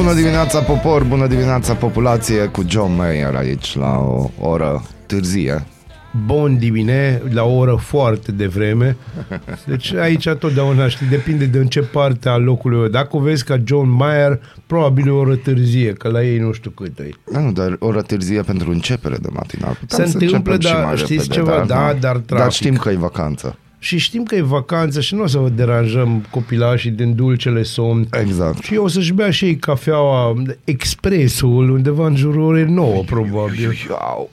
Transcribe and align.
Bună 0.00 0.14
dimineața 0.14 0.60
popor, 0.60 1.04
bună 1.04 1.26
dimineața 1.26 1.74
populație 1.74 2.44
cu 2.44 2.62
John 2.68 2.92
Mayer 2.96 3.34
aici 3.34 3.76
la 3.76 3.98
o 3.98 4.30
oră 4.38 4.82
târzie. 5.06 5.64
Bun 6.26 6.58
dimine, 6.58 7.22
la 7.30 7.42
o 7.42 7.56
oră 7.56 7.74
foarte 7.74 8.32
devreme. 8.32 8.96
Deci 9.66 9.94
aici 9.94 10.28
totdeauna 10.28 10.88
știi, 10.88 11.06
depinde 11.06 11.44
de 11.44 11.58
în 11.58 11.66
ce 11.66 11.80
parte 11.80 12.28
a 12.28 12.36
locului. 12.36 12.90
Dacă 12.90 13.16
o 13.16 13.20
vezi 13.20 13.44
ca 13.44 13.60
John 13.64 13.88
Mayer, 13.88 14.40
probabil 14.66 15.06
e 15.06 15.10
o 15.10 15.18
oră 15.18 15.36
târzie, 15.36 15.92
că 15.92 16.08
la 16.08 16.24
ei 16.24 16.38
nu 16.38 16.52
știu 16.52 16.70
cât 16.70 16.98
e. 16.98 17.08
Da, 17.32 17.40
nu, 17.40 17.52
dar 17.52 17.76
oră 17.78 18.02
târzie 18.02 18.42
pentru 18.42 18.70
începere 18.70 19.16
de 19.16 19.28
matinal. 19.32 19.78
Se 19.86 20.02
întâmplă, 20.02 20.56
dar 20.56 20.98
știți 20.98 21.28
ceva, 21.28 21.64
da, 21.66 21.96
dar 22.00 22.16
trafic. 22.16 22.36
Dar 22.36 22.52
știm 22.52 22.76
că 22.76 22.90
e 22.90 22.96
vacanță. 22.96 23.56
Și 23.82 23.98
știm 23.98 24.22
că 24.22 24.34
e 24.34 24.42
vacanță 24.42 25.00
și 25.00 25.14
nu 25.14 25.22
o 25.22 25.26
să 25.26 25.38
vă 25.38 25.48
deranjăm 25.48 26.26
copilașii 26.30 26.90
din 26.90 27.14
dulcele 27.14 27.62
somn. 27.62 28.06
Exact. 28.20 28.62
Și 28.62 28.76
o 28.76 28.88
să-și 28.88 29.12
bea 29.12 29.30
și 29.30 29.44
ei 29.44 29.56
cafeaua, 29.56 30.42
expresul, 30.64 31.70
undeva 31.70 32.06
în 32.06 32.16
jurul 32.16 32.42
orei 32.42 32.64
9, 32.64 33.02
probabil. 33.02 33.76
Iau. 33.88 34.30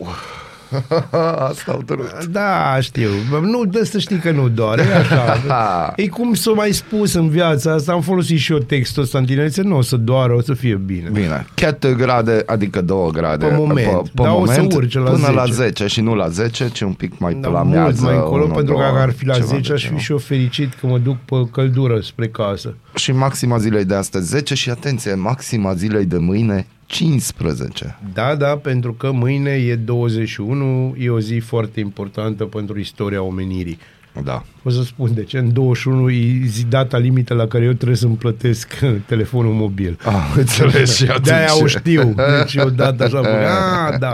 Asta 1.50 1.72
au 1.72 1.82
durut. 1.86 2.26
Da, 2.26 2.78
știu. 2.80 3.10
Nu, 3.42 3.66
de 3.66 3.84
să 3.84 4.00
știi 4.00 4.18
că 4.18 4.32
nu 4.32 4.48
doare, 4.50 4.82
e 4.82 4.96
așa. 4.96 5.94
e 6.04 6.08
cum 6.08 6.34
s-o 6.34 6.54
mai 6.56 6.72
spus 6.72 7.14
în 7.14 7.30
viața 7.30 7.74
asta, 7.74 7.92
am 7.92 8.02
folosit 8.02 8.40
și 8.40 8.52
eu 8.52 8.58
textul 8.58 9.04
ăsta 9.04 9.18
în 9.18 9.26
tinerețe, 9.26 9.62
nu 9.62 9.78
o 9.78 9.82
să 9.82 9.98
doară, 9.98 10.34
o 10.34 10.42
să 10.42 10.54
fie 10.54 10.76
bine. 10.76 11.10
Bine. 11.12 11.46
4 11.62 11.96
grade, 11.96 12.44
adică 12.46 12.82
2 12.82 13.10
grade. 13.12 13.46
Pe 13.46 13.56
moment. 13.56 13.76
Pe, 13.76 14.12
pe 14.14 14.22
Dar 14.22 14.28
o 14.32 14.38
moment 14.40 14.72
să 14.72 14.78
urce 14.78 15.00
la 15.00 15.10
până 15.10 15.18
10. 15.26 15.32
la 15.34 15.46
10 15.46 15.88
și 15.88 16.02
nu 16.02 16.16
la 16.16 16.28
10, 16.28 16.70
ci 16.70 16.82
un 16.82 16.94
pic 16.94 17.18
mai 17.20 17.34
Da, 17.34 17.48
pe 17.48 17.54
la 17.54 17.62
mult 17.62 17.76
miază. 17.76 18.04
mai 18.04 18.16
încolo, 18.16 18.44
unu, 18.44 18.54
pentru 18.54 18.74
că 18.74 18.80
două, 18.80 18.92
dacă 18.94 19.04
ar 19.04 19.12
fi 19.12 19.26
la 19.26 19.34
ceva 19.34 19.46
10 19.46 19.68
de 19.68 19.74
aș 19.74 19.80
fi 19.82 19.86
genul. 19.88 20.02
și 20.02 20.12
eu 20.12 20.18
fericit 20.18 20.74
că 20.74 20.88
mă 20.88 20.98
duc 20.98 21.18
pe 21.26 21.36
căldură 21.52 22.00
spre 22.00 22.28
casă. 22.28 22.76
Și 22.96 23.12
maxima 23.12 23.58
zilei 23.58 23.86
de 23.86 23.96
astăzi 23.96 24.28
10 24.28 24.56
și 24.56 24.70
atenție, 24.70 25.14
maxima 25.14 25.74
zilei 25.74 26.06
de 26.06 26.18
mâine 26.18 26.68
15. 26.88 28.00
Da, 28.14 28.36
da, 28.36 28.58
pentru 28.58 28.94
că 28.94 29.12
mâine 29.12 29.52
e 29.52 29.76
21, 29.76 30.96
e 31.00 31.10
o 31.10 31.20
zi 31.20 31.38
foarte 31.38 31.80
importantă 31.80 32.46
pentru 32.46 32.80
istoria 32.80 33.22
omenirii. 33.22 33.80
Da. 34.24 34.46
O 34.68 34.70
să 34.70 34.84
spun 34.84 35.14
de 35.14 35.24
ce, 35.24 35.38
în 35.38 35.54
21 35.54 36.10
e 36.10 36.42
zi 36.46 36.66
data 36.66 36.98
limită 36.98 37.34
la 37.34 37.48
care 37.48 37.64
eu 37.64 37.72
trebuie 37.72 37.98
să-mi 37.98 38.16
plătesc 38.16 38.74
telefonul 39.06 39.54
mobil. 39.54 39.98
Ah, 40.06 40.34
înțeles 40.36 40.96
și 40.96 41.04
atunci. 41.10 41.26
De-aia 41.26 41.62
o 41.62 41.66
știu, 41.68 42.14
deci 42.40 42.56
eu 42.56 42.70
dată 42.70 43.04
așa, 43.04 43.22
bă, 43.22 43.48
a, 43.92 43.98
da. 43.98 44.12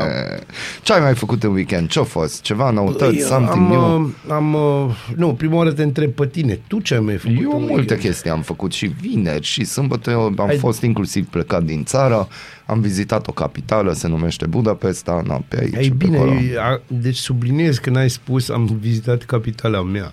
Ce 0.84 0.94
ai 0.94 1.00
mai 1.02 1.14
făcut 1.14 1.44
în 1.44 1.52
weekend? 1.54 1.90
Ce-a 1.90 2.04
fost? 2.04 2.42
Ceva 2.42 2.70
noutăți? 2.70 3.12
Păi, 3.16 3.20
something 3.20 3.64
am, 3.66 3.72
new? 3.72 4.02
uh, 4.02 4.10
am, 4.34 4.54
uh, 4.54 5.14
nu, 5.16 5.34
prima 5.34 5.56
oară 5.56 5.72
te 5.72 5.84
întreb 5.84 6.12
pe 6.12 6.28
tine, 6.28 6.60
tu 6.68 6.80
ce 6.80 6.94
ai 6.94 7.00
mai 7.00 7.16
făcut? 7.18 7.38
Eu 7.42 7.52
în 7.52 7.58
multe 7.60 7.74
weekend? 7.76 8.00
chestii 8.00 8.30
am 8.30 8.42
făcut 8.42 8.72
și 8.74 8.86
vineri 9.02 9.44
și 9.46 9.64
sâmbătă 9.66 10.10
eu 10.10 10.22
am 10.38 10.48
Ai- 10.48 10.58
fost 10.58 10.82
inclusiv 10.82 11.26
plecat 11.28 11.64
din 11.64 11.84
țară, 11.84 12.28
am 12.66 12.80
vizitat 12.82 13.28
o 13.28 13.32
capitală, 13.32 13.94
se 13.94 14.08
numește 14.08 14.46
Budapesta, 14.46 15.22
na, 15.28 15.42
pe 15.48 15.58
aici, 15.60 15.76
Ei 15.86 15.88
pe 15.90 16.06
bine, 16.06 16.18
acolo. 16.18 16.32
a- 16.60 16.82
deci 16.88 17.16
subliniez 17.18 17.78
că 17.78 17.90
n-ai 17.90 18.10
spus 18.10 18.50
am 18.50 18.78
vizitat 18.82 19.24
capitala 19.24 19.82
mea. 19.82 20.12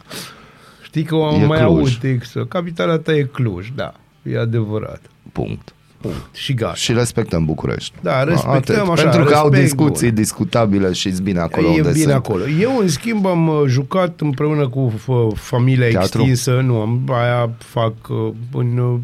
Știi 0.91 1.03
că 1.03 1.15
am 1.15 1.41
E 1.43 1.47
mai 1.47 1.59
Cluj. 1.59 1.71
aud 1.79 1.97
textul. 1.97 2.47
Capitala 2.47 2.99
ta 2.99 3.15
e 3.15 3.23
Cluj, 3.23 3.69
da, 3.75 3.93
e 4.23 4.39
adevărat. 4.39 5.01
Punct. 5.33 5.75
Punct. 6.01 6.29
Și 6.33 6.55
gata. 6.55 6.75
Și 6.75 6.93
respectăm 6.93 7.45
București. 7.45 7.93
Da, 8.03 8.25
respectăm 8.25 8.91
Atât. 8.91 8.99
așa, 8.99 9.03
Pentru 9.03 9.25
că 9.25 9.35
au 9.35 9.49
respect, 9.49 9.63
discuții 9.77 10.07
bun. 10.07 10.15
discutabile 10.15 10.93
și 10.93 11.13
bine 11.23 11.41
acolo 11.41 11.67
e 11.67 11.71
unde 11.77 11.91
bine 11.91 12.03
sunt. 12.03 12.15
acolo. 12.15 12.49
Eu, 12.49 12.79
în 12.79 12.89
schimb, 12.89 13.27
am 13.27 13.49
uh, 13.49 13.63
jucat 13.67 14.21
împreună 14.21 14.69
cu 14.69 14.93
f- 14.97 15.35
familia 15.39 15.89
Teatru? 15.89 16.21
extinsă. 16.21 16.61
Nu, 16.61 16.81
am, 16.81 17.01
aia 17.11 17.51
fac 17.59 17.95
uh, 18.09 18.33
în 18.53 18.79
uh, 18.79 18.99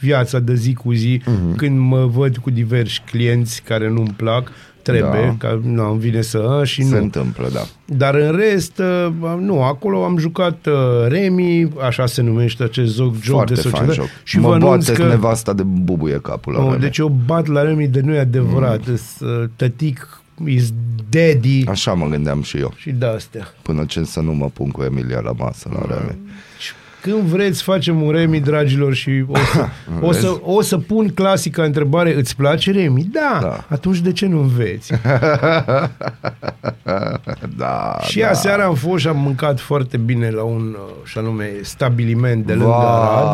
viața 0.00 0.38
de 0.38 0.54
zi 0.54 0.74
cu 0.74 0.92
zi, 0.92 1.20
Mhm. 1.26 1.56
când 1.56 1.78
mă 1.78 2.06
văd 2.06 2.36
cu 2.36 2.50
diversi 2.50 3.02
clienți 3.10 3.62
care 3.62 3.88
nu-mi 3.88 4.14
plac, 4.16 4.50
trebuie, 4.82 5.36
Da. 5.38 5.48
că 5.48 5.58
nu, 5.62 5.90
îmi 5.90 6.00
vine 6.00 6.20
să 6.22 6.60
și 6.64 6.82
Se 6.82 6.94
nu. 6.96 7.02
întâmplă, 7.02 7.48
da. 7.52 7.60
Dar 7.84 8.14
în 8.14 8.36
rest, 8.36 8.78
uh, 8.78 9.12
nu, 9.40 9.62
acolo 9.62 10.04
am 10.04 10.16
jucat 10.18 10.66
uh, 10.66 11.06
Remi, 11.08 11.68
așa 11.86 12.06
se 12.06 12.22
numește 12.22 12.62
acest 12.62 12.94
joc, 12.94 13.14
joc 13.20 13.34
Foarte 13.34 13.54
de 13.54 13.60
fain 13.60 13.72
societate. 13.72 14.00
joc. 14.00 14.08
Și 14.22 14.38
mă 14.38 14.48
vă 14.48 14.54
anunț 14.54 14.86
bate 14.86 15.02
că... 15.02 15.08
nevasta 15.08 15.52
de 15.52 15.62
bubuie 15.62 16.18
capul 16.22 16.52
la 16.52 16.58
Nu, 16.60 16.66
vreme. 16.66 16.82
deci 16.82 16.98
eu 16.98 17.08
bat 17.26 17.46
la 17.46 17.62
Remi 17.62 17.88
de 17.88 18.00
nu 18.00 18.14
e 18.14 18.18
adevărat. 18.18 18.86
Mm. 18.86 18.98
Uh, 19.20 19.44
tătic 19.56 20.22
is 20.46 20.72
daddy 21.08 21.64
Așa 21.68 21.92
mă 21.92 22.06
gândeam 22.06 22.42
și 22.42 22.56
eu, 22.56 22.72
și 22.76 22.90
de-astea. 22.90 23.54
până 23.62 23.84
ce 23.84 24.04
să 24.04 24.20
nu 24.20 24.32
mă 24.34 24.46
pun 24.52 24.70
cu 24.70 24.82
Emilia 24.82 25.20
la 25.20 25.32
masă 25.36 25.68
la 25.72 25.80
vreme. 25.86 26.18
Și 26.58 26.72
Când 27.00 27.22
vreți, 27.22 27.62
facem 27.62 28.02
un 28.02 28.10
Remi, 28.10 28.40
dragilor, 28.40 28.94
și 28.94 29.24
o 29.28 29.36
să, 29.38 29.66
o 30.08 30.12
să, 30.12 30.38
o 30.42 30.62
să 30.62 30.78
pun 30.78 31.08
clasica 31.08 31.62
întrebare, 31.62 32.14
îți 32.16 32.36
place 32.36 32.70
Remi? 32.70 33.08
Da. 33.12 33.38
Da. 33.42 33.64
Atunci 33.68 33.98
de 33.98 34.12
ce 34.12 34.26
nu 34.26 34.40
înveți? 34.40 34.92
Da, 37.56 37.98
și 38.02 38.18
da. 38.18 38.28
aseară 38.28 38.62
am 38.62 38.74
fost 38.74 39.00
și 39.00 39.08
am 39.08 39.16
mâncat 39.18 39.60
foarte 39.60 39.96
bine 39.96 40.30
la 40.30 40.42
un, 40.42 40.76
uh, 40.78 41.04
și 41.04 41.18
anume, 41.18 41.50
stabiliment 41.62 42.46
de 42.46 42.52
lângă 42.52 42.74
Arad. 42.74 43.28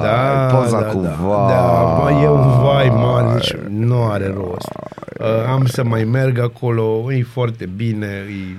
Vai, 0.00 0.60
poza 0.60 0.76
cu 0.76 0.98
vai. 0.98 1.48
Da, 1.48 1.98
bă, 2.02 2.10
e 2.22 2.28
un 2.28 2.62
vai 2.62 2.88
mare, 2.88 3.32
deci 3.32 3.54
nu 3.68 4.04
are 4.04 4.34
rost. 4.36 4.68
Uh, 5.20 5.26
am 5.50 5.66
să 5.66 5.84
mai 5.84 6.04
merg 6.04 6.38
acolo, 6.38 7.12
e 7.12 7.22
foarte 7.22 7.66
bine, 7.76 8.06
e... 8.06 8.56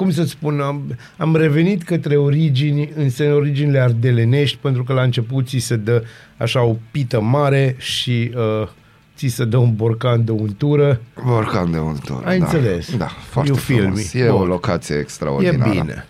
Cum 0.00 0.10
să 0.10 0.24
spun, 0.24 0.60
am, 0.60 0.96
am 1.16 1.36
revenit 1.36 1.82
către 1.82 2.16
origini, 2.16 2.92
însă 2.96 3.24
originile 3.24 3.78
ardelenești, 3.78 4.58
pentru 4.60 4.84
că 4.84 4.92
la 4.92 5.02
început 5.02 5.46
ți 5.48 5.58
se 5.58 5.76
dă 5.76 6.02
așa 6.36 6.62
o 6.62 6.76
pită 6.90 7.20
mare 7.20 7.74
și 7.78 8.32
uh, 8.62 8.68
ți 9.16 9.26
se 9.26 9.44
dă 9.44 9.56
un 9.56 9.74
borcan 9.74 10.24
de 10.24 10.30
untură. 10.30 11.00
Borcan 11.24 11.70
de 11.70 11.78
multe 11.80 12.12
ori, 12.12 12.24
Ai 12.26 12.38
da. 12.38 12.44
înțeles? 12.44 12.96
Da, 12.96 13.06
foarte 13.06 13.50
You 13.50 13.58
feel 13.58 13.80
frumos. 13.80 14.12
me. 14.14 14.20
E 14.20 14.28
o 14.28 14.38
Bun. 14.38 14.46
locație 14.48 14.94
E 14.96 14.98
extraordinară. 14.98 15.70
bine. 15.70 16.06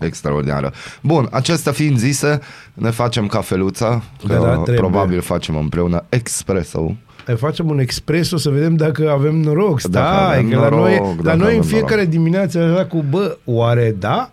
Extraordinară. 0.00 0.72
Bun, 1.02 1.28
acestea 1.30 1.72
fiind 1.72 1.98
zise, 1.98 2.40
ne 2.74 2.90
facem 2.90 3.26
cafeluța, 3.26 4.02
că 4.26 4.26
Da, 4.32 4.38
da, 4.38 4.50
trebuie. 4.50 4.74
probabil 4.74 5.20
facem 5.20 5.56
împreună 5.56 6.04
espresso. 6.08 6.96
Hai, 7.28 7.36
Facem 7.36 7.68
un 7.68 7.78
expreso 7.78 8.36
să 8.36 8.50
vedem 8.50 8.74
dacă 8.76 9.10
avem 9.10 9.34
noroc. 9.36 9.80
Stai, 9.80 9.90
Dacă 9.92 10.16
avem 10.16 10.48
că 10.50 10.56
la 10.56 10.68
noroc, 10.68 10.78
noi, 10.86 10.96
dacă 10.98 11.16
la 11.22 11.34
noi 11.34 11.52
în 11.52 11.58
avem 11.58 11.62
fiecare 11.62 11.94
noroc. 11.94 12.10
dimineață 12.10 12.58
așa 12.58 12.86
cu, 12.86 13.04
bă, 13.10 13.36
oare 13.44 13.94
da? 13.98 14.30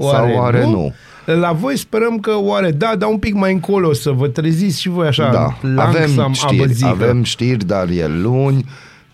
Sau 0.00 0.30
oare 0.34 0.64
nu? 0.64 0.92
La 1.24 1.52
voi 1.52 1.76
sperăm 1.76 2.18
că 2.18 2.30
oare 2.38 2.70
da, 2.70 2.94
dar 2.98 3.08
un 3.08 3.18
pic 3.18 3.34
mai 3.34 3.52
încolo 3.52 3.92
să 3.92 4.10
vă 4.10 4.28
treziți 4.28 4.80
și 4.80 4.88
voi 4.88 5.06
așa, 5.06 5.30
Da, 5.32 5.56
langsam, 5.74 5.86
avem 6.18 6.32
știri, 6.32 6.62
abăzică. 6.62 6.88
avem 6.88 7.22
știri, 7.22 7.64
dar 7.64 7.88
e 7.88 8.06
luni, 8.06 8.64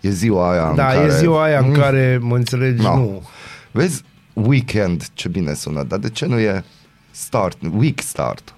e 0.01 0.09
ziua 0.09 0.51
aia 0.51 0.67
în 0.69 0.75
Da, 0.75 0.85
care... 0.85 1.05
e 1.05 1.09
ziua 1.09 1.43
aia 1.43 1.59
în 1.59 1.67
Mm, 1.67 1.73
care, 1.73 2.19
mă 2.21 2.35
înțelegi, 2.35 2.81
No. 2.83 2.95
nu. 2.95 3.23
Vezi, 3.71 4.01
weekend, 4.33 5.05
ce 5.13 5.27
bine 5.27 5.53
sună, 5.53 5.83
dar 5.87 5.99
de 5.99 6.09
ce 6.09 6.25
nu 6.25 6.39
e 6.39 6.63
start, 7.11 7.57
week 7.77 7.99
start? 8.01 8.53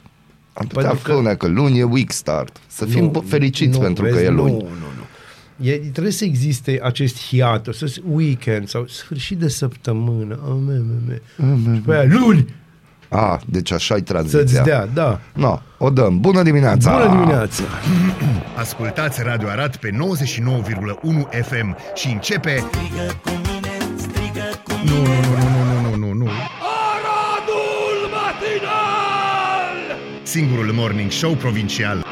Am 0.57 0.67
putea 0.67 0.87
Pentru 0.89 1.05
că- 1.07 1.11
spune 1.13 1.33
că 1.35 1.47
luni 1.47 1.79
e 1.79 1.83
week 1.83 2.11
start. 2.11 2.57
Să 2.67 2.85
fim 2.85 3.09
Nu, 3.13 3.23
fericiți 3.27 3.77
nu, 3.77 3.83
pentru 3.83 4.03
vezi, 4.03 4.15
că 4.15 4.21
e 4.23 4.29
luni. 4.29 4.51
Nu, 4.51 4.57
nu, 4.57 4.67
nu. 4.67 5.65
E, 5.69 5.77
trebuie 5.77 6.13
să 6.13 6.23
existe 6.25 6.79
acest 6.83 7.27
hiatus, 7.27 7.77
să 7.77 7.91
weekend 8.11 8.67
sau 8.67 8.85
sfârșit 8.87 9.37
de 9.37 9.47
săptămână. 9.47 10.39
Ame, 10.49 10.73
me, 10.73 10.95
me. 11.07 11.21
Și 11.75 11.81
pe 11.81 11.93
aia, 11.95 12.05
luni, 12.09 12.53
Ah, 13.09 13.39
deci 13.45 13.71
așa 13.71 13.93
e 13.93 13.97
să-ți 13.97 14.11
tranziția. 14.11 14.63
dea, 14.63 14.85
da. 14.93 15.19
No, 15.33 15.59
o 15.77 15.89
dăm. 15.89 16.19
Bună 16.19 16.43
dimineața! 16.43 16.91
Bună 16.91 17.09
dimineața! 17.09 17.63
Ascultați 18.57 19.21
Radio 19.23 19.47
Arat 19.47 19.75
pe 19.77 19.89
99,1 19.89 19.95
FM 21.41 21.75
și 21.95 22.07
începe... 22.11 22.63
Nu, 24.85 24.95
nu, 24.95 25.03
nu, 25.03 25.47
nu, 25.49 25.81
nu, 25.81 25.95
nu, 25.95 25.95
nu, 26.07 26.13
nu. 26.13 26.29
Singurul 30.35 30.71
morning 30.73 31.11
show 31.11 31.33
provincial. 31.33 32.03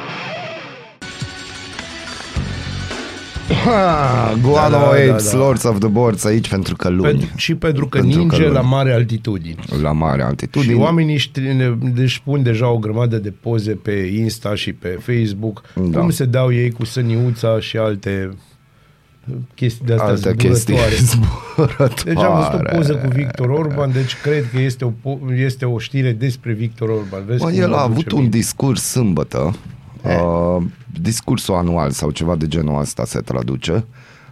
Ha, 3.66 4.34
Guano 4.42 4.70
Da, 4.70 4.80
da, 4.80 4.96
da, 4.96 5.12
Apes, 5.12 5.32
da. 5.32 5.38
Lords 5.38 5.64
of 5.64 5.80
the 5.80 5.88
Boards 5.88 6.24
aici 6.26 6.50
pentru 6.50 6.76
că 6.76 6.90
luni. 6.90 7.02
Pentru, 7.04 7.28
și 7.36 7.56
pentru 7.56 7.88
că 7.88 7.98
Pentru 7.98 8.16
că 8.18 8.20
ninge 8.26 8.42
luni. 8.42 8.54
la 8.54 8.62
mare 8.62 8.94
altitudini. 8.94 9.56
La 9.82 9.92
mare 9.92 10.22
Și 10.22 10.28
altitudine. 10.28 10.74
oamenii 10.74 11.18
ști- 11.18 11.56
ne- 11.56 11.78
își 11.96 12.22
pun 12.24 12.44
deja 12.44 12.70
o 12.70 12.78
grămadă 12.78 13.18
de 13.18 13.34
poze 13.42 13.72
pe 13.72 13.92
Insta 14.16 14.56
și 14.56 14.74
pe 14.74 14.88
Facebook, 15.02 15.64
Da. 15.90 16.00
cum 16.00 16.10
se 16.10 16.26
dau 16.26 16.54
ei 16.54 16.72
cu 16.72 16.86
săniuța 16.86 17.60
și 17.60 17.78
alte 17.78 18.30
chestii 19.56 19.86
de 19.86 19.94
astea 19.94 20.08
Alte 20.08 20.36
chestii 20.36 20.76
zburătoare. 20.76 20.96
zburătoare. 21.56 21.94
Deci 22.06 22.18
am 22.24 22.36
văzut 22.36 22.66
o 22.68 22.76
poză 22.76 22.96
cu 22.96 23.08
Victor 23.08 23.50
Orban, 23.50 23.92
deci 23.92 24.16
cred 24.22 24.50
că 24.52 24.60
este 24.60 24.86
o, 24.86 24.90
po- 24.90 25.38
este 25.38 25.66
o 25.66 25.78
știre 25.80 26.12
despre 26.12 26.52
Victor 26.54 26.90
Orban. 26.90 27.26
Vezi 27.26 27.44
Bă, 27.44 27.50
cum 27.50 27.60
el 27.60 27.70
mă 27.70 27.76
a 27.76 27.88
duce 27.88 27.92
avut 27.92 28.12
un 28.12 28.22
minte. 28.22 28.38
discurs 28.38 28.82
sâmbătă, 28.84 29.56
uh, 30.04 30.64
discursul 31.02 31.56
anual 31.56 31.92
sau 31.92 32.12
ceva 32.12 32.36
de 32.36 32.48
genul 32.48 32.80
ăsta 32.80 33.06
se 33.06 33.20
traduce. 33.20 33.86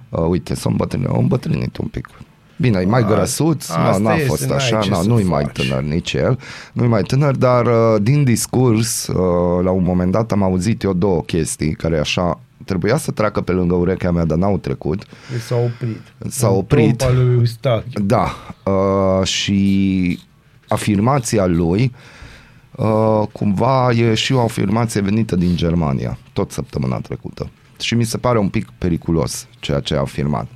Uh, 0.10 0.26
uite, 0.30 0.56
s-a 0.56 0.70
îmbătrânit, 0.70 1.08
a 1.08 1.18
îmbătrânit 1.18 1.78
un 1.78 1.88
pic. 1.88 2.10
Bine, 2.58 2.80
e 2.80 2.86
mai 2.86 3.06
grăsuț, 3.06 3.70
asta 3.70 3.98
nu, 3.98 4.04
n-a 4.08 4.14
este, 4.14 4.28
fost 4.28 4.46
n-ai 4.46 4.58
așa, 4.58 4.80
ce 4.80 4.90
na, 4.90 5.02
să 5.02 5.08
nu-i 5.08 5.24
mai 5.24 5.44
faci. 5.44 5.68
tânăr 5.68 5.82
nici 5.84 6.14
el, 6.14 6.40
nu-i 6.74 6.88
mai 6.88 7.02
tânăr, 7.02 7.36
dar 7.36 7.66
uh, 7.66 8.02
din 8.02 8.24
discurs, 8.24 9.08
uh, 9.08 9.64
la 9.64 9.72
un 9.72 9.84
moment 9.84 10.12
dat 10.12 10.32
am 10.32 10.44
auzit 10.44 10.84
eu 10.84 10.94
două 10.94 11.22
chestii 11.22 11.74
care 11.74 12.00
așa 12.00 12.40
trebuia 12.72 12.98
să 12.98 13.12
treacă 13.12 13.42
pe 13.42 13.52
lângă 13.52 13.76
urechea 13.76 14.12
mea, 14.12 14.26
dar 14.26 14.38
n-au 14.38 14.58
trecut. 14.58 15.04
S-a 15.48 15.56
oprit. 15.56 16.02
S-a 16.30 16.48
În 16.48 16.56
oprit. 16.56 16.98
trompa 16.98 17.20
lui 17.20 17.34
Eustachiu. 17.38 18.02
Da, 18.02 18.36
uh, 18.66 19.26
și 19.28 20.20
afirmația 20.68 21.46
lui 21.46 21.92
uh, 22.76 23.28
cumva 23.32 23.92
e 23.92 24.14
și 24.14 24.34
o 24.34 24.40
afirmație 24.40 25.02
venită 25.02 25.36
din 25.36 25.56
Germania, 25.56 26.18
tot 26.34 26.52
săptămâna 26.52 27.00
trecută. 27.00 27.50
Și 27.80 27.96
mi 27.96 28.04
se 28.04 28.18
pare 28.18 28.38
un 28.38 28.50
pic 28.50 28.70
periculos 28.78 29.48
ceea 29.60 29.80
ce 29.80 29.96
a 29.96 30.00
afirmat. 30.00 30.48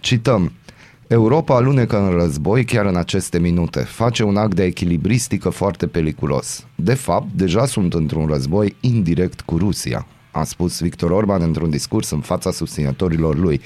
Cităm, 0.00 0.52
Europa 1.06 1.54
alunecă 1.56 1.98
în 1.98 2.10
război 2.10 2.64
chiar 2.64 2.86
în 2.86 2.96
aceste 2.96 3.38
minute. 3.38 3.80
Face 3.80 4.22
un 4.22 4.36
act 4.36 4.54
de 4.54 4.64
echilibristică 4.64 5.48
foarte 5.48 5.86
periculos. 5.86 6.66
De 6.74 6.94
fapt, 6.94 7.26
deja 7.34 7.66
sunt 7.66 7.94
într-un 7.94 8.26
război 8.26 8.76
indirect 8.80 9.40
cu 9.40 9.58
Rusia, 9.58 10.06
a 10.38 10.44
spus 10.44 10.80
Victor 10.80 11.10
Orban 11.10 11.42
într-un 11.42 11.70
discurs 11.70 12.10
în 12.10 12.20
fața 12.20 12.50
susținătorilor 12.50 13.38
lui. 13.38 13.60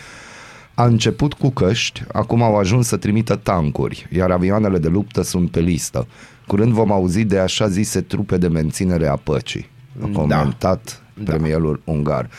A 0.75 0.84
început 0.84 1.32
cu 1.32 1.50
căști, 1.50 2.02
acum 2.12 2.43
au 2.43 2.56
ajuns 2.56 2.87
să 2.87 2.96
trimită 2.96 3.37
tancuri, 3.37 4.06
iar 4.11 4.31
avioanele 4.31 4.78
de 4.78 4.88
luptă 4.88 5.22
sunt 5.22 5.50
pe 5.50 5.61
listă. 5.61 6.06
Curând 6.46 6.72
vom 6.72 6.93
auzi 6.93 7.25
de 7.25 7.38
așa 7.38 7.69
zise 7.69 8.00
trupe 8.00 8.37
de 8.37 8.49
menținere 8.49 9.06
a 9.06 9.17
păcii, 9.17 9.69
a 10.02 10.08
comentat 10.12 11.02
da. 11.14 11.22
premierul 11.25 11.81
ungar. 11.84 12.31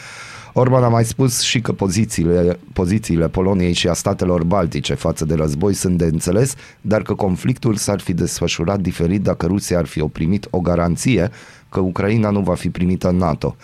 Orban 0.53 0.83
a 0.83 0.87
mai 0.87 1.05
spus 1.05 1.41
și 1.41 1.61
că 1.61 1.71
pozițiile, 1.71 2.59
pozițiile 2.73 3.27
Poloniei 3.27 3.73
și 3.73 3.87
a 3.87 3.93
statelor 3.93 4.43
baltice 4.43 4.93
față 4.93 5.25
de 5.25 5.33
război 5.33 5.73
sunt 5.73 5.97
de 5.97 6.05
înțeles, 6.05 6.55
dar 6.81 7.01
că 7.01 7.13
conflictul 7.13 7.75
s-ar 7.75 7.99
fi 7.99 8.13
desfășurat 8.13 8.79
diferit 8.79 9.21
dacă 9.21 9.45
Rusia 9.45 9.77
ar 9.77 9.85
fi 9.85 10.01
primit 10.01 10.47
o 10.49 10.59
garanție 10.59 11.29
că 11.69 11.79
Ucraina 11.79 12.29
nu 12.29 12.39
va 12.39 12.55
fi 12.55 12.69
primită 12.69 13.09
în 13.09 13.17
NATO. 13.17 13.55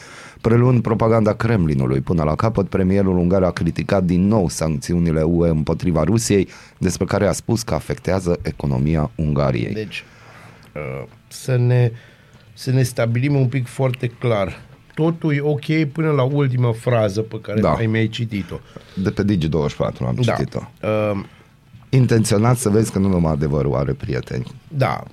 Preluând 0.47 0.81
propaganda 0.81 1.33
Kremlinului 1.33 1.99
până 2.01 2.23
la 2.23 2.35
capăt, 2.35 2.67
premierul 2.69 3.17
ungar 3.17 3.43
a 3.43 3.51
criticat 3.51 4.03
din 4.03 4.27
nou 4.27 4.49
sancțiunile 4.49 5.21
UE 5.21 5.49
împotriva 5.49 6.03
Rusiei, 6.03 6.47
despre 6.77 7.05
care 7.05 7.27
a 7.27 7.31
spus 7.31 7.63
că 7.63 7.73
afectează 7.73 8.39
economia 8.41 9.11
Ungariei. 9.15 9.73
Deci, 9.73 10.03
uh, 10.75 11.07
să 11.27 11.57
ne, 11.57 11.91
să 12.53 12.71
ne 12.71 12.83
stabilim 12.83 13.35
un 13.35 13.47
pic 13.47 13.67
foarte 13.67 14.07
clar. 14.07 14.61
Totul 14.95 15.33
e 15.33 15.39
ok 15.41 15.83
până 15.91 16.11
la 16.11 16.23
ultima 16.23 16.71
frază 16.71 17.21
pe 17.21 17.39
care 17.41 17.59
Da. 17.59 17.73
ai 17.73 17.85
mi-ai 17.85 18.07
citit-o. 18.07 18.59
De 18.93 19.09
pe 19.09 19.23
Digi24 19.23 20.05
am 20.07 20.17
Da. 20.21 20.33
citit-o. 20.33 20.59
Uh, 20.81 21.23
Intenționat 21.97 22.57
să 22.57 22.69
vezi 22.69 22.91
că 22.91 22.99
nu 22.99 23.07
numai 23.07 23.31
adevărul 23.31 23.75
are 23.75 23.93
prieteni. 23.93 24.45
Da, 24.67 25.03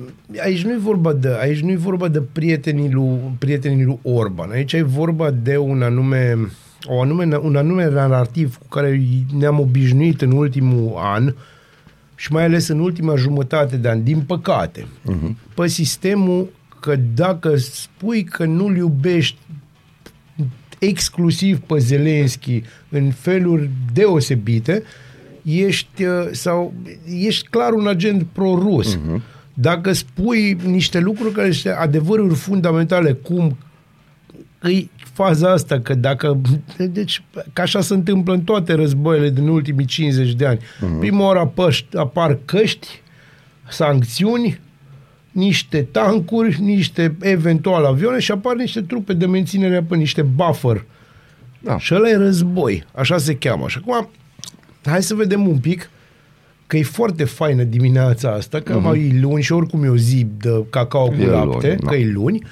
aici 0.42 0.64
nu 0.64 0.72
e 0.72 0.78
vorba 0.78 1.12
de, 1.12 1.28
aici 1.40 1.60
nu 1.60 1.70
e 1.70 1.76
vorba 1.76 2.08
de 2.08 2.20
prietenii 2.20 2.90
lui, 2.90 3.18
prietenii 3.38 3.84
lui 3.84 3.98
Orban. 4.02 4.50
Aici 4.50 4.72
e 4.72 4.82
vorba 4.82 5.30
de 5.30 5.56
un 5.56 5.82
anume, 5.82 6.38
o 6.86 7.00
anume, 7.00 7.36
un 7.36 7.56
anume 7.56 7.90
narrativ 7.90 8.56
cu 8.56 8.68
care 8.68 9.02
ne-am 9.38 9.60
obișnuit 9.60 10.22
în 10.22 10.32
ultimul 10.32 10.92
an 10.96 11.34
și 12.14 12.32
mai 12.32 12.44
ales 12.44 12.68
în 12.68 12.78
ultima 12.78 13.16
jumătate 13.16 13.76
de 13.76 13.88
an, 13.88 14.02
din 14.02 14.20
păcate, 14.20 14.80
uh-huh. 14.80 15.54
pe 15.54 15.66
sistemul 15.66 16.48
că 16.80 16.96
dacă 17.14 17.56
spui 17.56 18.24
că 18.24 18.44
nu-l 18.44 18.76
iubești 18.76 19.38
exclusiv 20.78 21.60
pe 21.60 21.78
Zelenski 21.78 22.62
în 22.88 23.10
feluri 23.10 23.70
deosebite, 23.92 24.82
ești, 25.44 26.04
uh, 26.04 26.28
sau, 26.30 26.74
ești 27.18 27.48
clar 27.48 27.72
un 27.72 27.86
agent 27.86 28.26
pro-rus. 28.32 28.96
Uh-huh. 28.96 29.20
Dacă 29.54 29.92
spui 29.92 30.56
niște 30.66 30.98
lucruri 30.98 31.34
care 31.34 31.50
sunt 31.50 31.74
adevăruri 31.74 32.34
fundamentale, 32.34 33.12
cum 33.12 33.56
e 34.62 34.86
faza 35.12 35.52
asta, 35.52 35.80
că 35.80 35.94
dacă... 35.94 36.40
Deci, 36.78 37.22
că 37.52 37.60
așa 37.60 37.80
se 37.80 37.94
întâmplă 37.94 38.32
în 38.32 38.40
toate 38.40 38.72
războaiele 38.72 39.30
din 39.30 39.48
ultimii 39.48 39.84
50 39.84 40.32
de 40.32 40.46
ani. 40.46 40.58
Uh-huh. 40.58 40.98
Prima 40.98 41.24
oară 41.24 41.38
apăș, 41.38 41.84
apar 41.94 42.38
căști, 42.44 42.88
sancțiuni, 43.68 44.60
niște 45.30 45.82
tancuri, 45.90 46.60
niște 46.60 47.16
eventual 47.20 47.84
avioane 47.84 48.18
și 48.18 48.30
apar 48.30 48.56
niște 48.56 48.80
trupe 48.80 49.12
de 49.12 49.26
menținere 49.26 49.82
pe 49.82 49.96
niște 49.96 50.22
buffer. 50.22 50.84
Da. 51.60 51.78
Și 51.78 51.94
ăla 51.94 52.08
e 52.08 52.16
război, 52.16 52.84
așa 52.94 53.18
se 53.18 53.36
cheamă. 53.36 53.68
Și 53.68 53.78
acum, 53.80 54.08
hai 54.90 55.02
să 55.02 55.14
vedem 55.14 55.48
un 55.48 55.58
pic 55.58 55.90
că 56.66 56.76
e 56.76 56.82
foarte 56.82 57.24
faină 57.24 57.62
dimineața 57.62 58.30
asta, 58.30 58.60
că 58.60 58.78
uh-huh. 58.78 58.82
mai 58.82 59.12
e 59.14 59.20
luni 59.20 59.42
și 59.42 59.52
oricum 59.52 59.84
e 59.84 59.88
o 59.88 59.96
zi 59.96 60.26
de 60.38 60.64
cacao 60.70 61.06
cu 61.06 61.14
E 61.20 61.26
lapte, 61.26 61.66
luni, 61.66 61.80
da. 61.80 61.90
că 61.90 61.94
e 61.96 62.10
luni. 62.10 62.42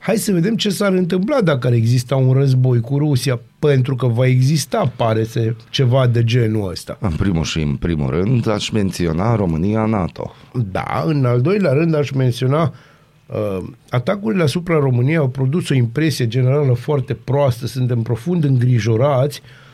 Hai 0.00 0.16
să 0.16 0.32
vedem 0.32 0.56
ce 0.56 0.70
s-ar 0.70 0.92
întâmpla 0.92 1.40
dacă 1.40 1.66
ar 1.66 1.72
exista 1.72 2.16
un 2.16 2.32
război 2.32 2.80
cu 2.80 2.98
Rusia, 2.98 3.40
pentru 3.58 3.94
că 3.94 4.06
va 4.06 4.26
exista, 4.26 4.92
pare 4.96 5.24
să, 5.24 5.54
ceva 5.70 6.06
de 6.06 6.24
genul 6.24 6.70
ăsta. 6.70 6.98
În 7.00 7.10
primul 7.10 7.44
și 7.44 7.60
în 7.60 7.76
primul 7.76 8.10
rând 8.10 8.48
aș 8.48 8.68
menționa 8.68 9.34
România 9.34 9.84
NATO. 9.84 10.34
Da, 10.70 11.02
în 11.06 11.24
al 11.24 11.40
doilea 11.40 11.72
rând 11.72 11.94
aș 11.94 12.10
menționa 12.10 12.74
uh, 13.26 13.68
atacurile 13.90 14.42
asupra 14.42 14.78
României 14.78 15.16
au 15.16 15.28
produs 15.28 15.68
o 15.68 15.74
impresie 15.74 16.28
generală 16.28 16.72
foarte 16.72 17.14
proastă, 17.14 17.66
suntem 17.66 18.02
profund 18.02 18.44
îngrijorați, 18.44 19.40
uh, 19.44 19.66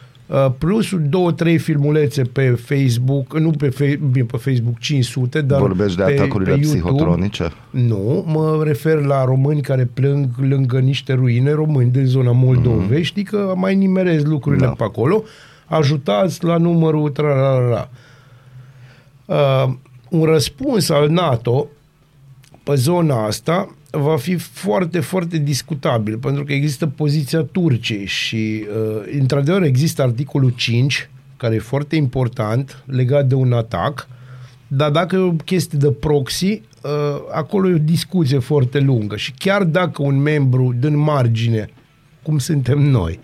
plus 0.59 0.95
două, 1.09 1.33
trei 1.33 1.59
filmulețe 1.59 2.23
pe 2.23 2.51
Facebook, 2.51 3.39
nu 3.39 3.51
pe, 3.51 3.69
fe- 3.69 4.01
bine, 4.11 4.25
pe 4.25 4.37
Facebook 4.37 4.79
500, 4.79 5.41
dar 5.41 5.61
Vorbești 5.61 5.97
de 5.97 6.03
pe, 6.03 6.13
atacurile 6.13 6.55
pe 6.55 6.61
YouTube. 6.61 6.81
psihotronice? 6.81 7.53
Nu, 7.71 8.25
mă 8.27 8.63
refer 8.65 9.05
la 9.05 9.25
români 9.25 9.61
care 9.61 9.91
plâng 9.95 10.29
lângă 10.37 10.79
niște 10.79 11.13
ruine, 11.13 11.53
români 11.53 11.91
din 11.91 12.05
zona 12.05 12.33
Moldovești, 12.33 13.19
mm. 13.19 13.25
că 13.25 13.53
mai 13.57 13.75
nimerez 13.75 14.23
lucrurile 14.23 14.63
Da. 14.63 14.69
da. 14.69 14.75
pe 14.75 14.85
acolo, 14.85 15.23
ajutați 15.67 16.45
la 16.45 16.57
numărul 16.57 17.11
tra 17.11 17.89
uh, 19.25 19.73
un 20.11 20.25
răspuns 20.25 20.89
al 20.89 21.09
NATO 21.09 21.67
pe 22.63 22.75
zona 22.75 23.27
asta 23.27 23.75
va 23.97 24.17
fi 24.17 24.37
foarte, 24.37 25.01
foarte 25.01 25.39
discutabil, 25.39 26.19
pentru 26.19 26.45
că 26.45 26.53
există 26.53 26.87
poziția 26.87 27.41
Turciei 27.43 28.07
și, 28.07 28.67
uh, 28.69 29.19
într-adevăr, 29.19 29.63
există 29.63 30.03
articolul 30.03 30.51
5, 30.51 31.11
care 31.37 31.55
e 31.55 31.59
foarte 31.59 31.97
important, 31.97 32.83
legat 32.87 33.27
de 33.27 33.35
un 33.35 33.53
atac, 33.53 34.09
dar 34.67 34.91
dacă 34.91 35.17
e 35.17 35.19
o 35.19 35.33
chestie 35.33 35.79
de 35.79 35.91
proxy, 35.91 36.63
uh, 36.83 36.91
acolo 37.33 37.69
e 37.69 37.75
o 37.75 37.79
discuție 37.79 38.39
foarte 38.39 38.79
lungă 38.79 39.17
și 39.17 39.33
chiar 39.39 39.65
dacă 39.65 40.03
un 40.03 40.19
membru 40.19 40.75
din 40.79 40.97
margine, 40.97 41.69
cum 42.23 42.39
suntem 42.39 42.79
noi, 42.79 43.19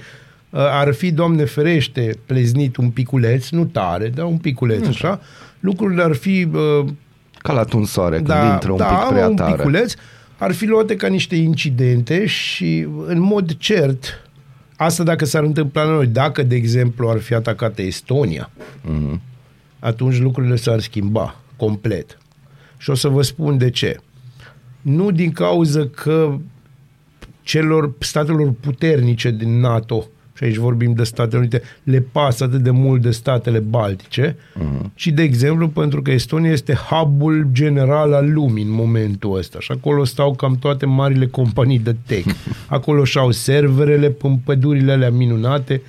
uh, 0.50 0.60
ar 0.60 0.92
fi, 0.92 1.12
Doamne 1.12 1.44
ferește, 1.44 2.18
pleznit 2.26 2.76
un 2.76 2.90
piculeț, 2.90 3.48
nu 3.48 3.64
tare, 3.64 4.08
dar 4.08 4.24
un 4.24 4.36
piculeț, 4.36 4.86
așa, 4.86 5.20
lucrurile 5.60 6.02
ar 6.02 6.14
fi 6.14 6.48
uh, 6.52 6.86
Ca 7.42 7.52
la 7.52 7.64
tunsoare, 7.64 8.16
când 8.16 8.52
intră 8.52 8.70
un 8.70 8.76
da, 8.76 8.84
pic 8.84 9.08
prea 9.08 9.28
un 9.28 9.36
tare. 9.36 9.62
Piculeț, 10.40 10.48
ar 10.48 10.52
fi 10.52 10.66
luate 10.66 10.96
ca 10.96 11.08
niște 11.08 11.36
incidente 11.36 12.26
și 12.26 12.86
în 13.06 13.20
mod 13.20 13.56
cert, 13.56 14.28
asta 14.76 15.02
dacă 15.02 15.24
s-ar 15.24 15.42
întâmpla 15.42 15.82
la 15.82 15.90
noi, 15.90 16.06
dacă, 16.06 16.42
de 16.42 16.54
exemplu, 16.54 17.08
ar 17.08 17.18
fi 17.18 17.34
atacată 17.34 17.82
Estonia, 17.82 18.50
Mhm. 18.82 19.20
atunci 19.78 20.18
lucrurile 20.18 20.56
s-ar 20.56 20.80
schimba 20.80 21.36
complet. 21.56 22.18
Și 22.78 22.90
o 22.90 22.94
să 22.94 23.08
vă 23.08 23.22
spun 23.22 23.58
de 23.58 23.70
ce. 23.70 23.96
Nu 24.80 25.10
din 25.10 25.32
cauza 25.32 25.86
că 25.86 26.36
celor 27.42 27.92
statelor 27.98 28.52
puternice 28.52 29.30
din 29.30 29.60
NATO, 29.60 30.06
și 30.40 30.46
aici 30.46 30.56
vorbim 30.56 30.92
de 30.92 31.02
Statele 31.02 31.38
Unite, 31.38 31.62
le 31.82 32.04
pasă 32.12 32.44
atât 32.44 32.60
de 32.60 32.70
mult 32.70 33.02
de 33.02 33.10
statele 33.10 33.58
baltice, 33.58 34.36
uh-huh. 34.36 34.86
ci 34.94 35.06
de 35.06 35.22
exemplu 35.22 35.68
pentru 35.68 36.02
că 36.02 36.10
Estonia 36.10 36.50
este 36.50 36.74
hub-ul 36.74 37.48
general 37.52 38.12
al 38.12 38.32
lumii 38.32 38.64
în 38.64 38.70
momentul 38.70 39.36
ăsta 39.36 39.58
și 39.60 39.72
acolo 39.72 40.04
stau 40.04 40.34
cam 40.34 40.56
toate 40.56 40.86
marile 40.86 41.26
companii 41.26 41.78
de 41.78 41.96
tech. 42.06 42.34
Acolo 42.66 43.04
și-au 43.04 43.30
serverele 43.30 44.10
pe 44.10 44.38
pădurile 44.44 44.92
alea 44.92 45.10
minunate, 45.10 45.82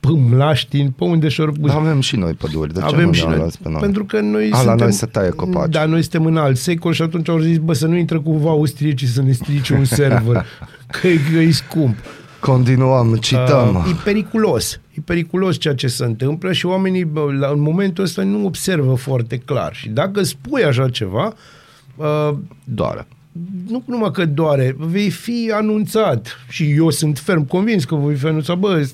pe 0.00 0.08
Mlaștin, 0.30 0.90
pe 0.90 1.04
unde 1.04 1.28
și-au 1.28 1.52
pus 1.60 1.70
Avem 1.70 2.00
și 2.00 2.16
noi 2.16 2.32
păduri, 2.32 2.72
de 2.72 2.78
ce 2.78 2.84
avem 2.84 3.06
nu 3.06 3.12
și 3.12 3.20
ne-au 3.20 3.30
noi. 3.30 3.38
luat 3.38 3.56
pe 3.56 3.68
noi? 3.68 3.80
Pentru 3.80 4.04
că 4.04 4.20
noi 4.20 4.50
A, 4.52 4.56
suntem... 4.56 4.76
la 4.76 4.84
noi 4.84 4.92
se 4.92 5.06
taie 5.06 5.30
copaci. 5.30 5.70
Da, 5.70 5.84
noi 5.84 6.00
suntem 6.00 6.26
în 6.26 6.36
alt 6.36 6.56
secol 6.56 6.92
și 6.92 7.02
atunci 7.02 7.28
au 7.28 7.38
zis, 7.38 7.58
bă, 7.58 7.72
să 7.72 7.86
nu 7.86 7.96
intră 7.96 8.20
cumva 8.20 8.50
austriecii 8.50 9.06
să 9.06 9.22
ne 9.22 9.32
strice 9.32 9.74
un 9.74 9.84
server, 9.84 10.46
că, 11.00 11.06
e, 11.06 11.18
că 11.32 11.38
e 11.38 11.50
scump. 11.50 11.96
Continuăm, 12.40 13.16
cităm. 13.16 13.74
Uh, 13.74 13.90
e 13.90 14.00
periculos. 14.04 14.80
E 14.94 15.00
periculos 15.04 15.58
ceea 15.58 15.74
ce 15.74 15.86
se 15.86 16.04
întâmplă 16.04 16.52
și 16.52 16.66
oamenii 16.66 17.04
bă, 17.04 17.32
la, 17.38 17.48
în 17.48 17.60
momentul 17.60 18.04
ăsta 18.04 18.22
nu 18.22 18.46
observă 18.46 18.94
foarte 18.94 19.36
clar. 19.36 19.74
Și 19.74 19.88
dacă 19.88 20.22
spui 20.22 20.64
așa 20.64 20.88
ceva, 20.88 21.34
uh, 21.96 22.30
Doare. 22.64 23.06
nu 23.68 23.82
numai 23.86 24.10
că 24.10 24.24
doare, 24.24 24.76
vei 24.78 25.10
fi 25.10 25.50
anunțat 25.54 26.36
și 26.48 26.70
eu 26.70 26.90
sunt 26.90 27.18
ferm 27.18 27.46
convins 27.46 27.84
că 27.84 27.94
voi 27.94 28.14
fi 28.14 28.26
anunțat, 28.26 28.58
bă, 28.58 28.88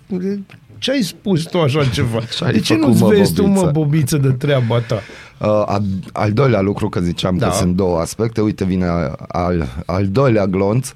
ce 0.79 0.91
ai 0.91 1.03
spus 1.03 1.43
tu 1.43 1.61
așa 1.61 1.85
ceva? 1.85 2.21
Ce 2.37 2.45
ai 2.45 2.53
de 2.53 2.59
ce 2.61 2.75
făcut, 2.75 2.89
nu-ți 2.89 3.03
mă, 3.03 3.09
vezi 3.09 3.33
tu, 3.33 3.47
mă, 3.47 3.55
bobiță? 3.55 3.71
bobiță, 3.73 4.17
de 4.17 4.31
treaba 4.31 4.81
ta? 4.81 5.01
Uh, 5.39 5.77
al 6.13 6.33
doilea 6.33 6.61
lucru, 6.61 6.89
că 6.89 7.01
ziceam 7.01 7.37
da. 7.37 7.49
că 7.49 7.55
sunt 7.55 7.75
două 7.75 7.99
aspecte, 7.99 8.41
uite 8.41 8.65
vine 8.65 8.87
al, 9.29 9.69
al 9.87 10.07
doilea 10.07 10.47
glonț. 10.47 10.93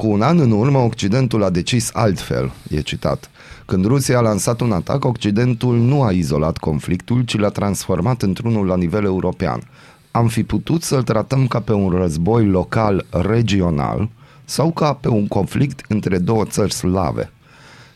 Cu 0.00 0.10
un 0.10 0.22
an 0.22 0.38
în 0.38 0.50
urmă, 0.50 0.78
Occidentul 0.78 1.42
a 1.42 1.50
decis 1.50 1.90
altfel, 1.92 2.52
e 2.68 2.80
citat. 2.80 3.30
Când 3.66 3.84
Rusia 3.84 4.18
a 4.18 4.20
lansat 4.20 4.60
un 4.60 4.72
atac, 4.72 5.04
Occidentul 5.04 5.78
nu 5.78 6.02
a 6.02 6.10
izolat 6.10 6.58
conflictul, 6.58 7.22
ci 7.22 7.36
l-a 7.36 7.48
transformat 7.48 8.22
într-unul 8.22 8.66
la 8.66 8.76
nivel 8.76 9.04
european. 9.04 9.62
Am 10.10 10.28
fi 10.28 10.42
putut 10.42 10.82
să-l 10.82 11.02
tratăm 11.02 11.46
ca 11.46 11.60
pe 11.60 11.72
un 11.72 11.90
război 11.90 12.46
local 12.46 13.06
regional 13.10 14.08
sau 14.44 14.70
ca 14.70 14.92
pe 14.92 15.08
un 15.08 15.28
conflict 15.28 15.84
între 15.88 16.18
două 16.18 16.44
țări 16.44 16.72
slave, 16.72 17.32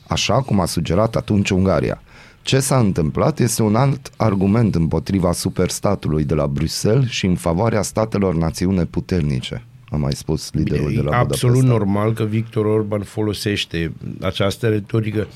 așa 0.07 0.43
cum 0.43 0.61
a 0.61 0.67
sugerat 0.67 1.17
atunci 1.17 1.51
Ungaria. 1.51 2.03
Ce 2.43 2.61
s-a 2.61 2.79
întâmplat 2.79 3.39
este 3.39 3.63
un 3.63 3.75
alt 3.75 4.11
argument 4.17 4.75
împotriva 4.75 5.33
superstatului 5.33 6.25
de 6.25 6.35
la 6.35 6.47
Bruxelles 6.47 7.09
și 7.09 7.27
în 7.27 7.37
favoarea 7.37 7.83
statelor 7.83 8.35
națiune 8.35 8.85
puternice, 8.85 9.67
a 9.95 9.97
mai 9.97 10.13
spus 10.13 10.53
liderul 10.53 10.93
e 10.93 10.95
de 10.95 11.01
la 11.01 11.19
absolut 11.19 11.55
Budapesta. 11.55 11.79
normal 11.79 12.13
că 12.13 12.25
Victor 12.25 12.65
Orban 12.65 13.03
folosește 13.03 13.93
această 14.21 14.69
retorică 14.69 15.27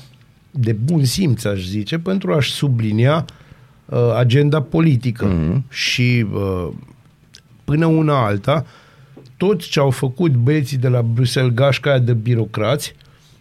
de 0.51 0.71
bun 0.71 1.03
simț, 1.03 1.43
aș 1.43 1.65
zice, 1.65 1.99
pentru 1.99 2.33
a-și 2.33 2.51
sublinia 2.51 3.25
uh, 3.85 3.97
agenda 4.15 4.61
politică. 4.61 5.27
Mm-hmm. 5.27 5.69
Și 5.69 6.25
uh, 6.33 6.67
până 7.63 7.85
una 7.85 8.25
alta, 8.25 8.65
toți 9.37 9.69
ce 9.69 9.79
au 9.79 9.89
făcut 9.89 10.31
băieții 10.31 10.77
de 10.77 10.87
la 10.87 11.01
Bruxelles, 11.01 11.53
gașca 11.53 11.99
de 11.99 12.13
birocrați, 12.13 12.95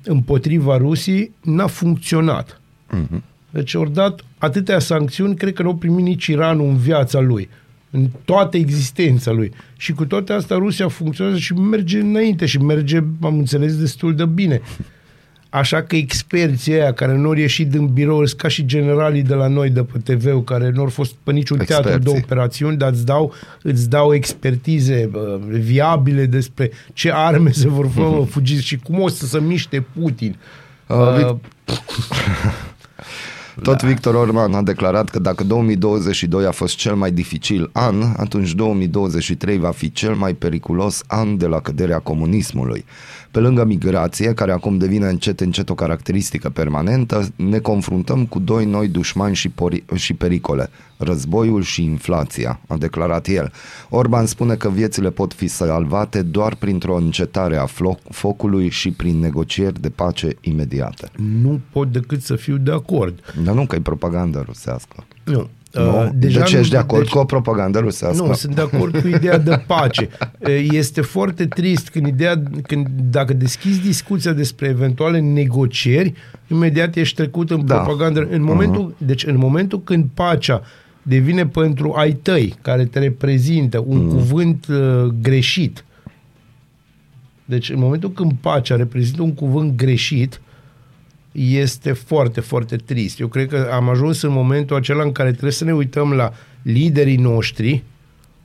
împotriva 0.05 0.77
Rusiei, 0.77 1.33
n-a 1.41 1.67
funcționat. 1.67 2.61
Mm-hmm. 2.97 3.21
Deci 3.51 3.75
ori 3.75 3.93
dat 3.93 4.25
atâtea 4.39 4.79
sancțiuni, 4.79 5.35
cred 5.35 5.53
că 5.53 5.63
nu 5.63 5.69
au 5.69 5.75
primit 5.75 6.05
nici 6.05 6.27
Iranul 6.27 6.69
în 6.69 6.77
viața 6.77 7.21
lui, 7.21 7.49
în 7.91 8.09
toată 8.25 8.57
existența 8.57 9.31
lui. 9.31 9.53
Și 9.77 9.93
cu 9.93 10.05
toate 10.05 10.33
astea 10.33 10.57
Rusia 10.57 10.89
funcționează 10.89 11.39
și 11.39 11.53
merge 11.53 11.99
înainte 11.99 12.47
și 12.47 12.59
merge, 12.59 12.97
am 13.21 13.39
înțeles, 13.39 13.79
destul 13.79 14.15
de 14.15 14.25
bine. 14.25 14.61
Așa 15.51 15.83
că 15.83 15.97
experții 15.97 16.73
aia 16.73 16.93
care 16.93 17.17
nu 17.17 17.29
au 17.29 17.35
ieșit 17.35 17.71
din 17.71 17.87
birou, 17.87 18.23
ca 18.37 18.49
și 18.49 18.67
generalii 18.67 19.23
de 19.23 19.35
la 19.35 19.47
noi 19.47 19.71
de 19.71 19.83
pe 19.83 20.15
tv 20.15 20.45
care 20.45 20.71
nu 20.71 20.81
au 20.81 20.89
fost 20.89 21.15
pe 21.23 21.33
niciun 21.33 21.61
Experții. 21.61 21.91
teatru 21.91 22.13
de 22.13 22.19
operațiuni, 22.25 22.77
dar 22.77 22.93
îți 22.93 23.05
dau, 23.05 23.35
îți 23.63 23.89
dau 23.89 24.15
expertize 24.15 25.11
uh, 25.15 25.39
viabile 25.49 26.27
despre 26.27 26.71
ce 26.93 27.13
arme 27.13 27.51
se 27.51 27.69
vor 27.69 27.89
fă, 27.89 28.01
uh-huh. 28.01 28.29
fugiți 28.29 28.65
și 28.65 28.77
cum 28.77 29.01
o 29.01 29.09
să 29.09 29.27
se 29.27 29.41
miște 29.41 29.85
Putin. 30.01 30.37
Uh, 30.87 30.97
uh, 31.25 31.37
Tot 33.63 33.81
da. 33.81 33.87
Victor 33.87 34.15
Orban 34.15 34.55
a 34.55 34.63
declarat 34.63 35.09
că 35.09 35.19
dacă 35.19 35.45
2022 35.45 36.47
a 36.47 36.51
fost 36.51 36.77
cel 36.77 36.95
mai 36.95 37.11
dificil 37.11 37.71
an, 37.73 38.03
atunci 38.17 38.55
2023 38.55 39.59
va 39.59 39.71
fi 39.71 39.93
cel 39.93 40.15
mai 40.15 40.35
periculos 40.35 41.03
an 41.07 41.37
de 41.37 41.47
la 41.47 41.61
căderea 41.61 41.99
comunismului. 41.99 42.85
Pe 43.31 43.39
lângă 43.39 43.65
migrație, 43.65 44.35
care 44.35 44.53
acum 44.53 44.79
devine 44.79 45.09
încet 45.09 45.41
încet 45.41 45.71
o 45.71 45.75
caracteristică 45.75 46.49
permanentă, 46.49 47.29
ne 47.37 47.59
confruntăm 47.59 48.27
cu 48.27 48.39
doi 48.39 48.65
noi 48.65 48.89
dușmani 48.89 49.35
și, 49.35 49.49
pori- 49.49 49.95
și 49.95 50.15
pericole, 50.15 50.71
războiul 50.97 51.63
și 51.63 51.85
inflația, 51.85 52.61
a 52.67 52.77
declarat 52.77 53.27
el. 53.27 53.53
Orban 53.89 54.27
spune 54.27 54.55
că 54.55 54.71
viețile 54.71 55.11
pot 55.11 55.33
fi 55.33 55.47
salvate 55.47 56.23
doar 56.23 56.55
printr-o 56.55 56.97
încetare 56.97 57.57
a 57.57 57.67
focului 58.11 58.69
și 58.69 58.91
prin 58.91 59.19
negocieri 59.19 59.81
de 59.81 59.91
pace 59.91 60.29
imediate. 60.41 61.11
Nu 61.41 61.61
pot 61.73 61.93
decât 61.93 62.23
să 62.23 62.37
fiu 62.37 62.57
de 62.57 62.71
acord. 62.71 63.35
Dar 63.45 63.55
nu 63.55 63.67
că 63.67 63.75
e 63.75 63.81
propaganda 63.81 64.43
rusească. 64.43 65.05
Nu, 65.25 65.49
nu? 65.73 66.03
Uh, 66.03 66.09
deja 66.15 66.41
deci 66.41 66.53
ești 66.53 66.71
de 66.71 66.77
acord 66.77 67.03
deci, 67.03 67.13
cu 67.13 67.19
o 67.19 67.25
propagandă 67.25 67.79
rusească? 67.79 68.27
Nu, 68.27 68.33
sunt 68.33 68.55
de 68.55 68.61
acord 68.61 69.01
cu 69.01 69.09
ideea 69.09 69.39
de 69.39 69.63
pace. 69.67 70.09
Uh, 70.39 70.67
este 70.71 71.01
foarte 71.01 71.47
trist 71.47 71.89
când, 71.89 72.07
ideea, 72.07 72.43
când 72.63 72.87
dacă 73.11 73.33
deschizi 73.33 73.81
discuția 73.81 74.33
despre 74.33 74.69
eventuale 74.69 75.21
negocieri, 75.21 76.13
imediat 76.47 76.97
ești 76.97 77.17
trecut 77.17 77.51
în 77.51 77.67
da. 77.67 77.75
propagandă. 77.75 78.29
În 78.31 78.43
momentul, 78.43 78.93
uh-huh. 78.93 79.07
Deci 79.07 79.25
în 79.25 79.37
momentul 79.37 79.83
când 79.83 80.07
pacea 80.15 80.63
devine 81.03 81.47
pentru 81.47 81.93
ai 81.97 82.13
tăi, 82.13 82.55
care 82.63 82.85
te 82.85 82.99
reprezintă, 82.99 83.85
un 83.87 84.07
uh-huh. 84.07 84.11
cuvânt 84.11 84.67
uh, 84.67 85.05
greșit, 85.23 85.85
deci 87.45 87.71
în 87.71 87.79
momentul 87.79 88.11
când 88.11 88.33
pacea 88.41 88.77
reprezintă 88.77 89.23
un 89.23 89.35
cuvânt 89.35 89.77
greșit, 89.77 90.41
este 91.39 91.93
foarte, 91.93 92.41
foarte 92.41 92.77
trist. 92.77 93.21
Eu 93.21 93.29
cred 93.29 93.49
că 93.49 93.71
am 93.73 93.89
ajuns 93.89 94.23
în 94.23 94.33
momentul 94.33 94.77
acela 94.77 95.03
în 95.03 95.13
care 95.13 95.31
trebuie 95.31 95.53
să 95.53 95.65
ne 95.65 95.73
uităm 95.73 96.13
la 96.13 96.33
liderii 96.63 97.17
noștri, 97.17 97.83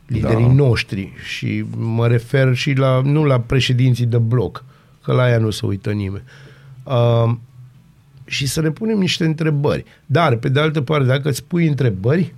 liderii 0.07 0.45
da. 0.45 0.53
noștri 0.53 1.13
și 1.23 1.65
mă 1.77 2.07
refer 2.07 2.55
și 2.55 2.73
la, 2.73 3.01
nu 3.01 3.23
la 3.23 3.39
președinții 3.39 4.05
de 4.05 4.17
bloc, 4.17 4.63
că 5.03 5.13
la 5.13 5.23
aia 5.23 5.37
nu 5.37 5.49
se 5.49 5.65
uită 5.65 5.91
nimeni. 5.91 6.23
Uh, 6.83 7.35
și 8.25 8.47
să 8.47 8.61
ne 8.61 8.71
punem 8.71 8.97
niște 8.97 9.25
întrebări. 9.25 9.85
Dar, 10.05 10.35
pe 10.35 10.49
de 10.49 10.59
altă 10.59 10.81
parte, 10.81 11.05
dacă 11.05 11.29
îți 11.29 11.43
pui 11.43 11.67
întrebări, 11.67 12.33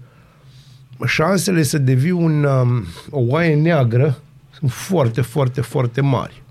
șansele 1.05 1.63
să 1.63 1.77
devii 1.77 2.11
un, 2.11 2.43
um, 2.43 2.85
o 3.09 3.19
oaie 3.19 3.55
neagră 3.55 4.17
sunt 4.59 4.71
foarte, 4.71 5.21
foarte, 5.21 5.61
foarte 5.61 6.01
mari. 6.01 6.43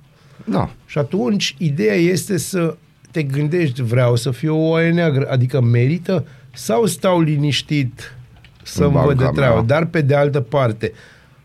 Da. 0.45 0.71
Și 0.87 0.99
atunci, 0.99 1.55
ideea 1.59 1.95
este 1.95 2.37
să 2.37 2.77
te 3.15 3.23
gândești, 3.23 3.83
vreau 3.83 4.17
să 4.17 4.31
fiu 4.31 4.57
o 4.57 4.69
oaie 4.69 4.91
neagră, 4.91 5.31
adică 5.31 5.61
merită 5.61 6.27
sau 6.55 6.87
stau 6.87 7.21
liniștit 7.21 8.17
să-mi 8.63 8.93
văd 9.05 9.19
de 9.19 9.31
treabă. 9.35 9.63
Dar 9.67 9.85
pe 9.85 10.01
de 10.01 10.15
altă 10.15 10.41
parte, 10.41 10.93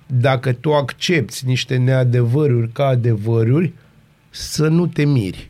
dacă 0.05 0.53
tu 0.53 0.73
accepti 0.73 1.45
niște 1.45 1.77
neadevăruri 1.77 2.69
ca 2.71 2.85
adevăruri, 2.85 3.73
să 4.29 4.67
nu 4.67 4.87
te 4.87 5.05
miri. 5.05 5.49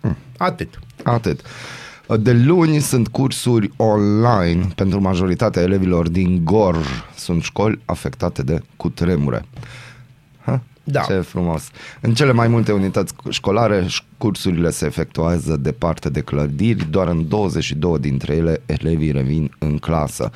Hmm. 0.00 0.16
Atât. 0.36 0.78
Atât. 1.02 1.40
De 2.20 2.32
luni 2.32 2.78
sunt 2.78 3.08
cursuri 3.08 3.70
online 3.76 4.68
pentru 4.74 5.00
majoritatea 5.00 5.62
elevilor 5.62 6.08
din 6.08 6.44
Gorj. 6.44 6.86
Sunt 7.16 7.42
școli 7.42 7.80
afectate 7.84 8.42
de 8.42 8.62
cutremure. 8.76 9.44
Da. 10.90 11.00
Ce 11.00 11.20
frumos. 11.20 11.70
În 12.00 12.14
cele 12.14 12.32
mai 12.32 12.48
multe 12.48 12.72
unități 12.72 13.14
școlare, 13.28 13.86
cursurile 14.18 14.70
se 14.70 14.86
efectuează 14.86 15.56
departe 15.56 16.08
de 16.08 16.20
clădiri, 16.20 16.90
doar 16.90 17.08
în 17.08 17.28
22 17.28 17.98
dintre 17.98 18.34
ele 18.34 18.62
elevii 18.66 19.10
revin 19.10 19.50
în 19.58 19.78
clasă. 19.78 20.30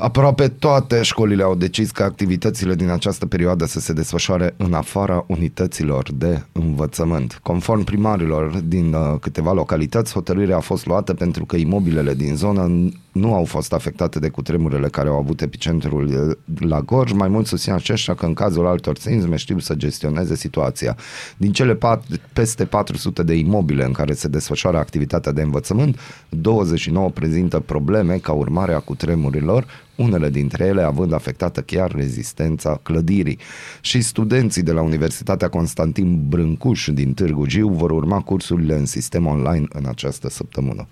Aproape 0.00 0.48
toate 0.48 1.02
școlile 1.02 1.42
au 1.42 1.54
decis 1.54 1.90
că 1.90 2.02
activitățile 2.02 2.74
din 2.74 2.88
această 2.88 3.26
perioadă 3.26 3.66
să 3.66 3.80
se 3.80 3.92
desfășoare 3.92 4.54
în 4.56 4.72
afara 4.72 5.24
unităților 5.26 6.12
de 6.12 6.42
învățământ. 6.52 7.38
Conform 7.42 7.84
primarilor 7.84 8.56
din 8.64 8.92
uh, 8.92 9.18
câteva 9.20 9.52
localități, 9.52 10.12
hotărârea 10.12 10.56
a 10.56 10.60
fost 10.60 10.86
luată 10.86 11.14
pentru 11.14 11.44
că 11.44 11.56
imobilele 11.56 12.14
din 12.14 12.36
zonă 12.36 12.90
nu 13.12 13.34
au 13.34 13.44
fost 13.44 13.72
afectate 13.72 14.18
de 14.18 14.28
cutremurele 14.28 14.88
care 14.88 15.08
au 15.08 15.18
avut 15.18 15.40
epicentrul 15.40 16.06
uh, 16.06 16.58
la 16.68 16.80
Gorj. 16.80 17.12
Mai 17.12 17.28
mult 17.28 17.46
susțin 17.46 17.72
aceștia 17.72 18.14
că 18.14 18.26
în 18.26 18.34
cazul 18.34 18.66
altor 18.66 18.96
ținzme 18.96 19.36
știu 19.36 19.58
să 19.58 19.74
gestioneze 19.74 20.34
situația. 20.34 20.96
Din 21.36 21.52
cele 21.52 21.74
pat, 21.74 22.04
peste 22.32 22.64
400 22.64 23.22
de 23.22 23.34
imobile 23.34 23.84
în 23.84 23.92
care 23.92 24.12
se 24.12 24.28
desfășoară 24.28 24.78
activitatea 24.78 25.32
de 25.32 25.42
învățământ, 25.42 25.98
29 26.28 27.10
prezintă 27.10 27.60
probleme 27.60 28.16
ca 28.16 28.32
urmare 28.32 28.72
a 28.72 28.78
cutremurilor, 28.78 29.66
unele 29.96 30.30
dintre 30.30 30.64
ele 30.64 30.82
având 30.82 31.12
afectată 31.12 31.60
chiar 31.60 31.92
rezistența 31.92 32.80
clădirii. 32.82 33.38
Și 33.80 34.00
studenții 34.00 34.62
de 34.62 34.72
la 34.72 34.82
Universitatea 34.82 35.48
Constantin 35.48 36.28
Brâncuș 36.28 36.88
din 36.92 37.14
Târgu 37.14 37.46
Giu 37.46 37.68
vor 37.68 37.90
urma 37.90 38.20
cursurile 38.20 38.74
în 38.74 38.86
sistem 38.86 39.26
online 39.26 39.66
în 39.68 39.86
această 39.86 40.28
săptămână. 40.28 40.86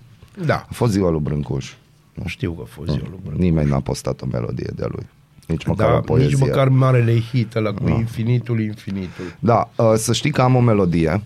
Da. 0.45 0.65
A 0.69 0.73
fost 0.73 0.91
ziua 0.91 1.09
lui 1.09 1.19
Brâncuș. 1.19 1.73
Nu 2.21 2.27
știu 2.27 2.51
că 2.51 2.61
a 2.61 2.67
fost 2.69 2.89
ziua 2.89 3.07
lui 3.09 3.19
Brâncuș. 3.23 3.43
Nimeni 3.43 3.69
n-a 3.69 3.79
postat 3.79 4.21
o 4.21 4.25
melodie 4.31 4.71
de-a 4.75 4.87
lui. 4.91 5.07
Nici 5.47 5.65
măcar 5.65 5.89
da, 5.89 5.97
o 5.97 5.99
poezie. 5.99 6.27
Nici 6.27 6.39
măcar 6.39 6.69
marele 6.69 7.19
hit 7.19 7.55
ăla 7.55 7.73
cu 7.73 7.83
da. 7.83 7.91
infinitul, 7.91 8.59
infinitul. 8.59 9.25
Da, 9.39 9.69
uh, 9.75 9.93
să 9.95 10.13
știi 10.13 10.31
că 10.31 10.41
am 10.41 10.55
o 10.55 10.59
melodie 10.59 11.21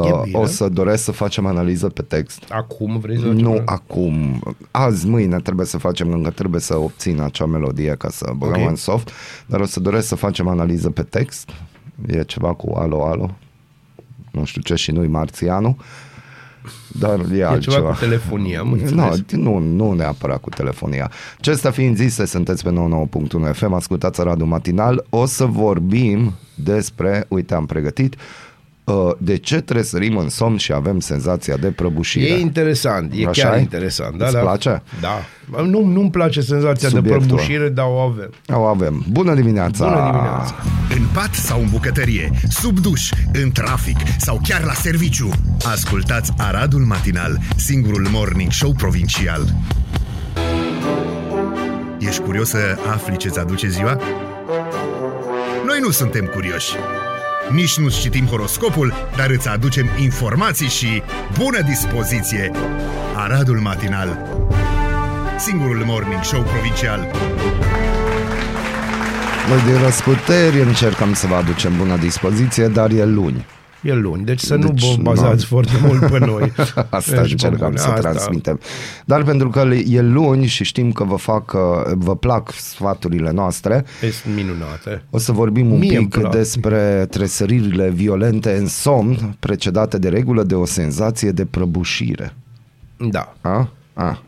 Uh, 0.00 0.22
o 0.32 0.46
să 0.46 0.68
doresc 0.68 1.04
să 1.04 1.12
facem 1.12 1.46
analiză 1.46 1.88
pe 1.88 2.02
text. 2.02 2.44
Acum 2.48 2.98
vrei 2.98 3.18
să 3.18 3.26
Nu 3.26 3.62
acum. 3.64 4.42
Azi, 4.70 5.06
mâine 5.06 5.40
trebuie 5.40 5.66
să 5.66 5.78
facem, 5.78 6.12
încă 6.12 6.30
trebuie 6.30 6.60
să 6.60 6.76
obțin 6.76 7.20
acea 7.20 7.46
melodie 7.46 7.94
ca 7.98 8.08
să 8.08 8.32
băgăm 8.36 8.54
okay. 8.54 8.66
în 8.66 8.76
soft, 8.76 9.10
dar 9.46 9.60
o 9.60 9.64
să 9.64 9.80
doresc 9.80 10.06
să 10.06 10.14
facem 10.14 10.48
analiză 10.48 10.90
pe 10.90 11.02
text. 11.02 11.50
E 12.06 12.22
ceva 12.22 12.54
cu 12.54 12.74
alo, 12.76 13.04
alo. 13.04 13.36
Nu 14.30 14.44
știu 14.44 14.60
ce 14.60 14.74
și 14.74 14.90
nu-i 14.90 15.06
marțianul. 15.06 15.76
Dar 16.88 17.20
e, 17.32 17.36
e 17.36 17.44
altceva. 17.44 17.76
ceva 17.76 17.88
cu 17.88 17.96
telefonia, 17.98 18.60
am 18.60 18.80
no, 18.94 19.10
nu, 19.30 19.58
nu 19.58 19.92
neapărat 19.92 20.40
cu 20.40 20.48
telefonia. 20.48 21.10
Acesta 21.38 21.70
fiind 21.70 21.96
zise, 21.96 22.26
sunteți 22.26 22.62
pe 22.62 22.70
99.1 22.70 23.52
FM, 23.52 23.72
ascultați 23.72 24.22
Radu 24.22 24.44
Matinal. 24.44 25.04
O 25.10 25.26
să 25.26 25.44
vorbim 25.44 26.32
despre, 26.54 27.24
uite, 27.28 27.54
am 27.54 27.66
pregătit, 27.66 28.14
uh, 28.14 28.20
de 29.18 29.36
ce 29.36 29.60
tresărim 29.60 30.16
în 30.16 30.28
somn 30.28 30.56
și 30.56 30.72
avem 30.72 31.00
senzația 31.00 31.56
de 31.56 31.70
prăbușire. 31.70 32.24
E 32.26 32.38
interesant, 32.40 33.12
e 33.16 33.26
Așa 33.26 33.42
chiar 33.42 33.56
e? 33.56 33.60
interesant. 33.60 34.18
Da, 34.18 34.24
Îți 34.24 34.34
da. 34.34 34.40
place? 34.40 34.82
Da. 35.00 35.20
Nu, 35.62 35.84
nu-mi 35.84 36.10
place 36.10 36.40
senzația 36.40 36.88
Subiectul. 36.88 37.20
de 37.20 37.26
prăbușire, 37.26 37.68
dar 37.68 37.86
o 37.88 37.98
avem. 37.98 38.30
O 38.52 38.62
avem. 38.64 39.04
Bună 39.10 39.34
dimineața! 39.34 39.84
Bună 39.84 40.10
dimineața! 40.10 40.54
În 40.96 41.02
pat 41.12 41.34
sau 41.34 41.60
în 41.60 41.68
bucătărie, 41.70 42.30
sub 42.48 42.78
duș, 42.78 43.10
în 43.32 43.50
trafic 43.50 43.96
sau 44.18 44.40
chiar 44.48 44.62
la 44.64 44.72
serviciu. 44.72 45.28
Ascultați 45.72 46.32
Aradul 46.36 46.80
Matinal, 46.80 47.38
singurul 47.56 48.06
morning 48.10 48.52
show 48.52 48.72
provincial. 48.72 49.54
Ești 51.98 52.20
curios 52.20 52.48
să 52.48 52.58
afli 52.92 53.16
ce-ți 53.16 53.38
aduce 53.38 53.68
ziua? 53.68 54.00
Noi 55.66 55.78
nu 55.80 55.90
suntem 55.90 56.24
curioși. 56.34 56.72
Nici 57.50 57.78
nu 57.78 57.90
citim 57.90 58.26
horoscopul, 58.26 58.94
dar 59.16 59.30
îți 59.30 59.48
aducem 59.48 59.88
informații 59.98 60.68
și 60.68 61.02
bună 61.38 61.60
dispoziție! 61.60 62.50
Aradul 63.16 63.58
Matinal, 63.58 64.18
singurul 65.38 65.84
morning 65.84 66.22
show 66.22 66.42
provincial. 66.42 67.10
Noi 69.48 69.62
din 69.66 69.82
răsputeri 69.82 70.60
încercăm 70.60 71.12
să 71.14 71.26
vă 71.26 71.34
aducem 71.34 71.76
bună 71.76 71.96
dispoziție, 71.96 72.66
dar 72.68 72.90
e 72.90 73.04
luni. 73.04 73.46
E 73.84 73.92
luni, 73.94 74.24
deci 74.24 74.40
să 74.40 74.56
Deci, 74.56 74.82
nu 74.84 74.94
vă 74.96 75.02
bazați 75.02 75.46
nu. 75.50 75.56
foarte 75.56 75.72
mult 75.86 76.06
pe 76.10 76.18
noi. 76.18 76.52
Asta 76.90 77.20
Deci, 77.22 77.30
încercăm 77.30 77.68
bun, 77.68 77.76
să 77.76 77.88
asta- 77.88 78.00
transmitem. 78.00 78.60
Dar 79.04 79.22
pentru 79.22 79.48
că 79.48 79.68
e 79.86 80.00
luni 80.00 80.46
și 80.46 80.64
știm 80.64 80.92
că 80.92 81.04
vă 81.04 81.16
fac, 81.16 81.52
uh, 81.52 81.60
vă 81.94 82.16
plac 82.16 82.52
sfaturile 82.52 83.30
noastre, 83.30 83.84
Este 84.02 84.28
minunate. 84.34 85.02
o 85.10 85.18
să 85.18 85.32
vorbim 85.32 85.72
un 85.72 85.78
Mie 85.78 85.96
îmi 85.96 86.08
pic 86.08 86.20
plac. 86.20 86.32
despre 86.32 87.06
tresăririle 87.10 87.90
violente 87.90 88.56
în 88.56 88.66
somn, 88.66 89.36
precedate 89.40 89.98
de 89.98 90.08
regulă 90.08 90.42
de 90.42 90.54
o 90.54 90.64
senzație 90.64 91.30
de 91.30 91.44
prăbușire. 91.44 92.34
Da. 93.10 93.34
A? 93.40 93.68
A. 93.94 94.22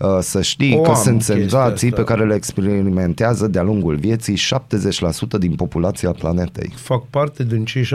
Uh, 0.00 0.18
Să 0.20 0.42
știi 0.42 0.76
O 0.76 0.80
că 0.80 0.88
am 0.88 0.94
sunt 0.94 1.16
chestia 1.16 1.34
senzații 1.34 1.88
asta. 1.88 2.02
pe 2.02 2.06
care 2.12 2.26
le 2.26 2.34
experimentează 2.34 3.46
de-a 3.46 3.62
lungul 3.62 3.96
vieții 3.96 4.36
70% 4.36 5.38
din 5.38 5.54
populația 5.54 6.10
planetei. 6.12 6.72
Fac 6.76 7.06
parte 7.10 7.44
din 7.44 7.64
cei 7.64 7.84
70%. 7.84 7.88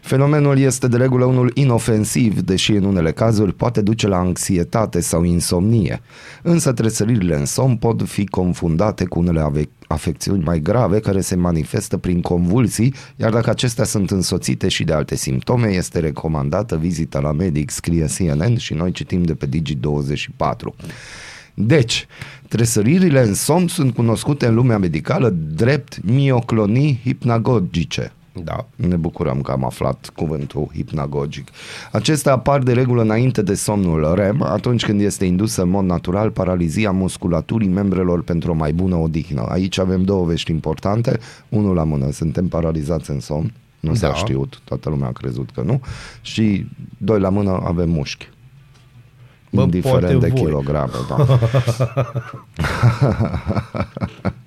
Fenomenul 0.00 0.58
este 0.58 0.88
de 0.88 0.96
regulă 0.96 1.24
unul 1.24 1.50
inofensiv, 1.54 2.40
deși 2.40 2.72
în 2.72 2.84
unele 2.84 3.12
cazuri 3.12 3.54
poate 3.54 3.80
duce 3.80 4.08
la 4.08 4.18
anxietate 4.18 5.00
sau 5.00 5.22
insomnie. 5.22 6.00
Însă 6.42 6.72
tresăririle 6.72 7.36
în 7.36 7.44
somn 7.44 7.76
pot 7.76 8.08
fi 8.08 8.26
confundate 8.26 9.04
cu 9.04 9.18
unele 9.18 9.40
ave- 9.40 9.68
afecțiuni 9.86 10.44
mai 10.44 10.60
grave 10.60 11.00
care 11.00 11.20
se 11.20 11.36
manifestă 11.36 11.96
prin 11.96 12.20
convulsii, 12.20 12.94
iar 13.16 13.30
dacă 13.30 13.50
acestea 13.50 13.84
sunt 13.84 14.10
însoțite 14.10 14.68
și 14.68 14.84
de 14.84 14.92
alte 14.92 15.14
simptome, 15.14 15.68
este 15.68 15.98
recomandată 15.98 16.76
vizita 16.76 17.20
la 17.20 17.32
medic, 17.32 17.70
scrie 17.70 18.06
CNN 18.16 18.56
și 18.56 18.74
noi 18.74 18.92
citim 18.92 19.22
de 19.22 19.34
pe 19.34 19.46
Digi24. 19.46 20.98
Deci, 21.54 22.06
tresăririle 22.48 23.22
în 23.22 23.34
somn 23.34 23.68
sunt 23.68 23.94
cunoscute 23.94 24.46
în 24.46 24.54
lumea 24.54 24.78
medicală 24.78 25.28
drept 25.54 26.02
mioclonii 26.02 27.00
hipnagogice. 27.04 28.12
Da. 28.32 28.66
Ne 28.76 28.96
bucurăm 28.96 29.40
că 29.40 29.50
am 29.52 29.64
aflat 29.64 30.10
cuvântul 30.16 30.68
hipnagogic. 30.74 31.48
Acestea 31.92 32.32
apar 32.32 32.62
de 32.62 32.72
regulă 32.72 33.02
înainte 33.02 33.42
de 33.42 33.54
somnul 33.54 34.14
REM, 34.14 34.42
atunci 34.42 34.84
când 34.84 35.00
este 35.00 35.24
indusă 35.24 35.62
în 35.62 35.68
mod 35.68 35.84
natural 35.84 36.30
paralizia 36.30 36.90
musculaturii 36.90 37.68
membrelor 37.68 38.22
pentru 38.22 38.50
o 38.50 38.54
mai 38.54 38.72
bună 38.72 38.94
odihnă. 38.96 39.42
Aici 39.48 39.78
avem 39.78 40.02
două 40.02 40.24
vești 40.26 40.50
importante. 40.50 41.18
Unul 41.48 41.74
la 41.74 41.84
mână, 41.84 42.10
suntem 42.10 42.48
paralizați 42.48 43.10
în 43.10 43.20
somn. 43.20 43.52
Nu 43.80 43.94
s-a 43.94 44.08
Da. 44.08 44.14
știut, 44.14 44.60
toată 44.64 44.88
lumea 44.88 45.08
a 45.08 45.12
crezut 45.12 45.50
că 45.54 45.62
nu. 45.62 45.80
Și 46.20 46.66
doi 46.98 47.20
la 47.20 47.28
mână, 47.28 47.60
avem 47.64 47.90
mușchi. 47.90 48.28
Bă, 49.52 49.60
Indiferent 49.62 50.00
poate 50.00 50.16
de 50.16 50.32
voi. 50.34 50.44
kilograme, 50.44 50.90
da. 51.08 51.16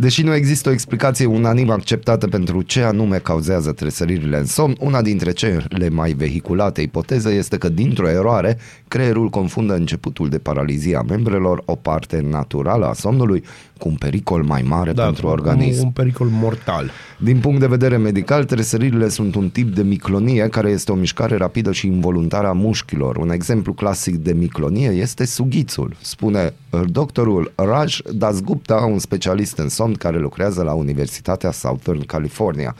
Deși 0.00 0.22
nu 0.22 0.34
există 0.34 0.68
o 0.68 0.72
explicație 0.72 1.26
unanim 1.26 1.70
acceptată 1.70 2.26
pentru 2.26 2.62
ce 2.62 2.82
anume 2.82 3.16
cauzează 3.16 3.72
tresăririle 3.72 4.38
în 4.38 4.46
somn, 4.46 4.76
una 4.80 5.02
dintre 5.02 5.32
cele 5.32 5.88
mai 5.88 6.12
vehiculate 6.12 6.80
ipoteze 6.80 7.30
este 7.30 7.58
că 7.58 7.68
dintr-o 7.68 8.08
eroare, 8.08 8.58
creierul 8.88 9.28
confundă 9.28 9.74
începutul 9.74 10.28
de 10.28 10.38
paralizie 10.38 10.96
a 10.96 11.02
membrelor, 11.02 11.62
o 11.64 11.74
parte 11.74 12.26
naturală 12.30 12.86
a 12.86 12.92
somnului, 12.92 13.44
cu 13.78 13.88
un 13.88 13.94
pericol 13.94 14.42
mai 14.42 14.62
mare 14.62 14.92
da 14.92 15.04
pentru 15.04 15.26
un- 15.26 15.32
organism. 15.32 15.84
Un 15.84 15.90
pericol 15.90 16.26
mortal. 16.26 16.90
Din 17.18 17.38
punct 17.38 17.60
de 17.60 17.66
vedere 17.66 17.96
medical, 17.96 18.44
tresăririle 18.44 19.08
sunt 19.08 19.34
un 19.34 19.48
tip 19.48 19.74
de 19.74 19.82
miclonie 19.82 20.48
care 20.48 20.70
este 20.70 20.92
o 20.92 20.94
mișcare 20.94 21.36
rapidă 21.36 21.72
și 21.72 21.86
involuntară 21.86 22.46
a 22.46 22.52
mușchilor. 22.52 23.16
Un 23.16 23.30
exemplu 23.30 23.72
clasic 23.72 24.16
de 24.16 24.32
miclonie 24.32 24.88
este 24.88 25.24
sughițul, 25.24 25.96
spune 26.00 26.54
doctorul 26.86 27.52
Raj 27.54 27.98
Dasgupta, 28.14 28.74
un 28.74 28.98
specialist 28.98 29.58
în 29.58 29.68
somn 29.68 29.87
care 29.94 30.18
lucrează 30.18 30.62
la 30.62 30.72
Universitatea 30.72 31.50
Southern 31.50 32.06
California. 32.06 32.76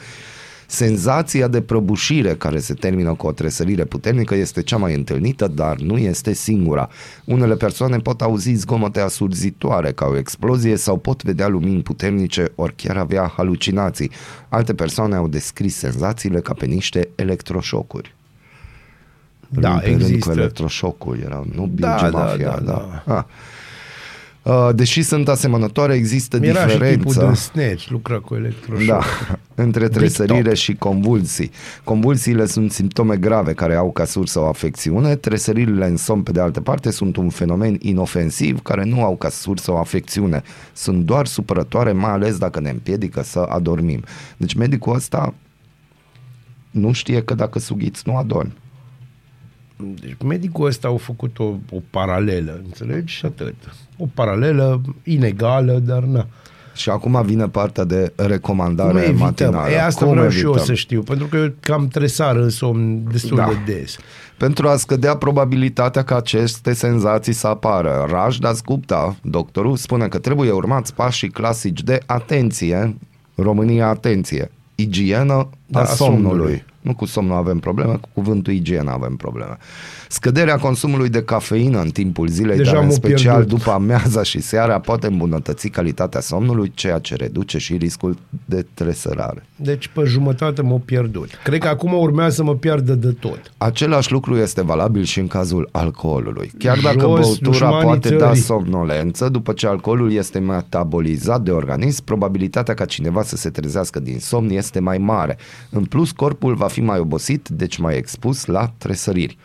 Senzația 0.71 1.49
de 1.49 1.61
prăbușire 1.61 2.35
care 2.35 2.59
se 2.59 2.75
termină 2.75 3.15
cu 3.15 3.27
o 3.27 3.33
tresărire 3.33 3.85
puternică 3.85 4.35
este 4.35 4.63
cea 4.63 4.77
mai 4.77 4.95
întâlnită, 4.95 5.47
dar 5.47 5.77
nu 5.77 5.99
este 5.99 6.33
singura. 6.33 6.89
Unele 7.25 7.55
persoane 7.55 7.99
pot 7.99 8.21
auzi 8.23 8.53
zgomote 8.53 9.01
asurzitoare 9.01 9.93
ca 9.93 10.07
o 10.07 10.17
explozie 10.17 10.77
sau 10.77 10.97
pot 10.97 11.23
vedea 11.23 11.49
lumini 11.49 11.83
puternice 11.83 12.53
ori 12.55 12.75
chiar 12.77 12.97
avea 12.97 13.33
halucinații. 13.37 14.11
Alte 14.49 14.75
persoane 14.75 15.15
au 15.15 15.29
descris 15.29 15.77
senzațiile 15.77 16.41
ca 16.41 16.53
pe 16.53 16.67
niște 16.67 17.09
electroșocuri. 17.15 18.15
Da, 19.49 19.69
Rând 19.69 19.81
pe 19.81 19.89
rând 19.89 20.01
există. 20.01 20.31
Cu 20.31 20.39
electroșocuri, 20.39 21.21
erau, 21.21 21.47
nu 21.55 21.71
Da, 21.75 21.95
Bilge 21.95 22.11
da, 22.11 22.19
Mafia, 22.19 22.61
da, 22.65 23.03
da. 23.05 23.15
Ah. 23.15 23.25
Uh, 24.43 24.69
Deși 24.75 25.03
sunt 25.03 25.29
asemănătoare, 25.29 25.95
există 25.95 26.39
Era 26.43 26.67
și 26.67 26.79
tipul 26.79 26.97
diferență. 26.97 27.27
de 27.29 27.35
Snatch, 27.35 27.87
lucra 27.89 28.19
cu 28.19 28.35
electroșoc. 28.35 28.87
Da, 28.87 29.01
între 29.65 29.89
tresărire 29.89 30.43
top. 30.43 30.55
și 30.55 30.75
convulsii. 30.75 31.51
Convulsiile 31.85 32.47
sunt 32.47 32.73
simptome 32.73 33.17
grave 33.17 33.53
care 33.53 33.75
au 33.75 33.91
ca 33.93 34.05
sursă 34.05 34.41
o 34.41 34.47
afecțiune, 34.47 35.15
tresăririle 35.17 35.87
în 35.87 35.97
somn, 35.97 36.23
pe 36.23 36.33
de 36.33 36.41
altă 36.41 36.61
parte, 36.61 36.91
sunt 36.91 37.17
un 37.17 37.29
fenomen 37.29 37.77
inofensiv 37.81 38.63
care 38.63 38.85
nu 38.85 39.03
au 39.05 39.17
ca 39.17 39.29
sursă 39.29 39.71
o 39.73 39.79
afecțiune. 39.79 40.43
Sunt 40.73 41.05
doar 41.05 41.27
supărătoare, 41.27 41.93
mai 41.93 42.11
ales 42.11 42.39
dacă 42.39 42.61
ne 42.61 42.71
împiedică 42.71 43.23
să 43.23 43.39
adormim. 43.39 44.05
Deci 44.37 44.55
medicul 44.55 44.95
ăsta 44.95 45.35
nu 46.71 46.93
știe 46.93 47.23
că 47.23 47.35
dacă 47.35 47.59
sughiți 47.59 48.03
nu 48.07 48.17
adormi. 48.17 48.53
Deci 50.01 50.17
medicul 50.25 50.67
ăsta 50.67 50.89
au 50.89 50.97
făcut 50.97 51.39
o, 51.39 51.45
o 51.71 51.79
paralelă, 51.91 52.61
înțelegi? 52.65 53.15
Și 53.15 53.25
atât. 53.27 53.55
O 53.99 54.07
paralelă 54.15 54.81
inegală, 55.03 55.73
dar 55.73 56.03
na. 56.03 56.27
Și 56.75 56.91
acum 56.91 57.23
vine 57.25 57.49
partea 57.49 57.85
de 57.85 58.13
Cum 58.17 58.27
recomandare 58.27 58.99
evităm? 58.99 59.17
matinală. 59.19 59.71
E, 59.71 59.83
asta 59.85 60.05
Cum 60.05 60.15
vreau 60.15 60.29
și 60.31 60.41
eu 60.41 60.49
evităm? 60.49 60.65
să 60.67 60.75
știu, 60.75 61.03
pentru 61.03 61.27
că 61.27 61.37
eu 61.37 61.53
cam 61.61 61.89
tresar 61.89 62.37
în 62.37 62.51
somn 62.51 63.03
destul 63.11 63.37
Da. 63.37 63.47
de 63.67 63.73
des. 63.73 63.97
Pentru 64.37 64.69
a 64.69 64.77
scădea 64.77 65.17
probabilitatea 65.17 66.03
ca 66.05 66.17
aceste 66.17 66.73
senzații 66.73 67.33
să 67.33 67.47
apară. 67.47 68.07
Raj 68.11 68.37
Das 68.37 68.63
Gupta, 68.63 69.17
doctorul, 69.23 69.77
spune 69.77 70.09
că 70.09 70.19
trebuie 70.19 70.51
urmați 70.51 70.95
pașii 70.95 71.29
clasici 71.31 71.83
de 71.83 71.99
atenție, 72.07 72.97
România 73.35 73.89
atenție, 73.89 74.51
igienă 74.75 75.49
Da, 75.67 75.79
a 75.79 75.83
a 75.83 75.87
somnului. 75.87 76.65
Somnului. 76.89 76.89
Nu 76.89 76.95
cu 76.95 77.05
somnul 77.05 77.37
avem 77.37 77.59
probleme, 77.59 77.93
cu 78.01 78.09
cuvântul 78.15 78.53
igienă 78.53 78.91
avem 78.91 79.17
probleme. 79.17 79.57
Scăderea 80.09 80.57
consumului 80.59 81.09
de 81.09 81.23
cafeină 81.23 81.81
în 81.81 81.89
timpul 81.91 82.29
zilei, 82.29 82.57
Deja 82.57 82.73
dar 82.73 82.81
în 82.81 82.87
m-a 82.87 82.93
special 82.95 83.35
pierdut. 83.37 83.59
după 83.59 83.71
amiaza 83.71 84.23
și 84.23 84.41
seara, 84.41 84.79
poate 84.81 85.07
îmbunătăți 85.07 85.69
calitatea 85.69 86.21
somnului, 86.21 86.73
ceea 86.75 86.99
ce 86.99 87.15
reduce 87.15 87.59
și 87.59 87.77
riscul 87.77 88.17
de 88.45 88.67
tresărare. 88.75 89.47
Deci 89.57 89.89
pe 89.89 90.03
jumătate 90.05 90.63
m-au 90.63 90.79
pierdut. 90.85 91.29
Cred 91.45 91.61
că 91.61 91.69
acum 91.69 91.93
urmează 91.93 92.35
să 92.35 92.43
mă 92.43 92.55
piardă 92.55 92.95
de 92.95 93.13
tot. 93.13 93.53
Același 93.59 94.13
lucru 94.13 94.37
este 94.37 94.63
valabil 94.63 95.03
și 95.03 95.19
în 95.19 95.27
cazul 95.27 95.69
alcoolului. 95.73 96.51
Chiar 96.59 96.79
dacă 96.83 96.99
Jos, 96.99 97.09
băutura 97.09 97.51
dușmanii 97.51 97.83
poate 97.83 98.09
da 98.15 98.27
țării. 98.27 98.41
somnolență, 98.43 99.29
după 99.29 99.53
ce 99.53 99.67
alcoolul 99.67 100.13
este 100.13 100.39
metabolizat 100.39 101.41
de 101.43 101.51
organism, 101.51 102.05
probabilitatea 102.05 102.75
ca 102.75 102.85
cineva 102.85 103.23
să 103.23 103.37
se 103.37 103.51
trezească 103.51 104.01
din 104.01 104.19
somn 104.19 104.51
este 104.51 104.81
mai 104.81 104.99
mare. 104.99 105.39
În 105.71 105.85
plus, 105.85 106.11
corpul 106.11 106.55
va 106.55 106.67
fi 106.67 106.78
mai 106.81 106.99
obosit, 106.99 107.49
deci 107.49 107.77
mai 107.79 107.97
expus 107.97 108.45
la 108.45 108.73
tresăriri. 108.79 109.39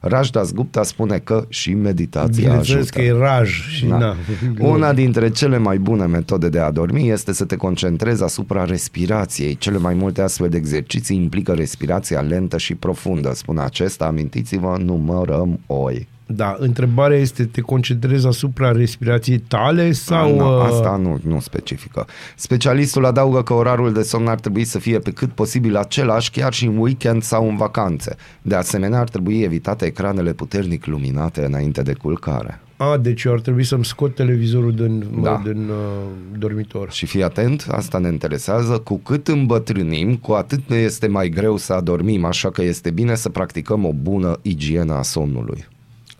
Rajdas 0.00 0.52
Gupta 0.52 0.82
spune 0.82 1.18
că 1.18 1.44
și 1.48 1.74
meditația 1.74 2.42
Bineînțeles 2.42 2.80
ajută. 2.82 2.98
că 2.98 3.04
e 3.04 3.12
raj 3.12 3.50
și 3.68 3.86
Da. 3.86 3.96
na. 3.98 4.16
Una 4.58 4.92
dintre 4.92 5.30
cele 5.30 5.58
mai 5.58 5.78
bune 5.78 6.06
metode 6.06 6.48
de 6.48 6.58
a 6.58 6.70
dormi 6.70 7.08
este 7.08 7.32
să 7.32 7.44
te 7.44 7.56
concentrezi 7.56 8.22
asupra 8.22 8.64
respirației. 8.64 9.56
Cele 9.56 9.78
mai 9.78 9.94
multe 9.94 10.22
astfel 10.22 10.48
de 10.48 10.56
exerciții 10.56 11.16
implică 11.16 11.52
respirația 11.52 12.20
lentă 12.20 12.58
și 12.58 12.74
profundă. 12.74 13.32
Spune 13.34 13.60
acesta, 13.60 14.04
amintiți-vă, 14.04 14.76
numărăm 14.84 15.60
oi. 15.66 16.08
Da, 16.30 16.56
întrebarea 16.58 17.16
este, 17.16 17.44
te 17.44 17.60
concentrezi 17.60 18.26
asupra 18.26 18.72
respirației 18.72 19.38
tale 19.38 19.92
sau... 19.92 20.36
Nu, 20.36 20.58
uh, 20.58 20.64
asta 20.64 20.96
nu, 20.96 21.20
nu 21.22 21.40
specifică. 21.40 22.06
Specialistul 22.36 23.04
adaugă 23.04 23.42
că 23.42 23.52
orarul 23.52 23.92
de 23.92 24.02
somn 24.02 24.26
ar 24.26 24.40
trebui 24.40 24.64
să 24.64 24.78
fie 24.78 24.98
pe 24.98 25.10
cât 25.10 25.30
posibil 25.30 25.76
același 25.76 26.30
chiar 26.30 26.52
și 26.52 26.66
în 26.66 26.76
weekend 26.76 27.22
sau 27.22 27.48
în 27.48 27.56
vacanțe. 27.56 28.16
De 28.42 28.54
asemenea, 28.54 28.98
ar 28.98 29.08
trebui 29.08 29.40
evitate 29.40 29.84
ecranele 29.84 30.32
puternic 30.32 30.86
luminate 30.86 31.44
înainte 31.44 31.82
de 31.82 31.92
culcare. 31.92 32.60
A, 32.76 32.96
deci 32.96 33.22
eu 33.22 33.32
ar 33.32 33.40
trebui 33.40 33.64
să-mi 33.64 33.84
scot 33.84 34.14
televizorul 34.14 34.74
din, 34.74 35.04
Da. 35.22 35.42
din 35.44 35.68
uh, 35.68 36.38
dormitor. 36.38 36.90
Și 36.90 37.06
fii 37.06 37.22
atent, 37.22 37.66
asta 37.70 37.98
ne 37.98 38.08
interesează, 38.08 38.78
cu 38.78 38.96
cât 38.96 39.28
îmbătrânim, 39.28 40.16
cu 40.16 40.32
atât 40.32 40.68
ne 40.68 40.76
este 40.76 41.06
mai 41.06 41.28
greu 41.28 41.56
să 41.56 41.72
adormim, 41.72 42.24
așa 42.24 42.50
că 42.50 42.62
este 42.62 42.90
bine 42.90 43.14
să 43.14 43.28
practicăm 43.28 43.84
o 43.84 43.92
bună 43.92 44.38
igienă 44.42 44.94
a 44.94 45.02
somnului. 45.02 45.66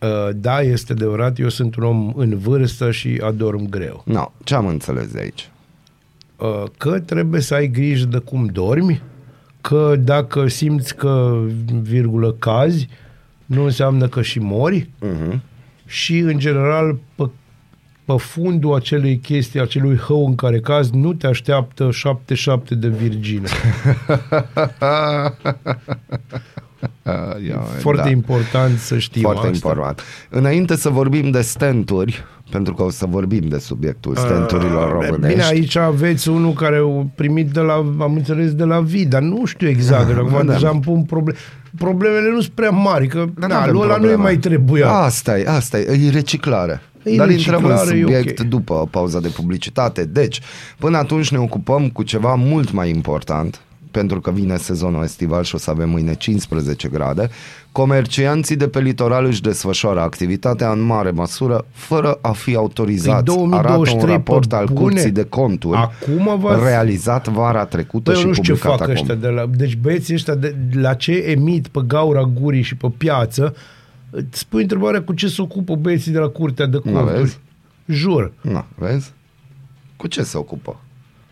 Uh, 0.02 0.28
da, 0.34 0.60
este 0.60 0.92
adevărat, 0.92 1.38
eu 1.38 1.48
sunt 1.48 1.76
un 1.76 1.84
om 1.84 2.12
în 2.16 2.38
vârstă 2.38 2.90
și 2.90 3.20
adorm 3.24 3.68
greu. 3.68 4.02
No, 4.04 4.32
ce 4.44 4.54
am 4.54 4.66
înțeles 4.66 5.06
de 5.06 5.18
aici? 5.20 5.50
Uh, 6.36 6.62
că 6.76 7.00
trebuie 7.00 7.40
să 7.40 7.54
ai 7.54 7.66
grijă 7.66 8.04
de 8.04 8.18
cum 8.18 8.46
dormi, 8.46 9.02
că 9.60 9.94
dacă 9.98 10.48
simți 10.48 10.96
că, 10.96 11.40
virgulă, 11.82 12.32
cazi, 12.32 12.88
nu 13.46 13.64
înseamnă 13.64 14.08
că 14.08 14.22
și 14.22 14.38
mori 14.38 14.88
Uh-huh. 15.06 15.38
și, 15.86 16.18
în 16.18 16.38
general, 16.38 16.98
pe, 17.14 17.30
pe 18.04 18.14
fundul 18.16 18.74
acelei 18.74 19.18
chestii, 19.18 19.60
acelui 19.60 19.96
hău 19.96 20.26
în 20.26 20.34
care 20.34 20.60
cazi, 20.60 20.96
nu 20.96 21.12
te 21.12 21.26
așteaptă 21.26 21.90
77 21.90 22.74
de 22.74 22.88
virgine. 22.88 23.48
Ia, 27.48 27.58
Foarte 27.78 28.02
da. 28.02 28.08
important 28.08 28.78
să 28.78 28.98
știm 28.98 29.22
Foarte 29.22 29.40
asta. 29.46 29.54
important. 29.54 30.02
Înainte 30.30 30.76
să 30.76 30.88
vorbim 30.88 31.30
de 31.30 31.40
stenturi, 31.40 32.24
pentru 32.50 32.74
că 32.74 32.82
o 32.82 32.90
să 32.90 33.06
vorbim 33.08 33.42
de 33.48 33.58
subiectul 33.58 34.16
stenturilor 34.16 34.86
Uh, 34.86 34.92
românești. 34.92 35.34
Bine, 35.34 35.44
aici 35.44 35.76
aveți 35.76 36.28
unul 36.28 36.52
care 36.52 36.76
a 36.76 37.06
primit 37.14 37.50
de 37.50 37.60
la, 37.60 37.74
am 37.74 38.12
înțeles, 38.14 38.54
de 38.54 38.64
la 38.64 38.80
vid, 38.80 39.08
dar 39.08 39.22
nu 39.22 39.44
știu 39.44 39.68
exact, 39.68 40.12
că 40.12 40.18
acum 40.26 40.46
da. 40.46 40.52
deja 40.52 40.68
îmi 40.68 40.80
pun 40.80 41.02
probleme. 41.02 41.38
Problemele 41.78 42.30
nu 42.30 42.40
sunt 42.40 42.54
prea 42.54 42.70
mari, 42.70 43.06
că 43.06 43.24
Dar 43.38 43.48
da, 43.48 43.54
n-avem 43.58 43.72
lui 43.72 43.80
ăla 43.82 43.88
nu-i 43.88 43.98
probleme. 43.98 44.22
mai 44.22 44.36
trebuia. 44.36 44.88
Asta 44.90 45.38
e, 45.38 45.44
asta 45.48 45.78
e, 45.78 46.06
e 46.06 46.10
reciclare. 46.10 46.80
E 47.02 47.16
Dar 47.16 47.30
intrăm 47.30 47.64
în 47.64 47.70
reciclare, 47.70 47.98
e 47.98 48.00
subiect 48.02 48.38
ok. 48.40 48.46
după 48.46 48.88
pauza 48.90 49.20
de 49.20 49.28
publicitate. 49.28 50.04
Deci, 50.04 50.40
până 50.78 50.96
atunci 50.96 51.30
ne 51.30 51.38
ocupăm 51.38 51.88
cu 51.88 52.02
ceva 52.02 52.34
mult 52.34 52.72
mai 52.72 52.90
important, 52.90 53.60
pentru 53.90 54.20
că 54.20 54.30
vine 54.30 54.56
sezonul 54.56 55.02
estival 55.02 55.42
și 55.42 55.54
o 55.54 55.58
să 55.58 55.70
avem 55.70 55.90
mâine 55.90 56.14
15 56.14 56.88
grade, 56.88 57.28
comercianții 57.72 58.56
de 58.56 58.68
pe 58.68 58.80
litoral 58.80 59.24
își 59.24 59.42
desfășoară 59.42 60.00
activitatea 60.00 60.70
în 60.70 60.80
mare 60.80 61.10
măsură 61.10 61.64
fără 61.72 62.18
a 62.20 62.30
fi 62.32 62.54
autorizați. 62.54 63.24
Păi 63.24 63.34
Arată 63.34 63.40
un 63.40 63.48
2023 63.50 64.10
raport 64.14 64.48
pe 64.48 64.54
al 64.54 64.66
bune. 64.66 64.80
Curții 64.80 65.10
de 65.10 65.22
Conturi 65.24 65.76
Acum 65.78 66.38
v-ați- 66.40 66.62
realizat 66.64 67.28
vara 67.28 67.64
trecută 67.64 68.10
Păi 68.10 68.14
și 68.14 68.20
eu 68.20 68.28
nu 68.28 68.32
știu 68.34 68.54
ce 68.54 68.60
publicat 68.60 68.78
fac 68.78 68.88
acum. 68.88 69.00
ăștia 69.00 69.14
de 69.14 69.34
la... 69.34 69.46
Deci 69.56 69.76
băieții 69.76 70.14
ăștia 70.14 70.34
de, 70.34 70.54
la 70.72 70.94
ce 70.94 71.12
emit 71.12 71.68
pe 71.68 71.80
gaura 71.86 72.22
gurii 72.22 72.62
și 72.62 72.74
pe 72.76 72.88
piață, 72.96 73.54
îți 74.10 74.46
pui 74.48 74.62
întrebarea 74.62 75.02
cu 75.02 75.12
ce 75.12 75.28
se 75.28 75.42
ocupă 75.42 75.74
băieții 75.74 76.12
de 76.12 76.18
la 76.18 76.28
curtea 76.28 76.66
de 76.66 76.78
Nu 76.84 76.92
conturi. 76.92 77.18
vezi? 77.20 77.38
Jur. 77.86 78.32
Na, 78.40 78.66
vezi? 78.74 79.12
Cu 79.96 80.06
ce 80.06 80.22
se 80.22 80.38
ocupă? 80.38 80.80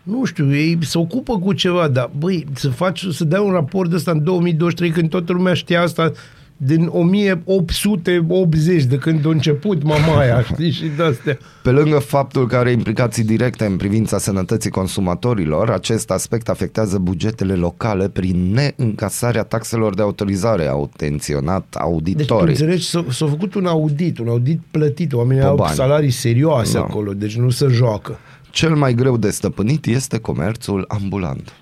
Nu 0.07 0.25
știu, 0.25 0.55
ei 0.55 0.77
se 0.81 0.97
ocupă 0.97 1.39
cu 1.39 1.53
ceva, 1.53 1.87
dar 1.87 2.09
băi, 2.17 2.45
să 2.53 2.69
faci, 2.69 3.05
să 3.11 3.23
dai 3.23 3.41
un 3.45 3.51
raport 3.51 3.93
ăsta 3.93 4.11
în 4.11 4.23
2023 4.23 4.89
când 4.91 5.09
toată 5.09 5.33
lumea 5.33 5.53
știa 5.53 5.81
asta 5.81 6.11
din 6.59 6.89
1880 6.91 8.83
de 8.83 8.95
când 8.97 9.25
a 9.25 9.29
început 9.29 9.83
mamaia, 9.83 10.41
știi, 10.53 10.71
și 10.71 10.83
de 10.97 11.03
astea. 11.03 11.37
Pe 11.63 11.69
lângă 11.71 11.97
faptul 11.99 12.47
că 12.47 12.55
are 12.55 12.71
implicații 12.71 13.23
directe 13.23 13.65
în 13.65 13.75
privința 13.75 14.17
sănătății 14.17 14.69
consumatorilor, 14.69 15.69
acest 15.69 16.09
aspect 16.11 16.49
afectează 16.49 16.97
bugetele 16.97 17.53
locale 17.53 18.09
prin 18.09 18.53
neîncasarea 18.53 19.43
taxelor 19.43 19.95
de 19.95 20.01
autorizare, 20.01 20.67
au 20.67 20.89
tenționat 20.95 21.61
Deci, 21.61 21.71
tu 21.71 21.79
auditorii. 21.79 22.47
înțelegi, 22.49 22.87
s-a, 22.89 23.05
s-a 23.09 23.25
făcut 23.25 23.53
un 23.53 23.65
audit, 23.65 24.17
un 24.19 24.27
audit 24.27 24.59
plătit, 24.71 25.13
oamenii 25.13 25.41
Pe 25.41 25.47
au 25.47 25.55
bani. 25.55 25.75
salarii 25.75 26.09
serioase 26.11 26.73
Da. 26.73 26.79
acolo, 26.83 27.13
deci 27.13 27.37
nu 27.37 27.49
se 27.49 27.67
joacă. 27.67 28.17
Cel 28.51 28.75
mai 28.75 28.93
greu 28.93 29.17
de 29.17 29.29
stăpânit 29.29 29.85
este 29.85 30.19
comerțul 30.19 30.85
ambulant. 30.87 31.53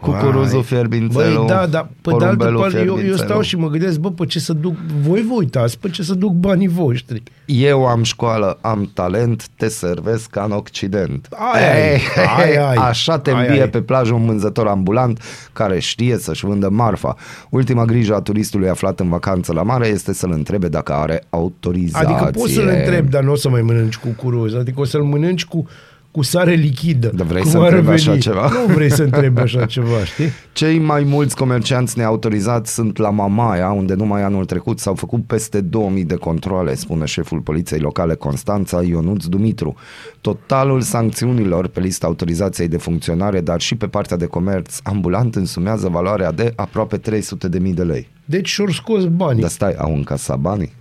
Cucuruzul 0.00 0.48
Vai. 0.50 0.62
fierbințelul, 0.62 1.36
Băi, 1.36 1.46
da, 1.46 1.66
dar 1.66 1.88
pe 2.00 2.10
de 2.18 2.24
altă 2.24 2.24
porumbelul 2.24 2.60
parte, 2.60 2.76
eu, 2.76 2.82
eu 2.84 2.92
fierbințelul. 2.94 3.26
stau 3.28 3.40
și 3.40 3.56
mă 3.56 3.68
gândesc, 3.68 3.98
bă, 3.98 4.10
pe 4.10 4.24
ce 4.26 4.38
să 4.38 4.52
duc, 4.52 4.74
voi 5.02 5.22
vă 5.28 5.34
uitați, 5.34 5.78
pe 5.78 5.88
ce 5.90 6.02
să 6.02 6.14
duc 6.14 6.32
banii 6.32 6.68
voștri. 6.68 7.22
Eu 7.44 7.86
am 7.86 8.02
școală, 8.02 8.58
am 8.60 8.90
talent, 8.94 9.46
te 9.56 9.68
servesc 9.68 10.30
ca 10.30 10.42
în 10.42 10.50
Occident. 10.52 11.28
Ai, 11.54 11.62
ai, 11.92 12.00
ai, 12.38 12.56
ai. 12.56 12.76
Așa 12.76 13.18
te 13.18 13.30
Ai, 13.30 13.46
îmbie 13.46 13.62
ai. 13.62 13.68
pe 13.68 13.80
plajă 13.80 14.14
un 14.14 14.26
vânzător 14.26 14.66
ambulant 14.66 15.22
care 15.52 15.78
știe 15.78 16.16
să-și 16.18 16.44
vândă 16.44 16.68
marfa. 16.68 17.14
Ultima 17.50 17.84
grijă 17.84 18.14
a 18.14 18.20
turistului 18.20 18.68
aflat 18.68 19.00
în 19.00 19.08
vacanță 19.08 19.52
la 19.52 19.62
mare 19.62 19.86
este 19.86 20.12
să-l 20.14 20.30
întrebe 20.32 20.68
dacă 20.68 20.92
are 20.92 21.22
autorizație. 21.30 22.06
Adică 22.08 22.30
poți 22.38 22.52
să-l 22.52 22.68
întrebi, 22.68 23.10
dar 23.10 23.22
nu 23.22 23.32
o 23.32 23.36
să 23.36 23.48
mai 23.48 23.62
mănânci 23.62 23.96
cu 23.96 24.08
curuz. 24.08 24.54
Adică 24.54 24.80
o 24.80 24.84
să-l 24.84 25.02
mănânci 25.02 25.44
cu, 25.44 25.66
cu 26.10 26.22
sare 26.22 26.54
lichidă. 26.54 27.10
Dar 27.14 27.26
vrei 27.26 27.42
Cum 27.42 27.50
să 27.50 27.56
ar 27.56 27.62
întrebi 27.62 27.86
veni. 27.86 27.98
așa 27.98 28.18
ceva? 28.18 28.48
Nu 28.48 28.74
vrei 28.74 28.90
să 28.90 29.02
întrebi 29.02 29.40
așa 29.40 29.66
ceva, 29.66 30.04
știi? 30.04 30.28
Cei 30.52 30.78
mai 30.78 31.02
mulți 31.02 31.36
comercianți 31.36 31.98
neautorizați 31.98 32.72
sunt 32.74 32.96
la 32.96 33.10
Mamaia, 33.10 33.70
unde 33.70 33.94
numai 33.94 34.22
anul 34.22 34.44
trecut 34.44 34.78
s-au 34.78 34.94
făcut 34.94 35.24
peste 35.26 35.60
2000 35.60 36.04
de 36.04 36.14
controle, 36.14 36.74
spune 36.74 37.04
șeful 37.04 37.40
poliției 37.40 37.80
locale 37.80 38.14
Constanța 38.14 38.82
Ionuț 38.82 39.24
Dumitru. 39.24 39.74
Totalul 40.20 40.80
sancțiunilor 40.80 41.66
pe 41.66 41.80
lista 41.80 42.06
autorizației 42.06 42.68
de 42.68 42.76
funcționare, 42.76 43.40
dar 43.40 43.60
și 43.60 43.74
pe 43.74 43.86
partea 43.86 44.16
de 44.16 44.26
comerț 44.26 44.78
ambulant 44.82 45.34
însumează 45.34 45.88
valoarea 45.88 46.32
de 46.32 46.52
aproape 46.56 46.98
300.000 46.98 47.74
de 47.74 47.82
lei. 47.82 48.08
Deci 48.24 48.48
și-or 48.48 48.72
scos 48.72 49.04
banii. 49.04 49.40
Dar 49.40 49.50
stai, 49.50 49.74
au 49.78 49.94
încasat 49.94 50.38
banii? 50.38 50.72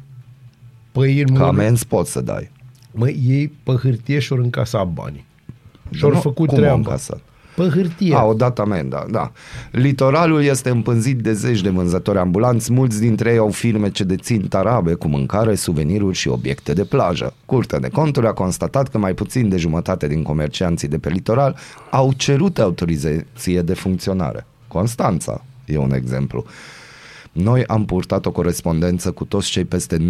Păi 0.91 1.19
în 1.19 1.25
Că 1.25 1.31
mână, 1.31 1.45
amenzi 1.45 1.87
poți 1.87 2.11
să 2.11 2.21
dai. 2.21 2.49
Măi, 2.91 3.19
ei 3.27 3.53
pe 3.63 3.71
hârtie 3.71 4.19
și-or 4.19 4.39
încasat 4.39 4.87
banii. 4.87 5.25
Și-or 5.91 6.13
Nu, 6.13 6.19
făcut 6.19 6.47
cum 6.47 6.55
au 6.55 6.55
treaba. 6.61 6.75
încasat? 6.75 7.19
Pe 7.55 7.69
hârtie. 7.73 8.15
A, 8.15 8.23
o 8.23 8.33
dat 8.33 8.59
amenda, 8.59 9.05
da. 9.11 9.31
Litoralul 9.71 10.43
este 10.43 10.69
împânzit 10.69 11.17
de 11.19 11.33
zeci 11.33 11.61
de 11.61 11.69
vânzători 11.69 12.17
ambulanți, 12.17 12.71
mulți 12.73 12.99
dintre 12.99 13.31
ei 13.31 13.37
au 13.37 13.49
firme 13.49 13.91
ce 13.91 14.03
dețin 14.03 14.47
tarabe 14.47 14.93
cu 14.93 15.07
mâncare, 15.07 15.55
suveniruri 15.55 16.15
și 16.17 16.27
obiecte 16.27 16.73
de 16.73 16.83
plajă. 16.83 17.33
Curtea 17.45 17.79
de 17.79 17.89
conturi 17.89 18.27
a 18.27 18.31
constatat 18.33 18.87
că 18.87 18.97
mai 18.97 19.13
puțin 19.13 19.49
de 19.49 19.57
jumătate 19.57 20.07
din 20.07 20.23
comercianții 20.23 20.87
de 20.87 20.97
pe 20.97 21.09
litoral 21.09 21.55
au 21.89 22.13
cerut 22.13 22.59
autorizație 22.59 23.61
de 23.61 23.73
funcționare. 23.73 24.45
Constanța 24.67 25.43
e 25.65 25.77
un 25.77 25.93
exemplu. 25.93 26.45
Noi 27.31 27.63
am 27.65 27.85
purtat 27.85 28.25
o 28.25 28.31
corespondență 28.31 29.11
cu 29.11 29.25
toți 29.25 29.49
cei 29.49 29.65
peste 29.65 29.97
9.000 29.97 30.03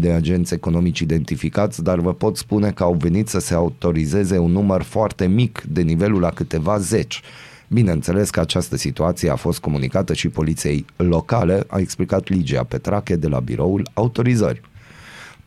de 0.00 0.10
agenți 0.12 0.54
economici 0.54 0.98
identificați, 1.00 1.82
dar 1.82 1.98
vă 1.98 2.12
pot 2.14 2.36
spune 2.36 2.70
că 2.70 2.82
au 2.82 2.94
venit 2.94 3.28
să 3.28 3.38
se 3.38 3.54
autorizeze 3.54 4.38
un 4.38 4.50
număr 4.52 4.82
foarte 4.82 5.26
mic 5.26 5.62
de 5.68 5.82
nivelul 5.82 6.20
la 6.20 6.30
câteva 6.30 6.78
zeci. 6.78 7.22
Bineînțeles 7.68 8.30
că 8.30 8.40
această 8.40 8.76
situație 8.76 9.30
a 9.30 9.36
fost 9.36 9.58
comunicată 9.60 10.14
și 10.14 10.28
poliției 10.28 10.84
locale, 10.96 11.64
a 11.66 11.78
explicat 11.78 12.28
Ligia 12.28 12.64
Petrache 12.64 13.16
de 13.16 13.28
la 13.28 13.40
biroul 13.40 13.88
autorizări. 13.94 14.60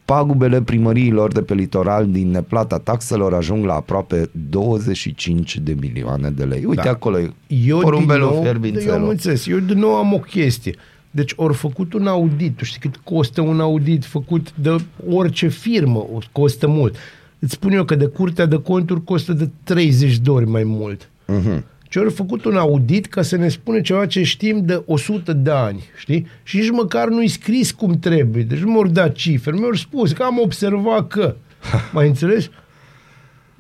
Pagubele 0.06 0.62
primăriilor 0.62 1.32
de 1.32 1.42
pe 1.42 1.54
litoral 1.54 2.08
din 2.12 2.32
neplata 2.32 2.78
taxelor 2.78 3.34
ajung 3.34 3.66
la 3.66 3.74
aproape 3.74 4.30
25 4.50 5.58
de 5.58 5.76
milioane 5.82 6.30
de 6.30 6.44
lei. 6.44 6.66
Uite 6.66 6.82
Da. 6.84 6.90
acolo 6.90 7.20
e 7.20 7.34
Eu 7.48 7.76
din 7.78 7.82
porumbelul 7.82 8.22
nou, 8.24 8.32
eu 8.32 8.38
am 8.38 8.44
fierbințelul. 8.44 9.10
înțeles, 9.10 9.48
eu 9.48 9.58
din 9.58 9.78
nou 9.78 9.96
am 9.96 10.14
o 10.14 10.18
chestie. 10.20 10.76
Deci 11.12 11.34
ori 11.36 11.54
făcut 11.54 11.94
un 11.94 12.08
audit, 12.08 12.58
tu 12.58 12.64
știi 12.64 12.80
cât 12.80 12.96
costă 13.04 13.42
un 13.42 13.60
audit 13.60 14.06
făcut 14.06 14.54
de 14.56 14.76
orice 15.10 15.48
firmă, 15.48 16.00
o- 16.14 16.18
costă 16.32 16.68
mult. 16.68 16.96
Îți 17.40 17.54
spun 17.54 17.72
eu 17.72 17.84
că 17.84 17.96
de 17.96 18.06
curtea 18.06 18.46
de 18.46 18.58
conturi 18.58 19.04
costă 19.04 19.34
de 19.34 19.50
30 19.64 20.18
de 20.18 20.30
ori 20.30 20.48
mai 20.48 20.64
mult. 20.64 21.10
Mhm. 21.28 21.64
Ce 21.84 22.00
ori 22.00 22.12
făcut 22.14 22.44
un 22.44 22.56
audit 22.56 23.06
ca 23.06 23.22
să 23.22 23.36
ne 23.36 23.48
spune 23.50 23.82
ceva 23.82 24.06
ce 24.06 24.24
știm 24.24 24.66
de 24.66 24.84
100 24.86 25.34
de 25.34 25.50
ani, 25.52 25.84
știi? 25.98 26.28
Și 26.44 26.58
nici 26.58 26.70
măcar 26.70 27.08
nu-i 27.10 27.28
scris 27.28 27.72
cum 27.72 28.00
trebuie. 28.00 28.44
Deci 28.44 28.60
nu 28.60 28.72
mi-au 28.72 28.88
dat 28.88 29.14
cifre, 29.14 29.52
mi-au 29.52 29.74
spus 29.74 30.12
că 30.12 30.24
am 30.24 30.40
observat 30.44 31.08
că. 31.08 31.36
Mai 31.94 32.08
înțelegi? 32.08 32.50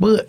Bă, 0.01 0.25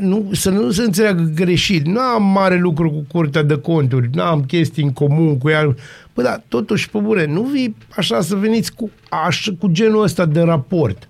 nu, 0.00 0.28
să 0.32 0.50
nu 0.50 0.70
se 0.70 0.82
înțeleagă 0.82 1.32
greșit. 1.34 1.86
Nu 1.86 2.00
am 2.00 2.22
mare 2.22 2.58
lucru 2.58 2.90
cu 2.90 3.04
curtea 3.08 3.42
de 3.42 3.56
conturi, 3.58 4.08
nu 4.12 4.22
am 4.22 4.42
chestii 4.42 4.82
în 4.82 4.92
comun 4.92 5.38
cu 5.38 5.48
ea. 5.48 5.74
Bă, 6.14 6.22
dar 6.22 6.42
totuși, 6.48 6.90
pe 6.90 6.98
bune, 6.98 7.26
nu 7.26 7.42
vii 7.42 7.76
așa 7.96 8.20
să 8.20 8.34
veniți 8.36 8.74
cu, 8.74 8.90
așa, 9.26 9.52
cu 9.58 9.68
genul 9.68 10.02
ăsta 10.02 10.24
de 10.24 10.40
raport. 10.40 11.08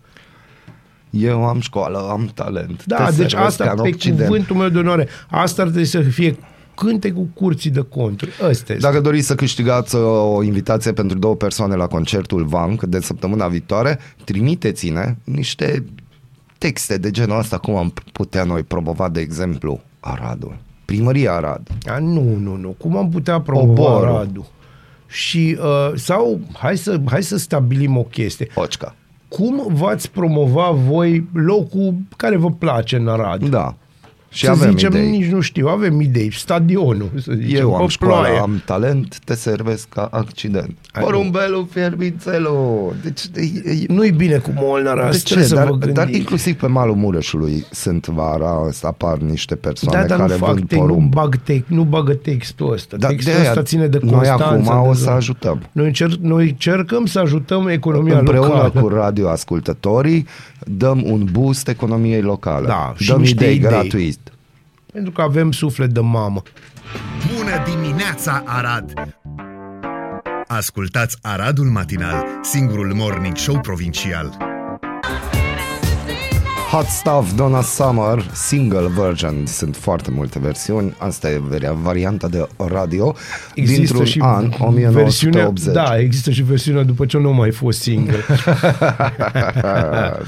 Eu 1.11 1.47
am 1.47 1.61
școală, 1.61 1.99
am 2.11 2.31
talent. 2.35 2.85
Da, 2.85 2.97
Te 2.97 3.03
deci 3.03 3.31
servesc 3.31 3.37
asta, 3.37 3.65
ca 3.65 3.71
în 3.71 3.83
pe 3.83 3.89
Occident. 3.89 4.29
cuvântul 4.29 4.57
meu 4.57 4.69
de 4.69 4.79
onoare, 4.79 5.09
asta 5.31 5.63
ar 5.63 5.69
trebui 5.69 5.87
să 5.87 6.01
fie 6.01 6.37
cântecul 6.75 7.29
curții 7.35 7.71
de 7.71 7.81
conturi. 7.81 8.31
Ăsta 8.31 8.73
este. 8.73 8.87
Dacă 8.87 9.01
doriți 9.01 9.27
să 9.27 9.35
câștigați 9.35 9.95
uh, 9.95 10.03
o 10.37 10.43
invitație 10.43 10.93
pentru 10.93 11.19
două 11.19 11.35
persoane 11.37 11.75
la 11.75 11.87
concertul 11.87 12.45
VANC 12.45 12.83
de 12.83 13.01
săptămâna 13.01 13.49
viitoare, 13.49 13.99
trimiteți-ne 14.25 15.17
niște 15.25 15.85
texte 16.65 16.99
de 16.99 17.11
genul 17.11 17.39
ăsta, 17.39 17.59
cum 17.59 17.77
am 17.77 17.93
putea 18.13 18.45
noi 18.45 18.63
promova, 18.63 19.09
de 19.09 19.21
exemplu, 19.21 19.81
Aradul. 20.01 20.57
Primăria 20.85 21.33
Arad. 21.33 21.69
A, 21.85 21.99
nu, 21.99 22.37
nu, 22.37 22.57
nu. 22.57 22.69
Cum 22.69 22.97
am 22.97 23.11
putea 23.11 23.41
promova 23.41 23.71
Oborul. 23.71 24.15
Aradul? 24.15 24.47
Și, 25.07 25.59
uh, 25.61 25.93
sau, 25.95 26.41
hai 26.53 26.77
să, 26.77 27.01
hai 27.05 27.23
să 27.23 27.37
stabilim 27.37 27.97
o 27.97 28.03
chestie. 28.03 28.49
Occa. 28.55 28.95
Cum 29.29 29.67
v-ați 29.69 30.11
promova 30.11 30.71
voi 30.71 31.29
locul 31.33 31.95
care 32.17 32.37
vă 32.37 32.51
place 32.51 32.97
în 32.97 33.09
Arad? 33.09 33.49
Da. 33.49 33.75
Și 34.35 34.45
să 34.45 34.51
avem 34.51 34.71
zicem, 34.71 34.91
idei. 34.91 35.11
nici 35.11 35.31
nu 35.31 35.41
știu, 35.41 35.67
avem 35.69 36.01
idei. 36.01 36.33
Stadionul, 36.33 37.11
să 37.23 37.33
zicem, 37.37 37.61
Eu 37.61 37.75
am 37.75 37.85
pe 37.85 37.91
școală, 37.93 38.15
ploaie. 38.23 38.39
am 38.39 38.63
talent, 38.65 39.19
te 39.25 39.35
servesc 39.35 39.89
ca 39.89 40.09
accident. 40.13 40.77
Ai, 40.93 41.03
Porumbelul, 41.03 41.67
fierbințelul. 41.71 42.95
Deci, 43.03 43.21
e, 43.35 43.71
e, 43.71 43.85
Nu-i 43.89 44.11
bine 44.11 44.37
cu 44.37 44.51
Molnara, 44.55 45.11
de 45.11 45.17
trebuie 45.17 45.45
ce? 45.45 45.49
să 45.49 45.55
Dar, 45.55 45.65
vă 45.65 45.71
gândiți. 45.71 45.93
dar 45.95 46.09
inclusiv 46.09 46.55
pe 46.55 46.67
malul 46.67 46.95
Mureșului 46.95 47.65
sunt 47.71 48.07
vara, 48.07 48.65
ăsta 48.69 48.89
apar 48.89 49.19
niște 49.19 49.55
persoane 49.55 50.01
da, 50.01 50.07
dar 50.07 50.19
nu 50.19 50.27
care 50.27 50.39
fac 50.39 50.53
vând 50.55 50.69
te, 50.69 50.75
nu, 50.75 50.81
porumb. 50.81 51.13
bag 51.13 51.37
te, 51.43 51.61
nu 51.67 51.83
bagă 51.83 52.15
textul 52.15 52.73
ăsta. 52.73 52.97
Dar 52.97 53.11
textul 53.11 53.33
de 53.33 53.39
aia, 53.39 53.49
ăsta 53.49 53.63
ține 53.63 53.87
de 53.87 53.99
noi 54.03 54.13
constanță. 54.13 54.45
acum 54.45 54.89
o 54.89 54.93
de- 54.93 54.99
să 54.99 55.11
ajutăm. 55.11 55.63
Noi, 55.73 55.87
încerc, 55.87 56.13
noi 56.21 56.49
încercăm 56.49 57.07
să 57.07 57.19
ajutăm 57.19 57.69
economia 57.69 58.19
Împreună 58.19 58.47
locală. 58.47 58.81
cu 58.81 58.89
radioascultătorii 58.89 60.27
dăm 60.67 61.03
un 61.11 61.27
boost 61.33 61.69
economiei 61.69 62.23
locale. 62.23 62.67
Da, 62.67 62.93
și 62.97 63.09
dăm 63.11 63.21
niște 63.21 63.45
idei 63.45 63.55
idei. 63.57 63.69
gratuit. 63.69 64.24
Pentru 64.95 65.13
că 65.13 65.23
avem 65.23 65.53
suflet 65.53 65.91
de 65.91 66.01
mamă. 66.01 66.43
Bună 67.37 67.63
dimineața, 67.65 68.43
Arad! 68.47 68.93
Ascultați 70.47 71.19
Aradul 71.23 71.67
Matinal, 71.67 72.25
singurul 72.43 72.95
morning 72.95 73.37
show 73.37 73.61
provincial. 73.61 74.54
Hot 76.75 76.87
Stuff, 76.87 77.35
Donna 77.35 77.63
Summer, 77.63 78.25
single 78.33 78.89
version. 78.97 79.47
Sunt 79.47 79.77
foarte 79.77 80.11
multe 80.11 80.39
versiuni. 80.39 80.95
Asta 80.99 81.31
e 81.31 81.41
varia- 81.49 81.73
varianta 81.83 82.29
de 82.29 82.49
radio 82.57 83.15
dintr-un 83.55 84.07
an, 84.19 84.53
1980. 84.59 85.75
da, 85.75 85.99
există 85.99 86.31
și 86.31 86.43
versiunea 86.43 86.83
după 86.83 87.07
ce 87.07 87.19
nu 87.19 87.33
mai 87.33 87.51
fost 87.51 87.81
single. 87.81 88.17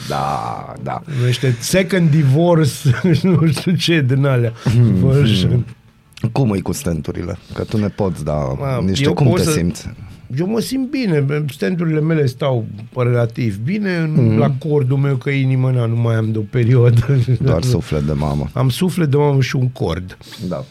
da, 0.08 0.72
da. 0.82 1.02
Numește 1.18 1.56
Second 1.60 2.10
Divorce, 2.10 2.72
nu 3.22 3.46
știu 3.46 3.74
ce 3.74 4.00
din 4.00 4.24
alea. 4.26 4.52
Hmm, 4.64 4.94
Version. 5.10 5.66
Cum 6.32 6.54
e 6.54 6.60
cu 6.60 6.72
stenturile? 6.72 7.38
Că 7.54 7.64
tu 7.64 7.76
ne 7.78 7.88
poți 7.88 8.24
da 8.24 8.32
Mă, 8.34 8.80
niște... 8.84 9.04
eu 9.04 9.14
Cum 9.14 9.26
pot 9.26 9.36
te 9.36 9.42
să- 9.42 9.50
simți? 9.50 9.88
Eu 10.38 10.46
mă 10.46 10.60
simt 10.60 10.90
bine, 10.90 11.24
stenturile 11.52 12.00
mele 12.00 12.26
stau 12.26 12.64
relativ 12.96 13.58
bine, 13.64 14.10
Mhm. 14.12 14.20
mm-hmm. 14.34 14.38
la 14.38 14.50
cordul 14.68 14.96
meu 14.96 15.16
că 15.16 15.30
inimă 15.30 15.70
na, 15.70 15.86
nu 15.86 15.96
mai 15.96 16.14
am 16.14 16.32
de 16.32 16.38
o 16.38 16.42
perioadă. 16.50 17.00
Doar 17.40 17.62
suflet 17.62 18.02
de 18.02 18.12
mamă. 18.12 18.48
Am 18.52 18.68
suflet 18.68 19.10
de 19.10 19.16
mamă 19.16 19.40
și 19.40 19.56
un 19.56 19.68
cord. 19.68 20.18
Da. 20.48 20.64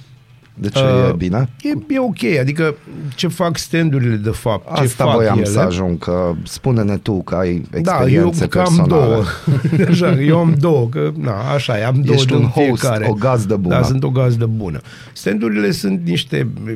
De 0.57 0.69
ce 0.69 0.79
Uh, 0.79 1.09
e 1.09 1.13
bine? 1.17 1.49
E, 1.61 1.69
e 1.93 1.99
ok, 1.99 2.39
adică 2.39 2.75
ce 3.15 3.27
fac 3.27 3.57
standurile 3.57 4.15
de 4.15 4.29
fapt, 4.29 4.75
ce 4.75 4.81
Asta 4.81 5.03
fac 5.05 5.13
voiam 5.13 5.37
ele. 5.37 5.45
să 5.47 5.59
ajung, 5.59 5.97
că 5.97 6.33
spune-ne 6.43 6.97
tu 6.97 7.21
că 7.23 7.35
ai 7.35 7.61
Da, 7.71 7.77
eu 7.77 7.79
experiențe 8.05 8.47
că 8.47 8.59
am 8.59 8.63
personale. 8.75 8.89
două. 9.05 9.23
Așa, 9.89 10.21
eu 10.21 10.37
am 10.37 10.55
două, 10.59 10.87
că 10.89 11.11
na, 11.19 11.51
așa 11.53 11.79
e, 11.79 11.85
am 11.85 12.01
două 12.01 12.15
Ești 12.15 12.27
din 12.27 12.35
un 12.35 12.41
host, 12.45 12.65
fiecare. 12.81 13.05
o 13.09 13.13
gazdă 13.13 13.55
bună. 13.55 13.75
Da, 13.75 13.83
sunt 13.83 14.03
o 14.03 14.09
gazdă 14.09 14.45
bună. 14.45 14.79
Standurile 15.13 15.71
sunt 15.71 16.01
niște 16.05 16.47
eh, 16.67 16.75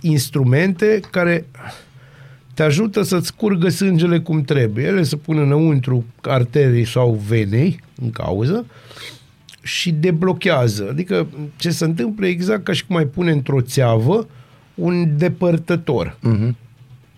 instrumente 0.00 1.00
care 1.10 1.46
te 2.54 2.62
ajută 2.62 3.02
să-ți 3.02 3.34
curgă 3.34 3.68
sângele 3.68 4.20
cum 4.20 4.42
trebuie. 4.42 4.84
Ele 4.84 5.02
se 5.02 5.16
pun 5.16 5.38
înăuntru 5.38 6.04
arterii 6.22 6.84
sau 6.84 7.22
venei 7.28 7.80
în 8.02 8.10
cauză 8.10 8.66
și 9.62 9.90
deblochează. 9.90 10.86
Adică 10.90 11.26
ce 11.56 11.70
se 11.70 11.84
întâmplă 11.84 12.26
e 12.26 12.30
exact 12.30 12.64
ca 12.64 12.72
și 12.72 12.86
cum 12.86 12.96
ai 12.96 13.06
pune 13.06 13.30
într-o 13.30 13.60
țeavă 13.60 14.26
un 14.74 15.16
depărtător. 15.16 16.16
Mhm. 16.20 16.56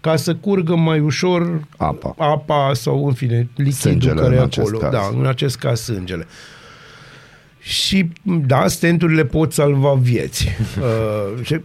Ca 0.00 0.16
să 0.16 0.34
curgă 0.34 0.76
mai 0.76 1.00
ușor 1.00 1.66
Apa. 1.76 2.14
apa 2.18 2.70
sau, 2.74 3.06
în 3.06 3.12
fine, 3.12 3.48
lichidul 3.56 3.72
Sângele 3.90 4.14
care 4.20 4.34
în 4.34 4.40
e 4.40 4.44
acest 4.44 4.66
acolo. 4.66 4.78
caz. 4.78 4.92
Da, 4.92 5.18
în 5.18 5.26
acest 5.26 5.56
caz 5.58 5.80
sângele. 5.80 6.26
Și, 7.70 8.11
da, 8.22 8.68
stenturile 8.68 9.24
pot 9.24 9.52
salva 9.52 9.94
vieți. 9.94 10.48
Uh, 10.80 11.44
și 11.44 11.61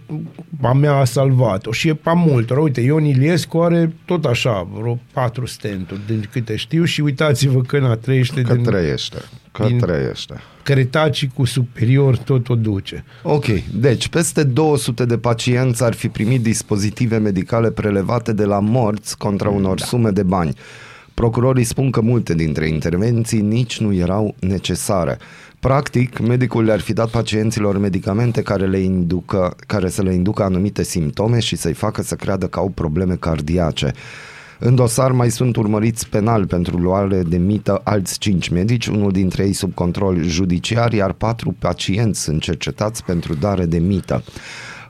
a 0.62 0.74
mea 0.74 0.94
a 0.94 1.04
salvat-o. 1.04 1.72
Și 1.72 1.88
e 1.88 1.98
a 2.04 2.14
multor. 2.14 2.58
Uite, 2.58 2.82
Ion 2.82 3.06
Iliescu 3.06 3.58
are 3.60 3.94
tot 4.06 4.26
așa, 4.26 4.68
vreo 4.74 5.00
patru 5.14 5.46
stenturi, 5.46 6.00
din 6.08 6.28
câte 6.32 6.56
știu, 6.56 6.84
și 6.84 7.02
uitați-vă 7.02 7.62
că 7.62 7.80
na, 7.80 7.96
trăiește 7.96 8.42
Că 8.42 8.54
din 8.54 8.64
trăiește. 8.64 9.18
Că 9.52 9.66
din- 9.68 9.80
trăiește. 9.80 10.42
Cretacicul 10.64 11.46
superior 11.46 12.18
tot 12.18 12.50
o 12.50 12.56
duce. 12.56 13.04
Ok, 13.24 13.46
deci 13.74 14.08
peste 14.08 14.44
200 14.44 15.06
de 15.06 15.18
pacienți 15.18 15.84
ar 15.84 15.94
fi 15.94 16.08
primit 16.08 16.42
dispozitive 16.42 17.18
medicale 17.18 17.72
prelevate 17.72 18.34
de 18.34 18.46
la 18.46 18.60
morți 18.60 19.18
contra 19.18 19.50
unor 19.50 19.80
da. 19.80 19.86
sume 19.86 20.10
de 20.10 20.24
bani. 20.24 20.54
Procurorii 21.16 21.64
spun 21.64 21.92
că 21.92 22.02
multe 22.02 22.34
dintre 22.34 22.68
intervenții 22.68 23.42
nici 23.42 23.80
nu 23.80 23.94
erau 23.94 24.36
necesare. 24.40 25.18
Practic, 25.60 26.20
medicul 26.20 26.64
le-ar 26.64 26.80
fi 26.80 26.94
dat 26.94 27.10
pacienților 27.10 27.78
medicamente 27.78 28.42
care, 28.42 28.66
le 28.66 28.78
inducă, 28.78 29.56
care 29.68 29.90
să 29.90 30.02
le 30.02 30.14
inducă 30.14 30.44
anumite 30.44 30.84
simptome 30.84 31.40
și 31.40 31.56
să-i 31.56 31.74
facă 31.74 32.02
să 32.02 32.16
creadă 32.16 32.48
că 32.48 32.60
au 32.60 32.70
probleme 32.70 33.16
cardiace. 33.16 33.94
În 34.60 34.76
dosar 34.76 35.12
mai 35.12 35.32
sunt 35.32 35.56
urmăriți 35.56 36.10
penal 36.10 36.46
pentru 36.48 36.78
luare 36.78 37.22
de 37.24 37.38
mită 37.38 37.82
alți 37.84 38.20
cinci 38.20 38.50
medici, 38.50 38.88
unul 38.88 39.12
dintre 39.12 39.44
ei 39.44 39.54
sub 39.54 39.74
control 39.74 40.24
judiciar, 40.24 40.94
iar 40.94 41.12
patru 41.12 41.56
pacienți 41.60 42.22
sunt 42.22 42.42
cercetați 42.42 43.04
pentru 43.04 43.34
dare 43.34 43.66
de 43.66 43.78
mită. 43.78 44.24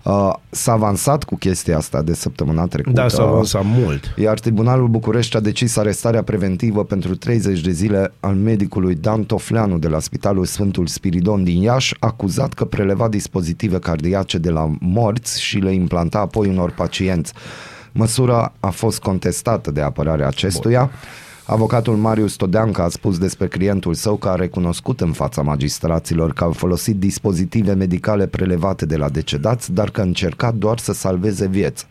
Uh, 0.06 0.34
s-a 0.50 0.72
avansat 0.72 1.24
cu 1.24 1.36
chestia 1.36 1.78
asta 1.78 2.02
de 2.02 2.14
săptămâna 2.14 2.68
trecută. 2.68 3.02
Da, 3.02 3.08
s-a 3.08 3.24
avansat 3.24 3.62
mult. 3.66 4.14
Iar 4.18 4.40
Tribunalul 4.40 4.88
București 4.88 5.38
a 5.38 5.40
decis 5.40 5.78
arestarea 5.78 6.24
preventivă 6.24 6.84
pentru 6.84 7.16
30 7.16 7.62
de 7.62 7.72
zile 7.72 8.14
al 8.20 8.34
medicului 8.34 8.96
Dan 8.96 9.24
Tofleanu 9.24 9.78
de 9.78 9.88
la 9.88 10.00
Spitalul 10.00 10.46
Sfântul 10.46 10.88
Spiridon 10.88 11.44
din 11.44 11.62
Iași, 11.62 11.96
acuzat 12.00 12.54
că 12.54 12.66
preleva 12.66 13.08
dispozitive 13.08 13.80
cardiace 13.80 14.38
de 14.38 14.50
la 14.50 14.76
morți 14.80 15.42
și 15.42 15.58
le 15.58 15.74
implanta 15.74 16.20
apoi 16.20 16.48
unor 16.48 16.72
pacienți. 16.72 17.34
Măsura 17.92 18.54
a 18.60 18.70
fost 18.70 19.00
contestată 19.00 19.72
de 19.72 19.82
apărarea 19.82 20.28
acestuia. 20.28 20.92
Avocatul 21.48 21.96
Marius 21.96 22.36
Todeanca 22.36 22.84
a 22.84 22.90
spus 22.90 23.18
despre 23.18 23.48
clientul 23.48 23.94
său 23.94 24.16
că 24.16 24.30
a 24.30 24.36
recunoscut 24.36 25.02
în 25.02 25.12
fața 25.12 25.42
magistraților 25.42 26.34
că 26.34 26.44
a 26.44 26.52
folosit 26.52 26.96
dispozitive 26.96 27.74
medicale 27.74 28.28
prelevate 28.28 28.86
de 28.86 28.96
la 28.96 29.10
decedați, 29.10 29.74
dar 29.74 29.90
că 29.90 30.02
a 30.02 30.04
încercat 30.04 30.56
doar 30.56 30.78
să 30.78 30.94
salveze 30.94 31.48
vieți. 31.48 31.86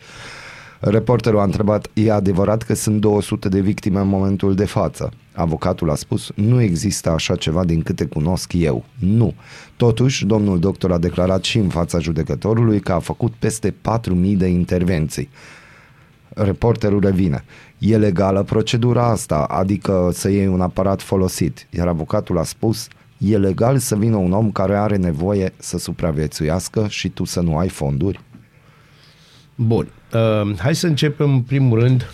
Reporterul 0.81 1.39
a 1.39 1.43
întrebat, 1.43 1.89
e 1.93 2.13
adevărat 2.13 2.63
că 2.63 2.75
sunt 2.75 3.01
200 3.01 3.49
de 3.49 3.61
victime 3.61 4.01
în 4.01 4.09
momentul 4.09 4.55
de 4.55 4.65
față? 4.65 5.13
Avocatul 5.35 5.91
a 5.91 5.95
spus, 5.95 6.31
nu 6.35 6.61
există 6.61 7.11
așa 7.11 7.37
ceva 7.37 7.65
din 7.65 7.83
câte 7.83 8.05
cunosc 8.05 8.53
eu. 8.53 8.85
Nu. 8.99 9.35
Totuși, 9.77 10.27
domnul 10.27 10.59
doctor 10.59 10.93
a 10.93 10.99
declarat 10.99 11.45
și 11.45 11.59
în 11.59 11.69
fața 11.69 11.99
judecătorului 11.99 12.81
că 12.81 12.93
a 12.93 12.99
făcut 12.99 13.33
peste 13.33 13.71
4.000 13.71 14.37
de 14.37 14.47
intervenții. 14.47 15.29
Reporterul 16.29 17.01
revine. 17.01 17.45
E 17.79 17.97
legală 17.97 18.43
procedura 18.43 19.07
asta, 19.07 19.37
adică 19.39 20.11
să 20.13 20.31
iei 20.31 20.47
un 20.47 20.61
aparat 20.61 21.03
folosit. 21.03 21.67
Iar 21.71 21.87
avocatul 21.89 22.39
a 22.39 22.43
spus, 22.43 22.89
e 23.19 23.37
legal 23.37 23.79
să 23.79 23.97
vină 23.97 24.17
un 24.17 24.33
om 24.33 24.51
care 24.53 24.77
are 24.77 24.97
nevoie 24.97 25.53
să 25.57 25.79
supraviețuiască 25.79 26.87
și 26.89 27.09
tu 27.09 27.25
să 27.25 27.41
nu 27.41 27.57
ai 27.57 27.69
fonduri? 27.69 28.21
Bun. 29.55 29.89
Uh, 30.15 30.57
hai 30.59 30.75
să 30.75 30.87
începem 30.87 31.33
în 31.33 31.41
primul 31.41 31.79
rând 31.81 32.11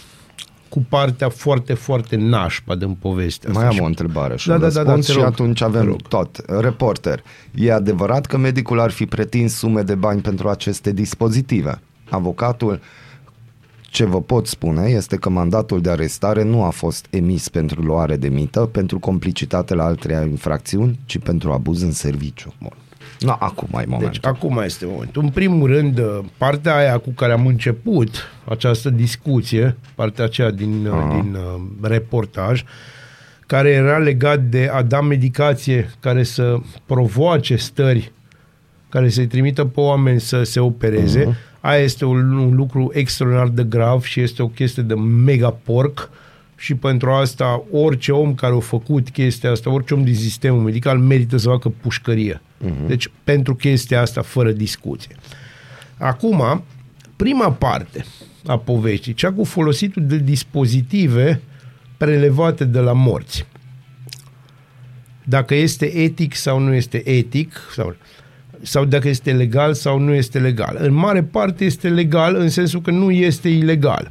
cu 0.69 0.87
partea 0.89 1.29
foarte, 1.29 1.75
foarte 1.75 2.17
nașpa 2.17 2.75
din 2.75 2.95
povestea 2.95 3.51
Mai 3.53 3.57
asta. 3.59 3.69
am 3.71 3.77
Și- 3.77 3.83
o 3.83 3.87
întrebare 3.87 4.37
și 4.37 4.49
Da, 4.49 4.55
un 4.55 4.61
da, 4.61 4.69
da, 4.69 4.73
da, 4.73 4.81
răspuns 4.83 5.07
te 5.07 5.13
și 5.13 5.19
rog. 5.19 5.27
atunci 5.27 5.59
Te 5.59 5.65
avem 5.65 5.85
rog. 5.85 6.03
tot. 6.09 6.37
Reporter, 6.61 7.23
e 7.55 7.73
adevărat 7.73 8.27
că 8.27 8.37
medicul 8.37 8.81
ar 8.81 8.91
fi 8.91 9.07
pretins 9.07 9.55
sume 9.55 9.83
de 9.83 9.95
bani 9.95 10.21
pentru 10.21 10.49
aceste 10.49 10.93
dispozitive? 10.93 11.81
Avocatul, 12.11 12.81
ce 13.91 14.05
vă 14.05 14.21
pot 14.23 14.47
spune 14.47 14.89
este 14.89 15.17
că 15.17 15.29
mandatul 15.29 15.81
de 15.81 15.91
arestare 15.91 16.43
nu 16.43 16.65
a 16.65 16.71
fost 16.71 17.07
emis 17.11 17.49
pentru 17.49 17.83
luare 17.83 18.17
de 18.17 18.29
mită, 18.29 18.61
pentru 18.61 18.99
complicitate 18.99 19.75
la 19.75 19.85
alte 19.85 20.27
infracțiuni, 20.31 20.99
ci 21.05 21.19
pentru 21.19 21.53
abuz 21.53 21.83
în 21.83 21.93
serviciu. 21.93 22.55
Bun. 22.61 22.73
No, 23.21 23.37
acum 23.39 23.69
mai 23.71 23.85
momentul. 23.89 24.13
Deci, 24.13 24.27
acum 24.27 24.63
este 24.65 24.87
momentul. 24.87 25.23
În 25.23 25.29
primul 25.29 25.69
rând, 25.69 25.99
uh, 25.99 26.19
partea 26.37 26.77
aia 26.77 26.99
cu 26.99 27.11
care 27.11 27.33
am 27.33 27.47
început 27.47 28.09
această 28.45 28.91
discuție, 28.91 29.77
partea 29.95 30.25
aceea 30.25 30.51
din, 30.51 30.87
uh, 30.87 30.93
Aha. 30.93 31.21
din 31.21 31.35
uh, 31.35 31.61
reportaj, 31.89 32.65
care 33.47 33.69
era 33.69 33.99
legat 33.99 34.41
de 34.41 34.71
a 34.73 34.83
da 34.83 35.01
medicație 35.01 35.91
care 36.01 36.23
să 36.23 36.59
provoace 36.87 37.57
stări 37.57 38.13
care 38.89 39.09
să-i 39.09 39.27
trimită 39.27 39.65
pe 39.65 39.81
oameni 39.81 40.21
să 40.21 40.43
se 40.43 40.61
opereze. 40.61 41.25
Uh-huh. 41.25 41.50
Aia 41.61 41.83
este 41.83 42.05
un, 42.05 42.33
un 42.33 42.55
lucru 42.55 42.91
extraordinar 42.95 43.49
de 43.49 43.65
grav 43.65 44.03
și 44.03 44.21
este 44.21 44.43
o 44.43 44.49
chestie 44.49 44.83
de 44.83 44.95
mega 44.95 45.51
porc 45.51 46.11
și 46.57 46.75
pentru 46.75 47.11
asta 47.11 47.65
orice 47.71 48.13
om 48.13 48.35
care 48.35 48.55
a 48.55 48.59
făcut 48.59 49.11
chestia 49.11 49.51
asta, 49.51 49.71
orice 49.71 49.95
om 49.95 50.05
din 50.05 50.15
sistemul 50.15 50.61
medical 50.61 50.99
merită 50.99 51.37
să 51.37 51.49
facă 51.49 51.69
pușcărie. 51.69 52.41
Uh-huh. 52.41 52.87
Deci 52.87 53.11
pentru 53.25 53.55
chestia 53.55 54.01
asta 54.01 54.23
fără 54.23 54.53
discuție. 54.53 55.17
Acum, 55.99 56.65
prima 57.17 57.53
parte 57.53 58.05
a 58.47 58.59
poveștii, 58.59 59.15
cea 59.15 59.33
cu 59.33 59.45
folositul 59.45 60.07
de 60.07 60.19
dispozitive 60.19 61.41
prelevate 61.97 62.65
de 62.65 62.79
la 62.79 62.93
morți. 62.93 63.47
Dacă 65.25 65.55
este 65.55 65.97
etic 65.97 66.35
sau 66.35 66.59
nu 66.59 66.75
este 66.75 67.09
etic, 67.09 67.53
sau, 67.75 67.97
sau 68.63 68.85
dacă 68.85 69.09
este 69.09 69.33
legal 69.33 69.75
sau 69.75 69.99
nu 69.99 70.15
este 70.15 70.39
legal. 70.39 70.77
În 70.81 70.95
mare 70.95 71.23
parte 71.23 71.65
este 71.65 71.89
legal 71.89 72.35
în 72.35 72.49
sensul 72.49 72.81
că 72.81 72.91
nu 72.91 73.11
este 73.11 73.49
ilegal. 73.49 74.11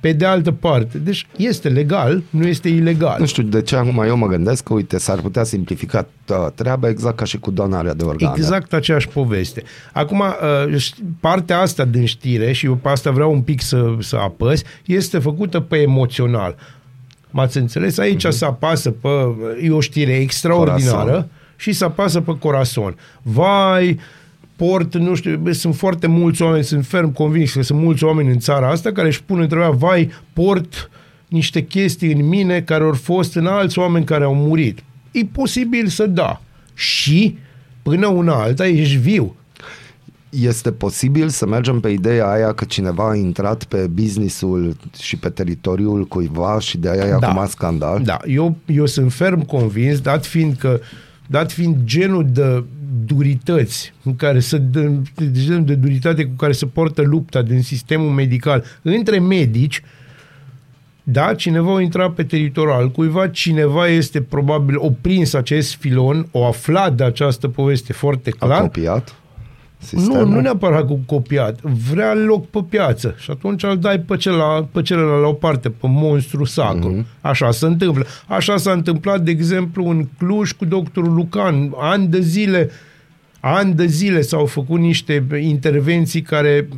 Pe 0.00 0.12
de 0.12 0.24
altă 0.24 0.52
parte, 0.52 0.98
deci 0.98 1.26
este 1.36 1.68
legal, 1.68 2.22
nu 2.30 2.46
este 2.46 2.68
ilegal. 2.68 3.16
Nu 3.18 3.26
știu 3.26 3.42
de 3.42 3.62
ce 3.62 3.76
acum 3.76 4.02
eu 4.06 4.16
mă 4.16 4.26
gândesc 4.26 4.62
că, 4.62 4.72
uite, 4.72 4.98
s-ar 4.98 5.20
putea 5.20 5.44
simplifica 5.44 6.08
treaba 6.54 6.88
exact 6.88 7.16
ca 7.16 7.24
și 7.24 7.38
cu 7.38 7.50
donarea 7.50 7.94
de 7.94 8.04
organe. 8.04 8.34
Exact 8.36 8.72
aceeași 8.72 9.08
poveste. 9.08 9.62
Acum, 9.92 10.22
uh, 10.66 10.86
partea 11.20 11.58
asta 11.60 11.84
din 11.84 12.04
știre, 12.04 12.52
și 12.52 12.66
eu 12.66 12.74
pe 12.74 12.88
asta 12.88 13.10
vreau 13.10 13.32
un 13.32 13.40
pic 13.40 13.60
să, 13.60 13.96
să 14.00 14.16
apăs, 14.16 14.62
este 14.84 15.18
făcută 15.18 15.60
pe 15.60 15.76
emoțional. 15.76 16.56
M-ați 17.30 17.58
înțeles? 17.58 17.98
Aici 17.98 18.26
uh-huh. 18.26 18.30
se 18.30 18.44
apasă 18.44 18.90
pe... 18.90 19.08
E 19.62 19.70
o 19.70 19.80
știre 19.80 20.16
extraordinară 20.16 21.00
Corazon. 21.00 21.28
Și 21.60 21.72
se 21.72 21.84
apasă 21.84 22.20
pe 22.20 22.36
corazon. 22.38 22.96
Vai, 23.22 23.98
port, 24.56 24.94
nu 24.94 25.14
știu, 25.14 25.52
sunt 25.52 25.76
foarte 25.76 26.06
mulți 26.06 26.42
oameni, 26.42 26.64
sunt 26.64 26.86
ferm 26.86 27.12
convins 27.12 27.52
că 27.52 27.62
sunt 27.62 27.80
mulți 27.80 28.04
oameni 28.04 28.30
în 28.30 28.38
țara 28.38 28.70
asta 28.70 28.92
care 28.92 29.06
își 29.06 29.22
pun 29.22 29.40
întrebarea, 29.40 29.70
vai, 29.70 30.10
port 30.32 30.90
niște 31.28 31.64
chestii 31.64 32.12
în 32.12 32.28
mine 32.28 32.60
care 32.60 32.84
au 32.84 32.92
fost 32.92 33.34
în 33.34 33.46
alți 33.46 33.78
oameni 33.78 34.04
care 34.04 34.24
au 34.24 34.34
murit. 34.34 34.82
E 35.10 35.24
posibil 35.24 35.86
să 35.86 36.06
da. 36.06 36.40
Și 36.74 37.38
până 37.82 38.06
una 38.06 38.42
alta 38.42 38.66
ești 38.66 38.96
viu. 38.96 39.36
Este 40.30 40.72
posibil 40.72 41.28
să 41.28 41.46
mergem 41.46 41.80
pe 41.80 41.88
ideea 41.88 42.30
aia 42.30 42.52
că 42.52 42.64
cineva 42.64 43.10
a 43.10 43.14
intrat 43.14 43.64
pe 43.64 43.86
businessul 43.86 44.76
și 45.00 45.16
pe 45.16 45.28
teritoriul 45.28 46.04
cuiva 46.04 46.58
și 46.60 46.78
de 46.78 46.90
aia 46.90 47.04
e 47.04 47.16
da. 47.20 47.28
acum 47.28 47.46
scandal? 47.46 48.02
Da, 48.02 48.16
eu, 48.26 48.56
eu 48.66 48.86
sunt 48.86 49.12
ferm 49.12 49.44
convins, 49.44 50.00
dat 50.00 50.26
fiind 50.26 50.56
că 50.56 50.80
dat 51.30 51.52
fiind 51.52 51.76
genul 51.84 52.26
de 52.30 52.64
durități 53.04 53.92
în 54.04 54.16
care 54.16 54.40
să 54.40 54.58
dă, 54.58 54.92
genul 55.30 55.64
de 55.64 55.74
duritate 55.74 56.24
cu 56.24 56.34
care 56.36 56.52
se 56.52 56.66
portă 56.66 57.02
lupta 57.02 57.42
din 57.42 57.62
sistemul 57.62 58.10
medical 58.10 58.64
între 58.82 59.18
medici, 59.18 59.82
da, 61.02 61.34
cineva 61.34 61.76
a 61.76 61.80
intrat 61.80 62.12
pe 62.12 62.22
teritoriul 62.22 62.72
al 62.72 62.90
cuiva, 62.90 63.28
cineva 63.28 63.88
este 63.88 64.22
probabil 64.22 64.76
oprins 64.78 65.32
acest 65.32 65.74
filon, 65.74 66.28
o 66.30 66.46
aflat 66.46 66.94
de 66.94 67.04
această 67.04 67.48
poveste 67.48 67.92
foarte 67.92 68.30
clar. 68.30 68.60
A 68.62 69.02
copiat? 69.80 70.02
Sistemul? 70.02 70.28
Nu, 70.28 70.34
nu 70.34 70.40
neapărat 70.40 70.86
cu 70.86 71.00
copiat. 71.06 71.60
Vrea 71.90 72.14
loc 72.14 72.46
pe 72.46 72.58
piață 72.68 73.14
și 73.18 73.30
atunci 73.30 73.62
îl 73.62 73.78
dai 73.78 74.00
pe, 74.00 74.16
celălalt, 74.16 74.68
pe 74.68 74.82
celălalt 74.82 75.22
la 75.22 75.28
o 75.28 75.32
parte, 75.32 75.68
pe 75.68 75.86
monstru 75.88 76.44
sacru. 76.44 76.94
Mm-hmm. 76.94 77.20
Așa 77.20 77.50
se 77.50 77.66
întâmplă. 77.66 78.06
Așa 78.26 78.56
s-a 78.56 78.72
întâmplat, 78.72 79.20
de 79.20 79.30
exemplu, 79.30 79.88
în 79.88 80.08
Cluj 80.18 80.52
cu 80.52 80.64
doctorul 80.64 81.14
Lucan. 81.14 81.72
Ani 81.76 82.06
de 82.06 82.20
zile, 82.20 82.70
ani 83.40 83.74
de 83.74 83.86
zile 83.86 84.20
s-au 84.20 84.46
făcut 84.46 84.78
niște 84.78 85.26
intervenții 85.40 86.22
care 86.22 86.68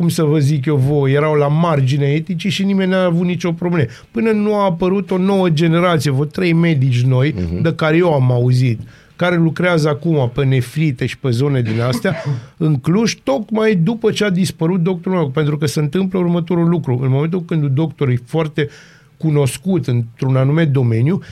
cum 0.00 0.08
să 0.08 0.22
vă 0.22 0.38
zic 0.38 0.64
eu 0.64 0.76
voi, 0.76 1.12
erau 1.12 1.34
la 1.34 1.48
margine 1.48 2.06
eticii 2.06 2.50
și 2.50 2.64
nimeni 2.64 2.90
n-a 2.90 3.04
avut 3.04 3.26
nicio 3.26 3.52
problemă. 3.52 3.88
Până 4.10 4.30
nu 4.30 4.54
a 4.54 4.64
apărut 4.64 5.10
o 5.10 5.18
nouă 5.18 5.48
generație, 5.48 6.10
vreo 6.10 6.24
trei 6.24 6.52
medici 6.52 7.02
noi, 7.02 7.32
uh-huh. 7.32 7.62
de 7.62 7.74
care 7.74 7.96
eu 7.96 8.12
am 8.12 8.32
auzit, 8.32 8.80
care 9.20 9.36
lucrează 9.36 9.88
acum 9.88 10.30
pe 10.34 10.44
nefrite 10.44 11.06
și 11.06 11.18
pe 11.18 11.30
zone 11.30 11.62
din 11.62 11.80
astea, 11.80 12.16
în 12.66 12.76
Cluj, 12.76 13.14
tocmai 13.22 13.74
după 13.74 14.10
ce 14.10 14.24
a 14.24 14.30
dispărut 14.30 14.80
doctorul 14.80 15.18
meu, 15.18 15.28
pentru 15.28 15.56
că 15.58 15.66
se 15.66 15.80
întâmplă 15.80 16.18
următorul 16.18 16.68
lucru. 16.68 16.98
În 17.02 17.10
momentul 17.10 17.44
când 17.44 17.62
un 17.62 17.74
doctor 17.74 18.08
e 18.08 18.18
foarte 18.26 18.68
cunoscut 19.16 19.86
într-un 19.86 20.36
anume 20.36 20.64
domeniu, 20.64 21.22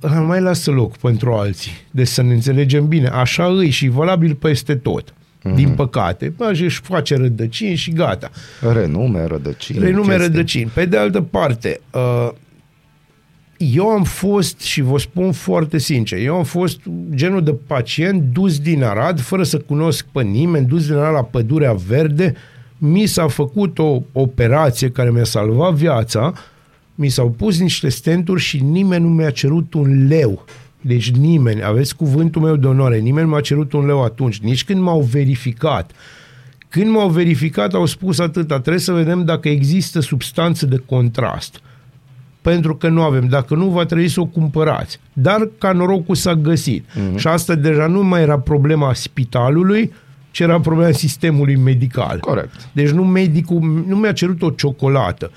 nu 0.00 0.24
mai 0.26 0.40
lasă 0.40 0.70
loc 0.70 0.96
pentru 0.96 1.32
alții. 1.32 1.72
Deci 1.90 2.06
să 2.06 2.22
ne 2.22 2.32
înțelegem 2.32 2.88
bine. 2.88 3.08
Așa 3.08 3.46
îi 3.46 3.70
și 3.70 3.88
valabil 3.88 4.34
peste 4.34 4.74
tot. 4.74 5.10
Mm-hmm. 5.10 5.54
Din 5.54 5.68
păcate. 5.68 6.34
Așa 6.38 6.64
își 6.64 6.80
face 6.80 7.16
rădăcini 7.16 7.74
și 7.74 7.90
gata. 7.90 8.30
Renume, 8.72 9.24
rădăcini. 9.26 9.78
Renume, 9.78 10.06
chestii. 10.06 10.26
rădăcini. 10.26 10.70
Pe 10.74 10.84
de 10.84 10.96
altă 10.96 11.20
parte, 11.20 11.80
uh, 11.92 12.30
eu 13.58 13.88
am 13.88 14.02
fost, 14.02 14.60
și 14.60 14.80
vă 14.80 14.98
spun 14.98 15.32
foarte 15.32 15.78
sincer, 15.78 16.18
eu 16.18 16.36
am 16.36 16.44
fost 16.44 16.80
genul 17.14 17.42
de 17.42 17.54
pacient 17.66 18.22
dus 18.32 18.58
din 18.58 18.82
Arad, 18.82 19.20
fără 19.20 19.42
să 19.42 19.58
cunosc 19.58 20.06
pe 20.12 20.22
nimeni, 20.22 20.66
dus 20.66 20.86
din 20.86 20.94
Arad 20.94 21.14
la 21.14 21.22
Pădurea 21.22 21.72
Verde, 21.72 22.34
mi 22.78 23.06
s-a 23.06 23.26
făcut 23.26 23.78
o 23.78 24.02
operație 24.12 24.90
care 24.90 25.10
mi-a 25.10 25.24
salvat 25.24 25.74
viața, 25.74 26.32
mi 26.94 27.08
s-au 27.08 27.30
pus 27.30 27.60
niște 27.60 27.88
stenturi 27.88 28.40
și 28.40 28.62
nimeni 28.62 29.02
nu 29.02 29.08
mi-a 29.08 29.30
cerut 29.30 29.74
un 29.74 30.06
leu. 30.06 30.44
Deci 30.80 31.10
nimeni, 31.10 31.64
aveți 31.64 31.96
cuvântul 31.96 32.42
meu 32.42 32.56
de 32.56 32.66
onoare, 32.66 32.98
nimeni 32.98 33.26
nu 33.26 33.32
mi-a 33.32 33.40
cerut 33.40 33.72
un 33.72 33.86
leu 33.86 34.04
atunci, 34.04 34.38
nici 34.38 34.64
când 34.64 34.80
m-au 34.80 35.00
verificat. 35.00 35.90
Când 36.68 36.90
m-au 36.90 37.08
verificat, 37.08 37.74
au 37.74 37.86
spus 37.86 38.18
atâta, 38.18 38.60
trebuie 38.60 38.82
să 38.82 38.92
vedem 38.92 39.24
dacă 39.24 39.48
există 39.48 40.00
substanță 40.00 40.66
de 40.66 40.82
contrast 40.86 41.60
pentru 42.50 42.76
că 42.76 42.88
nu 42.88 43.02
avem. 43.02 43.26
Dacă 43.28 43.54
nu, 43.54 43.68
va 43.68 43.84
trebui 43.84 44.08
să 44.08 44.20
o 44.20 44.24
cumpărați. 44.24 45.00
Dar 45.12 45.48
ca 45.58 45.72
norocul 45.72 46.14
s-a 46.14 46.34
găsit. 46.34 46.84
Uh-huh. 46.84 47.16
Și 47.16 47.26
asta 47.26 47.54
deja 47.54 47.86
nu 47.86 48.04
mai 48.04 48.22
era 48.22 48.38
problema 48.38 48.94
spitalului, 48.94 49.92
ci 50.30 50.40
era 50.40 50.60
problema 50.60 50.90
sistemului 50.90 51.56
medical. 51.56 52.18
Corect. 52.18 52.68
Deci 52.72 52.90
nu 52.90 53.04
medicul, 53.04 53.84
nu 53.86 53.96
mi-a 53.96 54.12
cerut 54.12 54.42
o 54.42 54.50
ciocolată. 54.50 55.30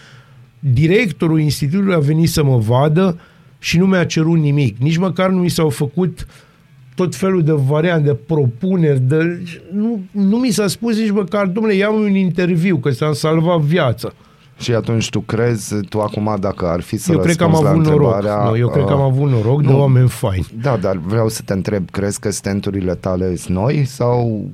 Directorul 0.60 1.40
institutului 1.40 1.94
a 1.94 2.00
venit 2.00 2.30
să 2.30 2.44
mă 2.44 2.58
vadă 2.58 3.20
și 3.60 3.78
nu 3.78 3.86
mi-a 3.86 4.06
cerut 4.06 4.38
nimic. 4.38 4.78
Nici 4.78 4.98
măcar 4.98 5.30
nu 5.30 5.40
mi 5.40 5.50
s-au 5.50 5.70
făcut 5.70 6.28
tot 6.96 7.16
felul 7.16 7.44
de 7.44 7.54
variante, 7.56 8.04
de 8.04 8.14
propuneri, 8.14 9.00
de... 9.00 9.44
Nu, 9.74 10.02
nu 10.12 10.38
mi 10.38 10.50
s-a 10.50 10.68
spus 10.68 10.98
nici 10.98 11.12
măcar, 11.12 11.46
domnule, 11.46 11.76
ia 11.76 11.90
un 11.90 12.16
interviu, 12.16 12.78
că 12.78 12.90
s-a 12.90 13.14
salvat 13.14 13.60
viața. 13.60 14.14
Și 14.60 14.74
atunci 14.74 15.10
tu 15.10 15.20
crezi, 15.20 15.76
tu 15.90 16.00
acum 16.00 16.38
dacă 16.40 16.68
ar 16.68 16.82
fi 16.82 16.98
să 16.98 17.12
Eu 17.12 17.20
cred 17.20 17.36
că 17.36 17.44
am 17.44 17.56
avut 17.56 17.86
noroc. 17.86 18.24
No, 18.24 18.58
eu 18.58 18.70
cred 18.70 18.86
că 18.86 18.94
am 18.94 19.02
avut 19.02 19.30
noroc 19.30 19.62
nu, 19.62 19.68
de 19.68 19.74
oameni 19.74 20.10
faini. 20.10 20.48
Da, 20.62 20.78
dar 20.78 20.98
vreau 20.98 21.30
să 21.30 21.42
te 21.46 21.54
întreb, 21.54 21.90
crezi 21.90 22.20
că 22.20 22.32
stenturile 22.32 22.96
tale 22.96 23.36
sunt 23.36 23.58
noi 23.58 23.86
sau 23.86 24.46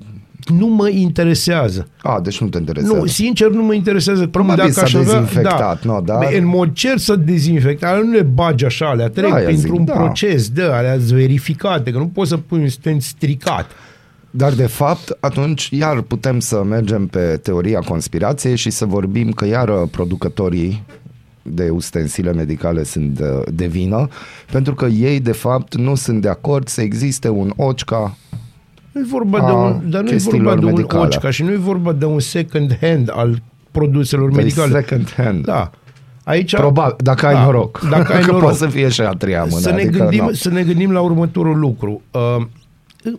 nu 0.48 0.68
mă 0.68 0.90
interesează. 0.90 1.88
A, 2.02 2.20
deci 2.24 2.42
nu 2.42 2.48
te 2.48 2.58
interesează. 2.58 2.98
Nu, 2.98 3.06
sincer, 3.06 3.50
nu 3.50 3.64
mă 3.64 3.74
interesează. 3.74 4.28
Probabil 4.28 4.58
dacă 4.58 4.72
s-a 4.72 4.82
aș 4.82 4.94
avea, 4.94 5.14
dezinfectat, 5.14 5.86
da, 5.86 5.92
no, 5.92 6.00
dar... 6.00 6.34
În 6.38 6.46
mod 6.46 6.74
cer 6.74 6.98
să 6.98 7.16
dezinfectat, 7.16 8.04
nu 8.04 8.12
le 8.12 8.22
bagi 8.22 8.66
așa, 8.66 8.90
alea 8.90 9.10
trec 9.10 9.30
da, 9.30 9.36
printr-un 9.36 9.78
zic, 9.78 9.86
da. 9.86 9.94
proces 9.94 10.50
de 10.50 10.62
alea 10.62 10.98
verificate, 11.10 11.92
că 11.92 11.98
nu 11.98 12.08
poți 12.08 12.30
să 12.30 12.38
pui 12.38 12.60
un 12.60 12.70
stent 12.70 13.02
stricat. 13.02 13.66
Dar, 14.36 14.54
de 14.54 14.68
fapt, 14.68 15.18
atunci 15.20 15.70
iar 15.72 16.02
putem 16.02 16.40
să 16.40 16.64
mergem 16.64 17.08
pe 17.08 17.40
teoria 17.44 17.80
conspirației 17.80 18.56
și 18.56 18.70
să 18.70 18.86
vorbim 18.86 19.32
că 19.32 19.46
iar 19.46 19.72
producătorii 19.72 20.84
de 21.42 21.70
ustensile 21.70 22.34
medicale 22.34 22.84
sunt 22.84 23.10
de, 23.18 23.44
de 23.54 23.68
vină, 23.68 24.08
pentru 24.52 24.74
că 24.76 24.86
ei, 24.86 25.20
de 25.20 25.32
fapt, 25.32 25.76
nu 25.76 25.96
sunt 25.96 26.22
de 26.22 26.30
acord 26.30 26.68
să 26.68 26.82
existe 26.82 27.30
un 27.30 27.54
OCCA 27.56 28.18
nu 28.96 29.02
e 29.02 29.06
vorba 29.10 29.40
de 29.40 29.52
un, 29.52 29.90
dar 29.90 30.02
nu 30.04 30.10
e 30.10 30.18
vorba 30.18 30.56
de 30.56 30.66
medicale. 30.66 31.04
un 31.04 31.10
OCCA 31.14 31.30
și 31.30 31.44
nu 31.44 31.52
e 31.52 31.56
vorba 31.56 31.92
de 31.92 32.06
un 32.06 32.20
second 32.20 32.78
hand 32.82 33.12
al 33.14 33.42
produselor 33.72 34.30
de 34.30 34.36
medicale. 34.36 34.72
second 34.82 35.14
hand. 35.18 35.46
Da. 35.46 35.72
Aici, 36.24 36.56
Probabil, 36.56 36.96
dacă 36.98 37.26
da, 37.26 37.38
ai 37.38 37.46
noroc. 37.46 37.80
Dacă 37.90 38.14
ai 38.14 38.22
noroc. 38.26 38.42
poate 38.42 38.58
să 38.58 38.68
fie 38.68 38.90
și 38.90 39.02
a 39.02 39.10
treia 39.10 39.44
mână. 39.44 39.60
Să 39.60 39.70
ne, 39.70 39.82
adică, 39.82 39.98
gândim, 39.98 40.30
să 40.34 40.50
ne 40.50 40.64
gândim 40.64 40.92
la 40.92 41.02
următorul 41.02 41.60
lucru. 41.60 42.02
Uh, 42.12 42.46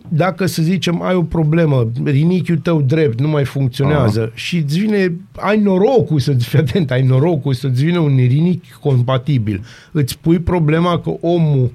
dacă 0.07 0.45
să 0.45 0.61
zicem 0.61 1.01
ai 1.01 1.15
o 1.15 1.23
problemă, 1.23 1.91
rinichiul 2.03 2.57
tău 2.57 2.81
drept 2.81 3.19
nu 3.19 3.27
mai 3.27 3.45
funcționează 3.45 4.21
Aha. 4.21 4.31
și 4.33 4.57
îți 4.57 4.79
vine, 4.79 5.15
ai 5.35 5.59
norocul 5.59 6.19
să-ți 6.19 6.47
fii 6.47 6.59
atent, 6.59 6.91
ai 6.91 7.01
norocul 7.01 7.53
să-ți 7.53 7.83
vină 7.83 7.99
un 7.99 8.15
rinichi 8.15 8.71
compatibil, 8.81 9.63
îți 9.91 10.19
pui 10.19 10.39
problema 10.39 10.99
că 10.99 11.09
omul 11.21 11.71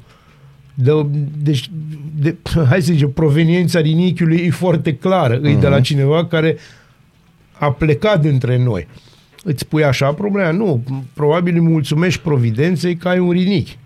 de, 0.75 1.07
deci, 1.42 1.70
de, 2.20 2.37
hai 2.68 2.82
să 2.82 2.93
zicem, 2.93 3.11
proveniența 3.11 3.80
rinichiului 3.80 4.37
e 4.37 4.51
foarte 4.51 4.95
clară, 4.95 5.41
uh-huh. 5.41 5.45
e 5.45 5.55
de 5.55 5.68
la 5.68 5.74
mhm. 5.74 5.84
cineva 5.84 6.26
care 6.26 6.57
a 7.59 7.72
plecat 7.72 8.20
dintre 8.20 8.62
noi. 8.62 8.87
Îți 9.45 9.66
pui 9.66 9.84
așa 9.84 10.12
problema? 10.12 10.51
Nu, 10.51 10.82
probabil 11.12 11.55
îi 11.55 11.61
mulțumești 11.61 12.20
providenței 12.20 12.97
că 12.97 13.09
ai 13.09 13.18
un 13.18 13.30
rinichi. 13.30 13.78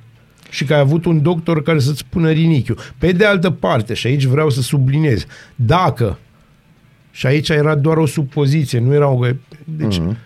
Și 0.50 0.64
că 0.64 0.74
ai 0.74 0.80
avut 0.80 1.04
un 1.04 1.22
doctor 1.22 1.62
care 1.62 1.78
să-ți 1.78 1.98
spună 1.98 2.30
rinichiul. 2.30 2.78
Pe 2.98 3.12
de 3.12 3.24
altă 3.24 3.50
parte, 3.50 3.94
și 3.94 4.06
aici 4.06 4.24
vreau 4.24 4.50
să 4.50 4.60
subliniez, 4.60 5.26
dacă, 5.54 6.18
și 7.10 7.26
aici 7.26 7.48
era 7.48 7.74
doar 7.74 7.96
o 7.96 8.06
supoziție, 8.06 8.78
nu 8.78 8.94
era 8.94 9.08
o... 9.08 9.26
Deci, 9.64 10.00
mm-hmm. 10.00 10.16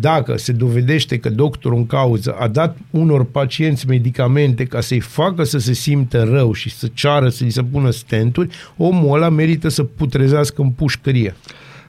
dacă 0.00 0.36
se 0.36 0.52
dovedește 0.52 1.18
că 1.18 1.30
doctorul 1.30 1.78
în 1.78 1.86
cauză 1.86 2.36
a 2.38 2.48
dat 2.48 2.76
unor 2.90 3.24
pacienți 3.24 3.86
medicamente 3.86 4.64
ca 4.64 4.80
să-i 4.80 5.00
facă 5.00 5.44
să 5.44 5.58
se 5.58 5.72
simtă 5.72 6.22
rău 6.22 6.52
și 6.52 6.70
să 6.70 6.88
ceară 6.94 7.28
să-i 7.28 7.50
se 7.50 7.62
pună 7.62 7.90
stenturi, 7.90 8.48
omul 8.76 9.16
ăla 9.16 9.28
merită 9.28 9.68
să 9.68 9.84
putrezească 9.84 10.62
în 10.62 10.70
pușcărie. 10.70 11.34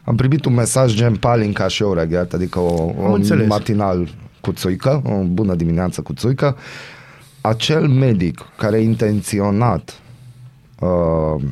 Am 0.04 0.16
primit 0.16 0.46
un 0.46 0.54
mesaj 0.54 0.94
gen 0.96 1.16
Palinca 1.16 1.68
și 1.68 1.84
eu 1.84 1.94
reghet, 1.94 2.34
adică 2.34 2.60
o, 2.60 2.94
un 2.98 3.46
matinal 3.48 4.10
cu 4.40 4.52
țuică, 4.52 5.02
o 5.06 5.24
bună 5.24 5.56
dimineață 5.56 6.02
cu 6.02 6.14
țuică. 6.14 6.58
Acel 7.42 7.88
medic 7.88 8.40
care 8.58 8.80
intenționat 8.80 10.00
uh, 10.80 11.44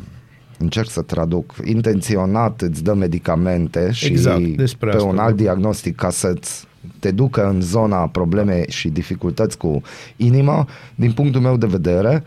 încerc 0.57 0.89
să 0.89 1.01
traduc, 1.01 1.53
intenționat 1.65 2.61
îți 2.61 2.83
dă 2.83 2.93
medicamente 2.93 3.91
și 3.91 4.05
exact, 4.05 4.73
pe 4.77 5.01
un 5.01 5.17
alt 5.17 5.35
diagnostic 5.35 5.95
ca 5.95 6.09
să-ți 6.09 6.67
te 6.99 7.11
ducă 7.11 7.47
în 7.47 7.61
zona 7.61 8.07
probleme 8.07 8.65
și 8.67 8.89
dificultăți 8.89 9.57
cu 9.57 9.81
inima, 10.15 10.67
din 10.95 11.11
punctul 11.11 11.41
meu 11.41 11.57
de 11.57 11.65
vedere, 11.65 12.23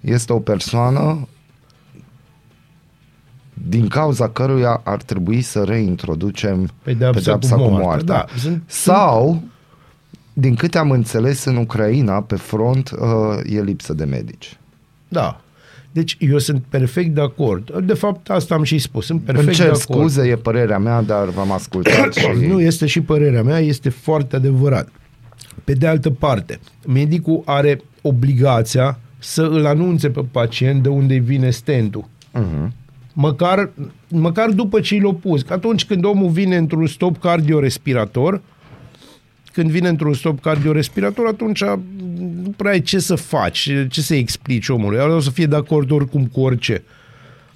este 0.00 0.32
o 0.32 0.38
persoană 0.38 1.28
din 3.68 3.88
cauza 3.88 4.28
căruia 4.28 4.80
ar 4.84 5.02
trebui 5.02 5.40
să 5.40 5.64
reintroducem 5.64 6.70
pedeapsa, 6.82 7.18
pedeapsa 7.18 7.56
cu, 7.56 7.62
cu 7.62 7.68
moartea. 7.68 8.14
Da, 8.14 8.24
sunt... 8.36 8.62
Sau, 8.66 9.42
din 10.32 10.54
câte 10.54 10.78
am 10.78 10.90
înțeles, 10.90 11.44
în 11.44 11.56
Ucraina, 11.56 12.22
pe 12.22 12.36
front, 12.36 12.90
uh, 12.90 13.54
e 13.56 13.62
lipsă 13.62 13.92
de 13.92 14.04
medici. 14.04 14.58
Da. 15.08 15.40
Deci 15.92 16.16
eu 16.18 16.38
sunt 16.38 16.62
perfect 16.68 17.14
de 17.14 17.20
acord. 17.20 17.80
De 17.80 17.94
fapt, 17.94 18.30
asta 18.30 18.54
am 18.54 18.62
și 18.62 18.78
spus. 18.78 19.04
Sunt 19.04 19.22
perfect 19.22 19.46
Îmi 19.46 19.56
cer 19.56 19.64
de 19.64 19.80
acord. 19.82 19.98
scuze, 19.98 20.28
e 20.28 20.36
părerea 20.36 20.78
mea, 20.78 21.02
dar 21.02 21.28
v-am 21.28 21.52
ascultat 21.52 22.14
și... 22.18 22.46
Nu 22.46 22.60
este 22.60 22.86
și 22.86 23.00
părerea 23.00 23.42
mea, 23.42 23.58
este 23.58 23.88
foarte 23.88 24.36
adevărat. 24.36 24.88
Pe 25.64 25.72
de 25.72 25.86
altă 25.86 26.10
parte, 26.10 26.60
medicul 26.86 27.42
are 27.44 27.80
obligația 28.02 28.98
să 29.18 29.42
îl 29.42 29.66
anunțe 29.66 30.10
pe 30.10 30.20
pacient 30.30 30.82
de 30.82 30.88
unde 30.88 31.16
vine 31.16 31.50
stentul. 31.50 32.04
Uh-huh. 32.38 32.68
Măcar, 33.12 33.70
măcar 34.08 34.50
după 34.50 34.80
ce 34.80 35.00
l-a 35.00 35.14
pus. 35.14 35.42
Că 35.42 35.52
atunci 35.52 35.84
când 35.84 36.04
omul 36.04 36.28
vine 36.28 36.56
într-un 36.56 36.86
stop 36.86 37.18
cardiorespirator, 37.18 38.40
când 39.52 39.70
vine 39.70 39.88
într-un 39.88 40.14
stop 40.14 40.40
cardiorespirator, 40.40 41.26
atunci 41.26 41.64
nu 42.42 42.54
prea 42.56 42.70
ai 42.70 42.80
ce 42.80 42.98
să 42.98 43.14
faci, 43.14 43.70
ce 43.88 44.00
să 44.00 44.14
explici 44.14 44.68
omului. 44.68 44.98
O 44.98 45.20
să 45.20 45.30
fie 45.30 45.46
de 45.46 45.56
acord 45.56 45.90
oricum 45.90 46.26
cu 46.26 46.40
orice. 46.40 46.82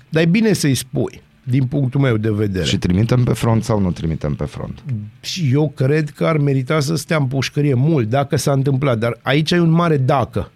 Dar 0.09 0.23
e 0.23 0.27
bine 0.27 0.53
să-i 0.53 0.75
spui, 0.75 1.23
din 1.43 1.65
punctul 1.65 2.01
meu 2.01 2.17
de 2.17 2.31
vedere. 2.31 2.65
Și 2.65 2.79
trimitem 2.79 3.25
pe 3.25 3.33
front 3.33 3.65
sau 3.65 3.81
nu 3.81 3.91
trimitem 3.91 4.35
pe 4.35 4.45
front? 4.45 4.83
Și 5.21 5.51
eu 5.53 5.73
cred 5.75 6.11
că 6.11 6.27
ar 6.27 6.37
merita 6.37 6.81
să 6.81 6.95
stea 6.95 7.17
în 7.17 7.27
pușcărie 7.27 7.75
mult, 7.75 8.09
dacă 8.09 8.37
s-a 8.37 8.53
întâmplat. 8.53 8.99
Dar 8.99 9.19
aici 9.23 9.51
e 9.51 9.61
un 9.61 9.71
mare 9.71 9.97
dacă. 9.97 10.51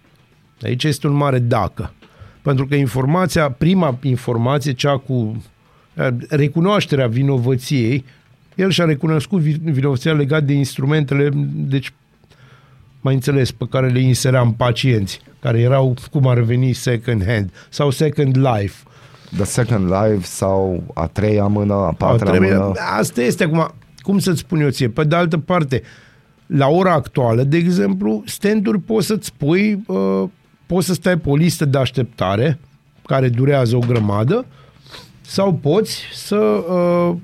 Aici 0.63 0.85
este 0.85 1.07
un 1.07 1.17
mare 1.17 1.39
dacă. 1.39 1.93
Pentru 2.43 2.67
că 2.67 2.75
informația, 2.75 3.51
prima 3.51 3.99
informație, 4.03 4.73
cea 4.73 4.97
cu 4.97 5.43
recunoașterea 6.29 7.07
vinovăției, 7.07 8.05
el 8.59 8.71
și-a 8.71 8.85
recunoscut 8.85 9.41
vinovăția 9.41 10.13
legat 10.13 10.45
de 10.45 10.53
instrumentele, 10.53 11.31
deci 11.53 11.93
mai 13.01 13.15
înțeles, 13.15 13.51
pe 13.51 13.67
care 13.71 13.89
le 13.89 14.01
inseram 14.01 14.55
pacienți, 14.55 15.21
care 15.41 15.61
erau, 15.61 15.95
cum 16.11 16.27
ar 16.27 16.41
veni, 16.41 16.73
second 16.73 17.27
hand 17.27 17.51
sau 17.69 17.91
second 17.91 18.37
life. 18.37 18.83
The 19.37 19.45
second 19.45 19.87
life 19.87 20.25
sau 20.25 20.83
a 20.95 21.07
treia 21.07 21.47
mână, 21.47 21.75
a 21.75 21.93
patra 21.93 22.31
a 22.31 22.35
treia, 22.35 22.59
mână. 22.59 22.73
Asta 22.99 23.23
este 23.23 23.45
acum, 23.45 23.75
cum 24.01 24.19
să-ți 24.19 24.39
spun 24.39 24.61
eu 24.61 24.69
ție, 24.69 24.89
pe 24.89 25.05
de 25.05 25.17
altă 25.17 25.39
parte, 25.39 25.83
la 26.47 26.69
ora 26.69 26.93
actuală, 26.93 27.43
de 27.43 27.57
exemplu, 27.57 28.23
stand 28.27 28.77
poți 28.87 29.07
să-ți 29.07 29.33
pui, 29.37 29.83
uh, 29.87 30.25
poți 30.67 30.87
să 30.87 30.93
stai 30.93 31.17
pe 31.17 31.29
o 31.29 31.37
listă 31.37 31.65
de 31.65 31.79
așteptare, 31.79 32.59
care 33.07 33.29
durează 33.29 33.77
o 33.77 33.81
grămadă, 33.87 34.47
sau 35.21 35.55
poți 35.55 36.03
să 36.13 36.37
uh, 36.37 37.17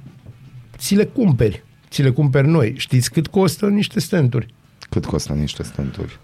ți 0.85 0.95
le 0.95 1.05
cumperi. 1.05 1.65
Ți 1.91 2.03
le 2.03 2.11
cumperi 2.11 2.49
noi. 2.49 2.75
Știți 2.77 3.11
cât 3.11 3.27
costă 3.27 3.69
niște 3.69 4.01
stenturi? 4.01 4.55
Cât 4.91 5.05
costă 5.05 5.33
niște 5.33 5.63
stenturi? 5.63 6.19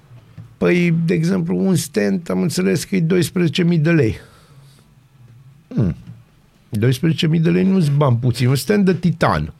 Păi, 0.57 0.95
de 1.05 1.15
exemplu, 1.15 1.59
un 1.59 1.75
stent, 1.75 2.31
am 2.31 2.43
înțeles 2.43 2.85
că 2.85 2.97
e 2.97 3.07
12.000 3.07 3.81
de 3.81 3.91
lei. 3.91 4.17
Hmm. 5.69 5.97
12.000 6.79 7.41
de 7.41 7.51
lei 7.51 7.65
nu-ți 7.65 7.91
bani 7.91 8.17
puțin. 8.17 8.49
Un 8.49 8.55
stent 8.55 8.85
de 8.85 8.95
titan. 8.95 9.53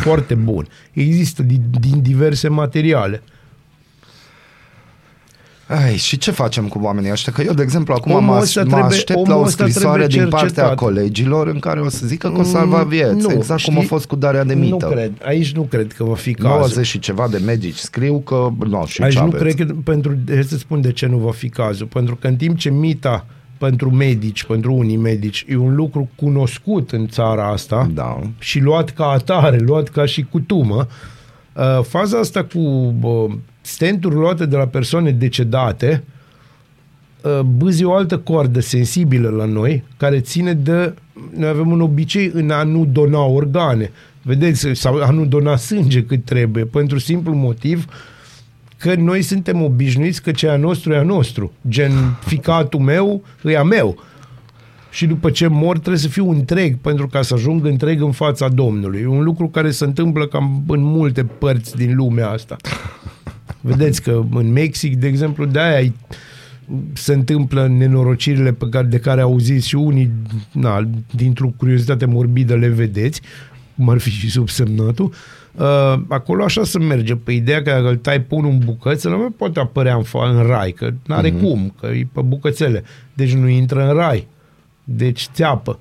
Foarte 0.00 0.34
bun. 0.34 0.68
Există 0.92 1.42
din, 1.42 1.62
din 1.80 2.02
diverse 2.02 2.48
materiale. 2.48 3.22
Ai, 5.72 5.96
și 5.96 6.18
ce 6.18 6.30
facem 6.30 6.68
cu 6.68 6.78
oamenii 6.82 7.10
ăștia? 7.10 7.32
Că 7.32 7.42
eu, 7.42 7.52
de 7.52 7.62
exemplu, 7.62 7.94
acum 7.94 8.12
omul 8.12 8.34
mă, 8.34 8.44
trebuie, 8.44 8.76
mă 8.76 8.84
aștept 8.84 9.26
la 9.26 9.36
o 9.36 9.46
scrisoare 9.46 10.06
din 10.06 10.28
partea 10.28 10.74
colegilor 10.74 11.46
în 11.46 11.58
care 11.58 11.80
o 11.80 11.88
să 11.88 12.06
zică 12.06 12.30
că 12.30 12.40
o 12.40 12.42
salva 12.42 12.82
mm, 12.82 12.88
vieți, 12.88 13.26
nu, 13.26 13.32
exact 13.32 13.60
știi, 13.60 13.72
cum 13.72 13.82
a 13.82 13.86
fost 13.86 14.06
cu 14.06 14.16
darea 14.16 14.44
de 14.44 14.54
mită. 14.54 14.86
Nu 14.86 14.92
cred, 14.92 15.12
aici 15.24 15.52
nu 15.52 15.62
cred 15.62 15.92
că 15.92 16.04
va 16.04 16.14
fi 16.14 16.34
cazul. 16.34 16.58
90 16.58 16.86
și 16.86 16.98
ceva 16.98 17.28
de 17.28 17.40
medici 17.44 17.76
scriu 17.76 18.18
că 18.18 18.48
nu, 18.68 18.84
și 18.86 19.02
Aici 19.02 19.18
nu 19.18 19.30
cred 19.30 19.54
că, 19.54 19.66
pentru, 19.84 20.16
să 20.46 20.56
spun 20.56 20.80
de 20.80 20.92
ce 20.92 21.06
nu 21.06 21.16
va 21.16 21.30
fi 21.30 21.48
cazul, 21.48 21.86
pentru 21.86 22.16
că 22.16 22.26
în 22.26 22.36
timp 22.36 22.58
ce 22.58 22.70
mita 22.70 23.26
pentru 23.58 23.90
medici, 23.90 24.44
pentru 24.44 24.74
unii 24.74 24.96
medici, 24.96 25.44
e 25.48 25.56
un 25.56 25.74
lucru 25.74 26.08
cunoscut 26.14 26.90
în 26.90 27.06
țara 27.06 27.48
asta 27.48 27.90
da. 27.94 28.18
și 28.38 28.60
luat 28.60 28.90
ca 28.90 29.06
atare, 29.06 29.58
luat 29.58 29.88
ca 29.88 30.06
și 30.06 30.26
cutumă, 30.30 30.86
uh, 31.52 31.80
faza 31.82 32.18
asta 32.18 32.44
cu 32.44 32.58
uh, 33.00 33.32
stenturi 33.62 34.14
luate 34.14 34.46
de 34.46 34.56
la 34.56 34.66
persoane 34.66 35.10
decedate, 35.10 36.02
uh, 37.22 37.40
bâzi 37.40 37.84
o 37.84 37.94
altă 37.94 38.18
coardă 38.18 38.60
sensibilă 38.60 39.28
la 39.28 39.44
noi, 39.44 39.84
care 39.96 40.20
ține 40.20 40.54
de... 40.54 40.94
Noi 41.36 41.48
avem 41.48 41.70
un 41.70 41.80
obicei 41.80 42.30
în 42.34 42.50
a 42.50 42.62
nu 42.62 42.84
dona 42.84 43.24
organe, 43.24 43.90
vedeți, 44.22 44.68
sau 44.72 45.02
a 45.02 45.10
nu 45.10 45.24
dona 45.24 45.56
sânge 45.56 46.04
cât 46.04 46.24
trebuie, 46.24 46.64
pentru 46.64 46.98
simplu 46.98 47.34
motiv 47.34 47.86
că 48.82 48.94
noi 48.94 49.22
suntem 49.22 49.62
obișnuiți 49.62 50.22
că 50.22 50.30
ce 50.30 50.46
e 50.46 50.50
a 50.50 50.56
nostru 50.56 50.92
e 50.92 50.96
a 50.96 51.02
nostru. 51.02 51.52
Gen, 51.68 51.92
ficatul 52.32 52.80
meu 52.80 53.22
e 53.44 53.56
a 53.56 53.62
meu. 53.62 54.02
Și 54.90 55.06
după 55.06 55.30
ce 55.30 55.46
mor 55.46 55.78
trebuie 55.78 56.00
să 56.00 56.08
fiu 56.08 56.30
întreg 56.30 56.78
pentru 56.78 57.06
ca 57.06 57.22
să 57.22 57.34
ajung 57.34 57.64
întreg 57.66 58.02
în 58.02 58.12
fața 58.12 58.48
Domnului. 58.48 59.00
E 59.00 59.06
un 59.06 59.22
lucru 59.22 59.48
care 59.48 59.70
se 59.70 59.84
întâmplă 59.84 60.26
cam 60.26 60.64
în 60.66 60.80
multe 60.82 61.24
părți 61.24 61.76
din 61.76 61.96
lumea 61.96 62.28
asta. 62.28 62.56
Vedeți 63.62 64.02
că 64.02 64.22
în 64.34 64.52
Mexic, 64.52 64.96
de 64.96 65.06
exemplu, 65.06 65.44
de-aia 65.44 65.92
se 66.92 67.12
întâmplă 67.12 67.66
nenorocirile 67.68 68.52
pe 68.52 68.68
care, 68.68 68.86
de 68.86 68.98
care 68.98 69.20
auziți 69.20 69.68
și 69.68 69.74
unii, 69.74 70.10
na, 70.52 70.88
dintr-o 71.10 71.52
curiozitate 71.56 72.04
morbidă 72.04 72.54
le 72.54 72.68
vedeți, 72.68 73.20
cum 73.76 73.88
ar 73.88 73.98
fi 73.98 74.10
și 74.10 74.30
subsemnatul, 74.30 75.12
uh, 75.52 75.94
acolo 76.08 76.44
așa 76.44 76.64
se 76.64 76.78
merge, 76.78 77.16
pe 77.16 77.32
ideea 77.32 77.62
că 77.62 77.70
dacă 77.70 77.88
îl 77.88 77.96
tai 77.96 78.20
pe 78.20 78.34
unul 78.34 78.50
în 78.50 78.58
bucăți, 78.64 79.08
nu 79.08 79.16
mai 79.16 79.34
poate 79.36 79.60
apărea 79.60 79.94
în, 79.94 80.36
în 80.36 80.46
rai, 80.46 80.70
că 80.70 80.90
nu 81.06 81.14
are 81.14 81.30
uh-huh. 81.30 81.40
cum, 81.40 81.74
că 81.80 81.86
e 81.86 82.06
pe 82.12 82.20
bucățele. 82.20 82.82
Deci 83.14 83.34
nu 83.34 83.48
intră 83.48 83.88
în 83.88 83.94
rai. 83.94 84.26
Deci 84.84 85.28
țeapă 85.32 85.78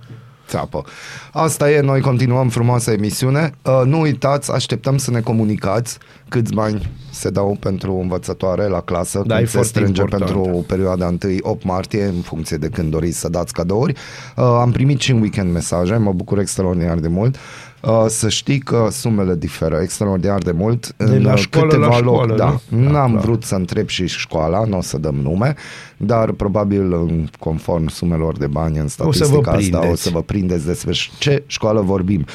țeapă. 0.52 0.84
Asta 1.32 1.72
e, 1.72 1.82
noi 1.82 2.02
continuăm 2.02 2.50
frumoasa 2.50 2.92
emisiune. 2.92 3.52
Uh, 3.62 3.82
nu 3.86 4.00
uitați, 4.00 4.52
așteptăm 4.52 4.98
să 4.98 5.12
ne 5.12 5.20
comunicați 5.20 5.98
câți 6.30 6.54
bani 6.54 6.92
se 7.12 7.30
dau 7.30 7.58
pentru 7.60 7.94
învățătoare 7.94 8.68
la 8.68 8.82
clasă, 8.82 9.24
da, 9.26 9.36
când 9.36 9.48
se 9.48 9.62
strânge 9.62 10.02
important. 10.02 10.32
pentru 10.32 10.66
perioada 10.68 11.16
1-8 11.18 11.18
martie, 11.64 12.04
în 12.04 12.22
funcție 12.22 12.58
de 12.58 12.68
când 12.68 12.92
doriți 12.92 13.20
să 13.20 13.30
dați 13.30 13.54
cadouri. 13.54 13.94
Uh, 14.38 14.44
am 14.44 14.72
primit 14.72 15.00
și 15.00 15.12
în 15.12 15.22
weekend 15.22 15.54
mesaje, 15.54 15.96
mă 15.96 16.12
bucur 16.14 16.40
extraordinar 16.40 16.98
de 16.98 17.08
mult. 17.08 17.36
Uh, 17.82 18.06
să 18.08 18.30
știi 18.30 18.60
că 18.60 18.88
sumele 18.92 19.36
diferă 19.36 19.80
extraordinar 19.82 20.38
de 20.38 20.52
mult 20.52 20.94
de 20.98 21.04
în 21.04 21.24
la 21.24 21.36
școală 21.36 21.68
câteva 21.68 21.88
la 21.88 21.96
școală, 21.96 22.28
loc. 22.28 22.38
Da. 22.38 22.60
da 22.70 22.78
N-am 22.78 23.14
da, 23.14 23.20
vrut 23.20 23.44
să 23.44 23.56
întreb 23.56 23.88
și 23.88 24.08
școala, 24.08 24.66
nu 24.66 24.78
o 24.78 24.82
să 24.82 24.98
dăm 24.98 25.16
nume, 25.16 25.56
dar 25.98 26.32
probabil 26.32 27.10
conform 27.40 27.88
sumelor 27.88 28.38
de 28.38 28.48
bani 28.48 28.78
în 28.78 28.88
statistica 28.88 29.52
o 29.52 29.56
asta 29.56 29.90
o 29.90 29.96
să 29.96 30.10
vă 30.10 30.22
prindeți 30.22 30.66
despre 30.66 30.92
ce 31.20 31.44
școală 31.48 31.82
vorbim. 31.82 32.26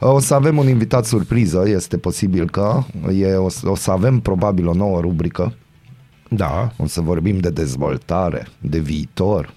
O 0.00 0.18
să 0.18 0.34
avem 0.34 0.58
un 0.58 0.68
invitat 0.68 1.04
surpriză, 1.04 1.62
este 1.66 1.96
posibil 1.96 2.50
că 2.50 2.82
e, 3.18 3.34
o, 3.34 3.48
o 3.64 3.74
să 3.74 3.90
avem 3.90 4.20
probabil 4.20 4.66
o 4.66 4.74
nouă 4.74 5.00
rubrică. 5.00 5.52
Da. 6.28 6.72
O 6.76 6.86
să 6.86 7.00
vorbim 7.00 7.38
de 7.38 7.50
dezvoltare, 7.50 8.46
de 8.60 8.78
viitor, 8.78 9.52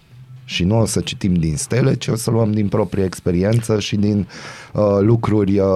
și 0.45 0.63
nu 0.63 0.79
o 0.79 0.85
să 0.85 0.99
citim 0.99 1.33
din 1.33 1.57
stele, 1.57 1.93
ci 1.93 2.07
o 2.07 2.15
să 2.15 2.31
luăm 2.31 2.51
din 2.51 2.67
proprie 2.67 3.03
experiență 3.03 3.79
și 3.79 3.95
din 3.95 4.27
uh, 4.71 4.83
lucruri 4.99 5.59
uh, 5.59 5.67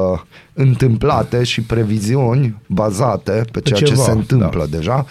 întâmplate 0.53 1.43
și 1.43 1.61
previziuni 1.61 2.61
bazate 2.67 3.31
pe, 3.31 3.49
pe 3.51 3.59
ceea 3.59 3.79
ceva, 3.79 3.91
ce 3.95 4.01
se 4.01 4.11
întâmplă 4.11 4.67
da. 4.69 4.77
deja. 4.77 5.05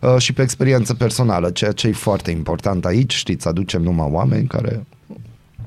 uh, 0.00 0.16
și 0.18 0.32
pe 0.32 0.42
experiență 0.42 0.94
personală, 0.94 1.50
ceea 1.50 1.72
ce 1.72 1.88
e 1.88 1.92
foarte 1.92 2.30
important 2.30 2.84
aici, 2.84 3.14
știți, 3.14 3.48
aducem 3.48 3.82
numai 3.82 4.08
oameni 4.10 4.46
care 4.46 4.86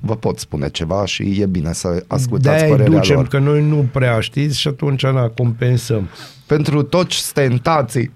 vă 0.02 0.16
pot 0.16 0.40
spune 0.40 0.70
ceva 0.70 1.06
și 1.06 1.42
e 1.42 1.46
bine 1.46 1.74
să 1.74 2.04
ascultați 2.08 2.58
De-aia 2.58 2.64
îi 2.64 2.70
părerea 2.70 3.00
ducem, 3.00 3.16
lor. 3.16 3.28
că 3.28 3.40
noi 3.40 3.68
nu 3.68 3.88
prea 3.92 4.20
știți 4.20 4.60
și 4.60 4.68
atunci 4.68 5.04
na, 5.04 5.28
compensăm. 5.28 6.10
Pentru 6.46 6.82
toți 6.82 7.16
stentații 7.16 8.12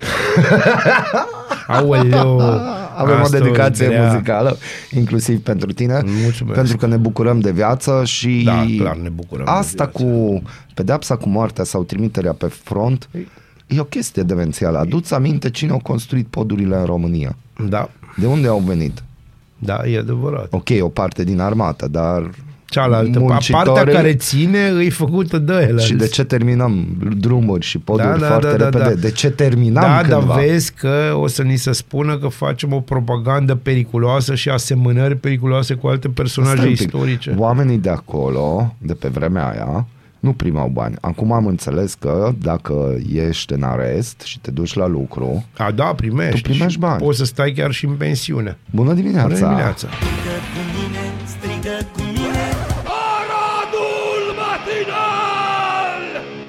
Aoleu, 1.67 2.41
avem 2.95 3.19
o 3.19 3.21
asta 3.21 3.37
dedicație 3.39 3.87
grea. 3.87 4.11
muzicală, 4.11 4.57
inclusiv 4.91 5.39
pentru 5.39 5.73
tine, 5.73 6.01
Mulțumesc. 6.23 6.55
pentru 6.55 6.77
că 6.77 6.87
ne 6.87 6.97
bucurăm 6.97 7.39
de 7.39 7.51
viață 7.51 8.01
și 8.05 8.41
Da, 8.45 8.65
clar 8.77 8.95
ne 8.97 9.09
bucurăm 9.09 9.45
de 9.45 9.51
asta 9.51 9.83
viață. 9.93 10.03
cu 10.03 10.41
pedepsa 10.73 11.15
cu 11.15 11.29
moartea 11.29 11.63
sau 11.63 11.83
trimiterea 11.83 12.33
pe 12.33 12.47
front 12.47 13.09
e 13.67 13.79
o 13.79 13.83
chestie 13.83 14.23
demențială. 14.23 14.77
Aduți 14.77 15.13
aminte 15.13 15.49
cine 15.49 15.71
au 15.71 15.79
construit 15.79 16.27
podurile 16.27 16.75
în 16.75 16.85
România? 16.85 17.35
Da, 17.69 17.89
De 18.17 18.25
unde 18.25 18.47
au 18.47 18.59
venit? 18.59 19.03
da, 19.57 19.81
e 19.87 19.97
adevărat. 19.97 20.47
Ok, 20.53 20.69
o 20.79 20.87
parte 20.89 21.23
din 21.23 21.39
armată, 21.39 21.87
dar 21.87 22.29
Cealaltă, 22.66 23.20
muncitorii- 23.20 23.72
partea 23.74 23.93
care 23.93 24.13
ține 24.16 24.68
îi 24.68 24.89
făcută 24.89 25.38
de 25.38 25.66
el. 25.70 25.80
Și 25.80 25.93
de 25.93 26.07
ce 26.07 26.24
terminăm 26.24 26.86
drumuri 27.18 27.66
și 27.66 27.78
poduri 27.78 28.07
Da, 28.07 28.18
da, 28.18 28.28
foarte 28.28 28.47
da, 28.47 28.55
da, 28.57 28.63
repede? 28.66 28.84
da. 28.93 28.99
De 28.99 29.11
ce 29.11 29.30
terminam 29.30 29.84
Da, 29.84 29.97
cândva? 30.07 30.34
dar 30.36 30.39
vezi 30.45 30.74
că 30.74 31.13
o 31.20 31.28
să 31.28 31.41
ni 31.41 31.55
se 31.55 31.72
spună 31.72 32.18
că 32.18 32.28
facem 32.28 32.74
o 32.74 32.80
propagandă 32.80 33.55
periculoasă 33.55 34.36
și 34.36 34.49
asemănări 34.49 35.16
periculoase 35.16 35.74
cu 35.74 35.88
alte 35.88 36.07
personaje 36.07 36.55
Stai 36.55 36.68
un 36.68 36.74
pic. 36.76 36.86
istorice. 36.86 37.36
Oamenii 37.38 37.78
de 37.78 37.89
acolo, 37.89 38.76
de 38.78 38.93
pe 38.93 39.07
vremea 39.07 39.49
aia, 39.49 39.86
nu 40.20 40.34
primau 40.34 40.68
bani. 40.74 40.95
Acum 41.01 41.32
am 41.32 41.45
înțeles 41.45 41.93
că 41.93 42.32
dacă 42.41 42.95
ești 43.13 43.53
în 43.53 43.63
arest 43.63 44.22
și 44.22 44.39
te 44.39 44.51
duci 44.51 44.74
la 44.74 44.88
lucru, 44.88 45.45
A, 45.57 45.72
da, 45.72 45.84
primești. 45.84 46.41
Tu 46.41 46.49
primești 46.49 46.72
Și 46.72 46.80
bani. 46.80 47.01
Poți 47.01 47.18
să 47.18 47.26
stai 47.26 47.51
chiar 47.51 47.72
și 47.72 47.86
în 47.86 47.93
pensiune. 47.93 48.57
bună 48.72 48.93
dimineața! 48.93 49.28
Bună 49.28 49.39
dimineața! 49.39 49.88
Strigă 49.88 50.36
cu 50.53 50.61
mine, 50.76 51.03
strigă 51.26 51.78
cu 51.93 52.01
mine 52.01 52.14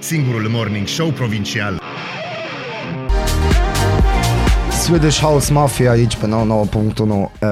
Singurul 0.06 0.48
morning 0.48 0.86
show 0.86 1.10
provincial. 1.10 1.80
Swedish 4.70 5.18
House 5.20 5.52
Mafia 5.52 5.90
aici 5.90 6.16
pe 6.16 6.26
99.1 6.26 6.30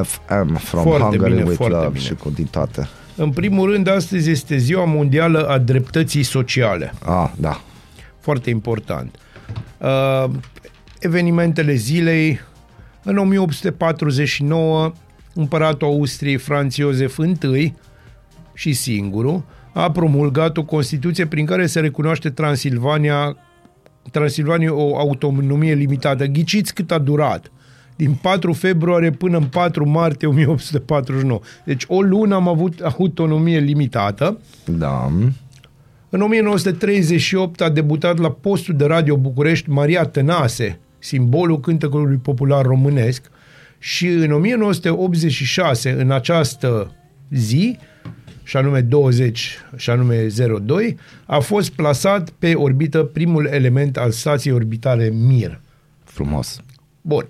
FM 0.03 0.55
From 0.57 0.83
Foarte 0.83 1.03
Hungary 1.03 1.31
bine, 1.31 1.43
with 1.43 1.57
foarte 1.57 1.75
Love 1.75 1.89
bine. 1.89 2.05
și 2.05 2.15
cu 2.15 2.31
ditate. 2.31 2.89
În 3.17 3.31
primul 3.31 3.71
rând, 3.71 3.89
astăzi 3.89 4.31
este 4.31 4.57
Ziua 4.57 4.85
Mondială 4.85 5.49
a 5.49 5.59
Dreptății 5.59 6.23
Sociale. 6.23 6.93
Ah, 7.05 7.31
da. 7.37 7.61
Foarte 8.21 8.51
important. 8.51 9.17
Uh, 9.79 10.31
evenimentele 10.99 11.75
zilei. 11.75 12.41
În 13.03 13.17
1849, 13.19 14.93
împăratul 15.35 15.87
Austriei 15.87 16.37
Franz 16.37 16.77
Iosef 16.77 17.19
I 17.43 17.75
și 18.55 18.73
singurul 18.73 19.43
a 19.75 19.91
promulgat 19.91 20.57
o 20.57 20.65
Constituție 20.65 21.27
prin 21.27 21.47
care 21.47 21.67
se 21.67 21.81
recunoaște 21.81 22.31
Transilvania 22.31 23.37
Transilvania 24.11 24.75
o 24.75 24.99
autonomie 24.99 25.75
limitată. 25.75 26.27
Ghiciți 26.27 26.75
cât 26.75 26.91
a 26.91 26.99
durat. 26.99 27.53
Din 27.97 28.15
4 28.23 28.53
februarie 28.53 29.11
până 29.11 29.37
în 29.37 29.45
4 29.45 29.89
martie 29.89 30.29
1849. 30.29 31.41
Deci 31.65 31.85
o 31.89 32.03
lună 32.03 32.35
am 32.35 32.49
avut 32.49 32.81
autonomie 32.81 33.59
limitată. 33.59 34.41
Da. 34.65 35.13
În 36.09 36.21
1938 36.21 37.61
a 37.61 37.69
debutat 37.69 38.19
la 38.19 38.31
postul 38.31 38.77
de 38.77 38.85
radio 38.85 39.17
București 39.17 39.71
Maria 39.71 40.05
Tănase, 40.05 40.79
simbolul 40.99 41.61
cântecului 41.61 42.17
popular 42.17 42.65
românesc, 42.65 43.31
și 43.79 44.07
în 44.07 44.33
1986, 44.33 45.91
în 45.91 46.11
această 46.11 46.95
zi, 47.31 47.79
și 48.45 48.57
anume 48.57 48.81
20, 48.81 49.59
și 49.77 49.91
anume 49.91 50.27
02, 50.63 50.97
a 51.27 51.39
fost 51.39 51.71
plasat 51.71 52.31
pe 52.31 52.55
orbită 52.55 53.03
primul 53.03 53.47
element 53.47 53.97
al 53.97 54.11
stației 54.11 54.55
orbitale 54.55 55.09
Mir. 55.09 55.61
Frumos. 56.05 56.61
Bun. 57.01 57.27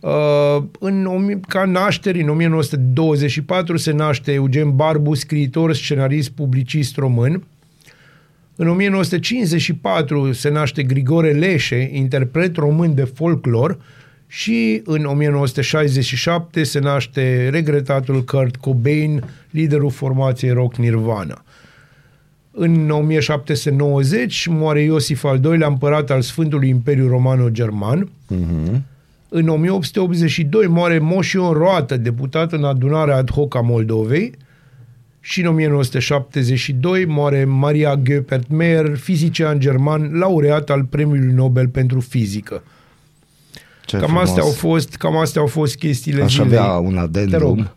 Uh, 0.00 0.62
în, 0.78 1.06
omi- 1.06 1.40
ca 1.48 1.64
nașteri, 1.64 2.22
în 2.22 2.28
1924, 2.28 3.76
se 3.76 3.92
naște 3.92 4.32
Eugen 4.32 4.76
Barbu, 4.76 5.14
scriitor, 5.14 5.74
scenarist, 5.74 6.30
publicist 6.30 6.96
român. 6.96 7.42
În 8.56 8.68
1954 8.68 10.32
se 10.32 10.48
naște 10.48 10.82
Grigore 10.82 11.32
Leșe, 11.32 11.90
interpret 11.92 12.56
român 12.56 12.94
de 12.94 13.04
folclor 13.04 13.78
și 14.34 14.82
în 14.84 15.04
1967 15.04 16.62
se 16.62 16.78
naște 16.78 17.48
regretatul 17.48 18.24
Kurt 18.24 18.56
Cobain, 18.56 19.24
liderul 19.50 19.90
formației 19.90 20.50
rock 20.50 20.76
Nirvana. 20.76 21.44
În 22.50 22.90
1790 22.90 24.46
moare 24.46 24.82
Iosif 24.82 25.24
al 25.24 25.40
II-lea 25.44 25.66
împărat 25.66 26.10
al 26.10 26.20
Sfântului 26.20 26.68
Imperiu 26.68 27.08
Romano-German. 27.08 28.08
În 29.28 29.48
1882 29.48 30.66
moare 30.66 30.98
Moș 30.98 31.32
Ion 31.32 31.52
Roată, 31.52 31.96
deputat 31.96 32.52
în 32.52 32.64
adunarea 32.64 33.16
ad 33.16 33.30
hoc 33.30 33.56
a 33.56 33.60
Moldovei. 33.60 34.32
Și 35.20 35.40
în 35.40 35.46
1972 35.46 37.04
moare 37.04 37.44
Maria 37.44 38.00
Göpert 38.02 38.46
Meyer, 38.48 38.96
fizician 38.96 39.58
german, 39.58 40.18
laureat 40.18 40.70
al 40.70 40.84
Premiului 40.84 41.32
Nobel 41.32 41.68
pentru 41.68 42.00
fizică. 42.00 42.62
Ce 43.92 43.98
Cam 43.98 44.06
frumos. 44.06 44.28
astea, 44.28 44.42
au 44.42 44.50
fost, 44.50 44.94
cam 44.96 45.16
astea 45.16 45.40
au 45.40 45.46
fost 45.46 45.76
chestiile 45.76 46.22
Aș 46.22 46.32
zilei. 46.32 46.46
avea 46.58 46.72
un 46.74 46.92
Te 46.92 46.98
rog. 46.98 47.02
adendum. 47.02 47.70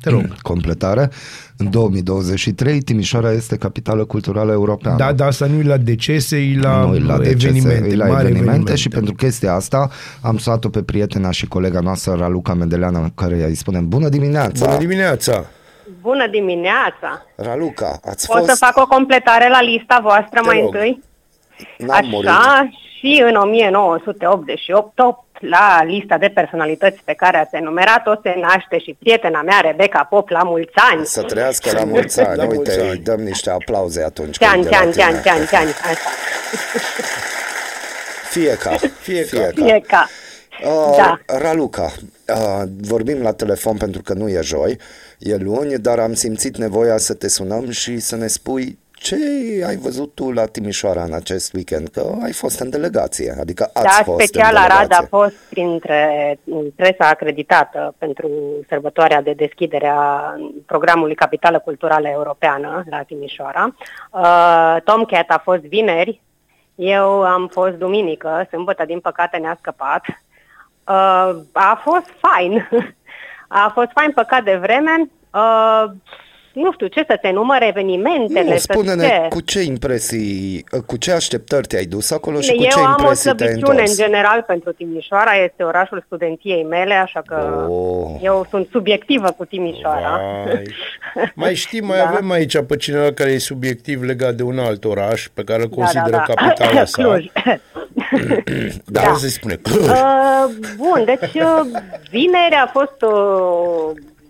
Te 0.00 0.10
rog. 0.10 0.34
Completare. 0.42 1.10
În 1.56 1.70
2023, 1.70 2.80
Timișoara 2.82 3.32
este 3.32 3.56
capitală 3.56 4.04
culturală 4.04 4.52
europeană. 4.52 4.96
Da, 4.96 5.12
dar 5.12 5.26
asta 5.28 5.46
nu 5.46 5.58
e 5.60 5.62
la 5.62 5.76
decese, 5.76 6.36
e 6.36 6.58
la, 6.60 6.84
nu 6.84 6.94
e 6.94 6.98
la 6.98 7.18
decese, 7.18 7.46
evenimente, 7.48 7.88
e 7.88 7.96
la 7.96 8.06
mari 8.06 8.28
evenimente, 8.28 8.74
și 8.74 8.88
pentru 8.88 9.14
chestia 9.14 9.54
asta 9.54 9.90
am 10.20 10.38
sunat-o 10.38 10.68
pe 10.68 10.82
prietena 10.82 11.30
și 11.30 11.46
colega 11.46 11.80
noastră 11.80 12.14
Raluca 12.18 12.54
Medeleana, 12.54 13.10
care 13.14 13.44
îi 13.44 13.54
spunem 13.54 13.88
bună 13.88 14.08
dimineața! 14.08 14.64
Bună 14.66 14.78
dimineața! 14.78 15.44
Bună 16.00 16.26
dimineața! 16.30 17.26
Raluca, 17.36 18.00
ați 18.04 18.26
Pot 18.26 18.36
fost... 18.36 18.48
să 18.50 18.64
fac 18.64 18.76
o 18.84 18.86
completare 18.86 19.48
la 19.48 19.62
lista 19.62 19.98
voastră 20.02 20.40
Te 20.40 20.46
mai 20.46 20.58
rog. 20.60 20.74
întâi? 20.74 21.02
N-am 21.78 22.06
murit. 22.10 22.28
Așa, 22.28 22.68
și 22.98 23.22
în 23.28 23.34
1988, 23.34 24.94
top 24.94 25.24
la 25.50 25.82
lista 25.84 26.18
de 26.18 26.28
personalități 26.28 27.00
pe 27.04 27.12
care 27.12 27.36
ați 27.36 27.54
enumerat-o, 27.54 28.14
se 28.22 28.34
naște 28.40 28.78
și 28.78 28.96
prietena 28.98 29.42
mea, 29.42 29.60
Rebecca 29.60 30.06
Pop, 30.10 30.28
la 30.28 30.42
mulți 30.42 30.72
ani. 30.74 31.06
Să 31.06 31.22
trăiască 31.22 31.70
la 31.72 31.84
mulți 31.84 32.20
ani. 32.20 32.36
La 32.36 32.42
Uite, 32.42 32.54
mulți 32.54 32.78
ani. 32.80 32.88
îi 32.90 32.96
dăm 32.98 33.20
niște 33.20 33.50
aplauze 33.50 34.02
atunci. 34.02 34.38
Cean, 34.38 34.52
când 34.52 34.64
e 34.66 34.68
la 34.68 34.76
cean, 34.76 34.90
tine. 34.90 35.00
cean, 35.02 35.22
cean, 35.22 35.46
cean. 35.50 35.66
Așa. 35.66 36.10
Fie 38.30 38.56
ca. 38.56 38.76
Fie, 39.00 39.22
fie 39.22 39.52
ca. 39.54 39.66
E 39.66 39.80
ca. 39.86 40.08
Uh, 40.64 40.94
Da. 40.96 41.18
Raluca, 41.26 41.92
uh, 42.28 42.62
vorbim 42.80 43.22
la 43.22 43.32
telefon 43.32 43.76
pentru 43.76 44.02
că 44.02 44.12
nu 44.12 44.28
e 44.28 44.40
joi, 44.42 44.78
e 45.18 45.36
luni, 45.36 45.78
dar 45.78 45.98
am 45.98 46.14
simțit 46.14 46.56
nevoia 46.56 46.96
să 46.98 47.14
te 47.14 47.28
sunăm 47.28 47.70
și 47.70 47.98
să 47.98 48.16
ne 48.16 48.26
spui 48.26 48.78
ce 49.02 49.16
ai 49.66 49.76
văzut 49.76 50.14
tu 50.14 50.30
la 50.30 50.46
Timișoara 50.46 51.02
în 51.02 51.12
acest 51.12 51.52
weekend, 51.52 51.88
că 51.88 52.12
ai 52.22 52.32
fost 52.32 52.60
în 52.60 52.70
delegație, 52.70 53.34
adică 53.40 53.70
ați 53.72 53.84
Da, 53.84 54.02
fost 54.04 54.26
special 54.26 54.50
în 54.50 54.56
Arad 54.56 54.76
delegație. 54.76 55.04
a 55.04 55.16
fost 55.16 55.34
printre 55.50 56.38
presa 56.76 57.08
acreditată 57.08 57.94
pentru 57.98 58.30
sărbătoarea 58.68 59.22
de 59.22 59.32
deschidere 59.32 59.88
a 59.88 60.34
programului 60.66 61.14
Capitală 61.14 61.58
Culturală 61.58 62.08
Europeană 62.08 62.84
la 62.90 63.02
Timișoara. 63.02 63.74
Uh, 64.10 64.76
Tomcat 64.84 65.28
a 65.28 65.40
fost 65.44 65.60
vineri, 65.62 66.20
eu 66.74 67.22
am 67.22 67.48
fost 67.48 67.74
duminică, 67.74 68.46
sâmbătă 68.50 68.84
din 68.84 69.00
păcate 69.00 69.36
ne-a 69.36 69.56
scăpat. 69.60 70.04
Uh, 70.08 71.30
a 71.52 71.80
fost 71.84 72.06
fain. 72.20 72.68
A 73.54 73.70
fost 73.74 73.88
fain 73.94 74.10
păcat 74.10 74.44
de 74.44 74.56
vreme. 74.56 75.10
Uh, 75.34 75.84
nu 76.54 76.72
știu 76.72 76.86
ce 76.86 77.04
să 77.08 77.18
te 77.22 77.30
număr 77.30 77.62
evenimentele. 77.62 78.50
Nu, 78.50 78.56
să 78.56 78.66
spune-ne 78.72 79.06
ce. 79.06 79.26
cu 79.28 79.40
ce 79.40 79.60
impresii, 79.62 80.64
cu 80.86 80.96
ce 80.96 81.12
așteptări 81.12 81.66
te-ai 81.66 81.84
dus 81.84 82.10
acolo 82.10 82.40
și 82.40 82.54
cu 82.54 82.62
Eu 82.62 82.68
ce 82.68 82.78
am 82.78 82.84
o 82.84 82.88
impresii 82.88 83.34
te-ai 83.34 83.48
slăbiciune 83.48 83.72
în 83.72 83.78
întors. 83.88 83.96
general 83.96 84.42
pentru 84.46 84.72
Timișoara, 84.72 85.30
este 85.44 85.62
orașul 85.62 86.02
studentiei 86.06 86.64
mele, 86.64 86.94
așa 86.94 87.22
că 87.26 87.66
Oh. 87.68 88.18
eu 88.22 88.46
sunt 88.50 88.68
subiectivă 88.70 89.30
cu 89.36 89.44
Timișoara. 89.44 90.20
Vai. 90.44 90.62
Mai 91.34 91.54
știi, 91.54 91.80
mai 91.80 91.98
Da. 91.98 92.08
avem 92.08 92.30
aici 92.30 92.58
pe 92.66 92.76
cineva 92.76 93.12
care 93.12 93.30
e 93.30 93.38
subiectiv 93.38 94.02
legat 94.02 94.34
de 94.34 94.42
un 94.42 94.58
alt 94.58 94.84
oraș 94.84 95.28
pe 95.34 95.42
care 95.44 95.62
îl 95.62 95.68
Da, 95.68 95.74
consideră 95.76 96.10
da, 96.10 96.24
da. 96.26 96.34
capitala 96.34 96.84
sa. 96.92 97.02
Cluj. 97.02 97.26
Da, 98.84 99.00
Da. 99.02 99.14
se 99.14 99.28
spune 99.28 99.54
Cluj. 99.54 99.88
Uh, 99.88 100.44
bun, 100.76 101.04
deci 101.04 101.34
uh, 101.34 101.60
vineri 102.10 102.54
a 102.64 102.70
fost 102.72 103.02
o 103.02 103.12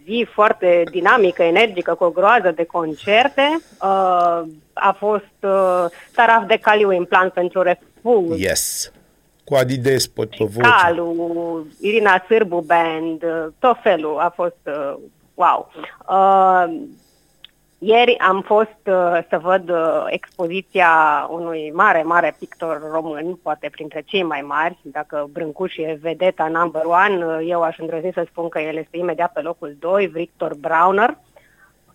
zi 0.04 0.26
foarte 0.32 0.82
dinamică, 0.90 1.42
energică, 1.42 1.94
cu 1.94 2.04
o 2.04 2.10
groază 2.10 2.52
de 2.56 2.64
concerte. 2.64 3.60
Uh, 3.82 4.42
a 4.72 4.96
fost 4.98 5.36
uh, 5.40 5.84
Taraf 6.14 6.46
de 6.46 6.56
Caliu 6.56 6.88
în 6.88 7.04
plan 7.04 7.30
pentru 7.30 7.62
refuz. 7.62 8.40
Yes. 8.40 8.92
Cu 9.44 9.54
Adi 9.54 9.78
Despot 9.78 10.28
pe 10.28 10.44
voce. 10.44 10.68
Calu, 10.68 11.66
Irina 11.80 12.24
Sârbu 12.28 12.60
Band, 12.60 13.22
uh, 13.22 13.46
tot 13.58 13.76
felul 13.82 14.18
a 14.18 14.32
fost 14.34 14.60
uh, 14.64 14.94
wow. 15.34 15.72
Uh, 16.08 16.80
ieri 17.84 18.18
am 18.18 18.40
fost 18.40 18.80
uh, 18.86 19.18
să 19.28 19.38
văd 19.42 19.70
uh, 19.70 20.04
expoziția 20.06 20.90
unui 21.30 21.70
mare, 21.74 22.02
mare 22.02 22.36
pictor 22.38 22.90
român, 22.92 23.38
poate 23.42 23.68
printre 23.70 24.02
cei 24.06 24.22
mai 24.22 24.40
mari, 24.40 24.78
dacă 24.82 25.28
Brâncuș 25.32 25.76
e 25.76 25.98
vedeta 26.00 26.48
number 26.48 26.82
one, 26.84 27.26
uh, 27.26 27.46
eu 27.48 27.62
aș 27.62 27.78
îndrăzni 27.78 28.12
să 28.12 28.26
spun 28.30 28.48
că 28.48 28.60
el 28.60 28.76
este 28.76 28.96
imediat 28.96 29.32
pe 29.32 29.40
locul 29.40 29.76
2, 29.78 30.06
Victor 30.06 30.54
Brauner, 30.54 31.16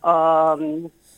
uh, 0.02 0.54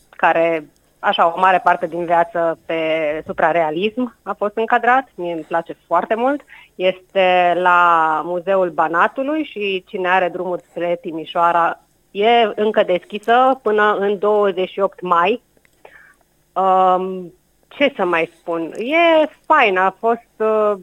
care 0.09 0.69
așa 0.99 1.33
o 1.35 1.39
mare 1.39 1.59
parte 1.63 1.87
din 1.87 2.05
viață 2.05 2.59
pe 2.65 2.81
suprarealism 3.25 4.15
a 4.23 4.33
fost 4.33 4.57
încadrat, 4.57 5.07
mie 5.15 5.33
îmi 5.33 5.41
place 5.41 5.77
foarte 5.87 6.15
mult. 6.15 6.41
Este 6.75 7.53
la 7.55 8.21
Muzeul 8.25 8.69
Banatului 8.69 9.43
și 9.43 9.83
cine 9.87 10.09
are 10.09 10.29
drumul 10.29 10.59
spre 10.69 10.97
Timișoara 11.01 11.79
e 12.11 12.51
încă 12.55 12.83
deschisă 12.83 13.59
până 13.61 13.97
în 13.99 14.19
28 14.19 15.01
mai. 15.01 15.41
Um, 16.53 17.33
ce 17.67 17.93
să 17.95 18.05
mai 18.05 18.31
spun? 18.39 18.73
E 18.77 19.29
fain, 19.45 19.77
a 19.77 19.95
fost 19.99 20.29
uh, 20.37 20.73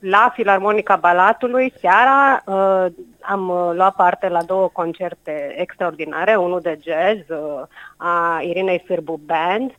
la 0.00 0.32
Filarmonica 0.34 0.96
Balatului 0.96 1.72
seara. 1.80 2.42
Uh, 2.46 2.86
am 3.20 3.48
uh, 3.48 3.70
luat 3.74 3.94
parte 3.94 4.28
la 4.28 4.42
două 4.42 4.68
concerte 4.68 5.54
extraordinare, 5.56 6.36
unul 6.36 6.60
de 6.60 6.78
jazz 6.82 7.28
uh, 7.28 7.62
a 7.96 8.40
Irinei 8.42 8.82
Sârbu 8.86 9.20
Band. 9.24 9.70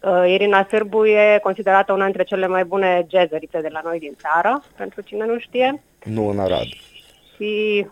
Uh, 0.00 0.24
Irina 0.28 0.66
Sârbu 0.70 1.04
e 1.06 1.38
considerată 1.42 1.92
una 1.92 2.04
dintre 2.04 2.24
cele 2.24 2.46
mai 2.46 2.64
bune 2.64 3.06
jazzerițe 3.10 3.60
de 3.60 3.68
la 3.68 3.80
noi 3.84 3.98
din 3.98 4.16
țară, 4.16 4.62
pentru 4.76 5.00
cine 5.00 5.24
nu 5.24 5.38
știe. 5.38 5.82
Nu 6.04 6.28
în 6.28 6.38
Arad. 6.38 6.66
Și 7.36 7.86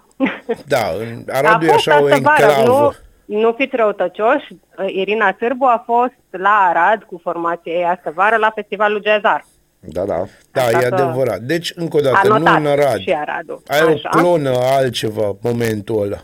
Da, 0.67 0.79
în 0.99 1.25
a 1.33 1.37
Aradu 1.37 1.65
e 1.65 1.69
fost 1.69 1.89
așa 1.89 2.01
o 2.03 2.05
astă 2.05 2.19
vară, 2.23 2.43
enclavă. 2.53 2.95
nu, 3.25 3.39
nu 3.41 3.53
fiți 3.53 3.77
răutăcioși, 3.77 4.47
uh, 4.79 4.87
Irina 4.95 5.35
Sârbu 5.39 5.65
a 5.65 5.83
fost 5.87 6.15
la 6.31 6.49
Arad 6.69 7.03
cu 7.03 7.21
formația 7.23 7.73
ei 7.73 7.85
astă 7.85 8.13
vară 8.15 8.37
la 8.37 8.51
Festivalul 8.55 9.03
Jazzar. 9.07 9.45
Da, 9.81 10.05
da. 10.05 10.25
Da, 10.53 10.63
Așa 10.63 10.79
e 10.81 10.89
că- 10.89 10.95
adevărat. 10.95 11.39
Deci, 11.41 11.73
încă 11.75 11.97
o 11.97 12.01
dată, 12.01 12.29
nu 12.29 12.35
Anotat 12.35 12.59
în 12.59 12.67
Arad. 12.67 12.99
și 12.99 13.13
Aradul. 13.13 13.63
Ai 13.67 13.79
Așa. 13.79 14.11
o 14.13 14.19
clonă 14.19 14.51
altceva 14.59 15.37
momentul 15.41 16.03
ăla. 16.03 16.19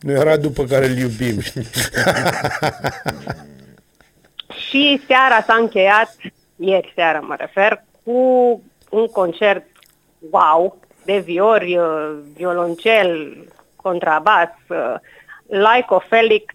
Nu 0.00 0.10
era 0.12 0.36
după 0.36 0.62
care 0.64 0.84
îl 0.86 0.96
iubim. 0.96 1.40
știi? 1.40 1.66
Și 4.68 5.02
seara 5.06 5.42
s-a 5.46 5.54
încheiat, 5.54 6.16
ieri 6.56 6.92
seara 6.94 7.18
mă 7.20 7.34
refer, 7.38 7.84
cu 8.04 8.12
un 8.90 9.06
concert 9.06 9.64
wow, 10.30 10.76
de 11.04 11.18
viori, 11.18 11.76
uh, 11.76 12.18
violoncel, 12.34 13.36
contrabas, 13.76 14.48
uh, 14.68 14.94
Laico 15.46 16.02
Felix 16.08 16.54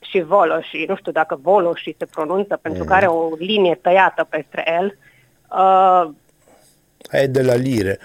și 0.00 0.20
Voloși. 0.20 0.84
Nu 0.88 0.96
știu 0.96 1.12
dacă 1.12 1.38
Voloși 1.42 1.94
se 1.98 2.06
pronunță, 2.06 2.58
pentru 2.62 2.84
că 2.84 2.92
are 2.92 3.06
o 3.06 3.28
linie 3.38 3.78
tăiată 3.82 4.26
peste 4.30 4.62
el. 4.78 4.96
Uh, 5.50 6.10
Aia 7.10 7.22
e 7.22 7.26
de 7.26 7.42
la 7.42 7.54
lire. 7.54 7.98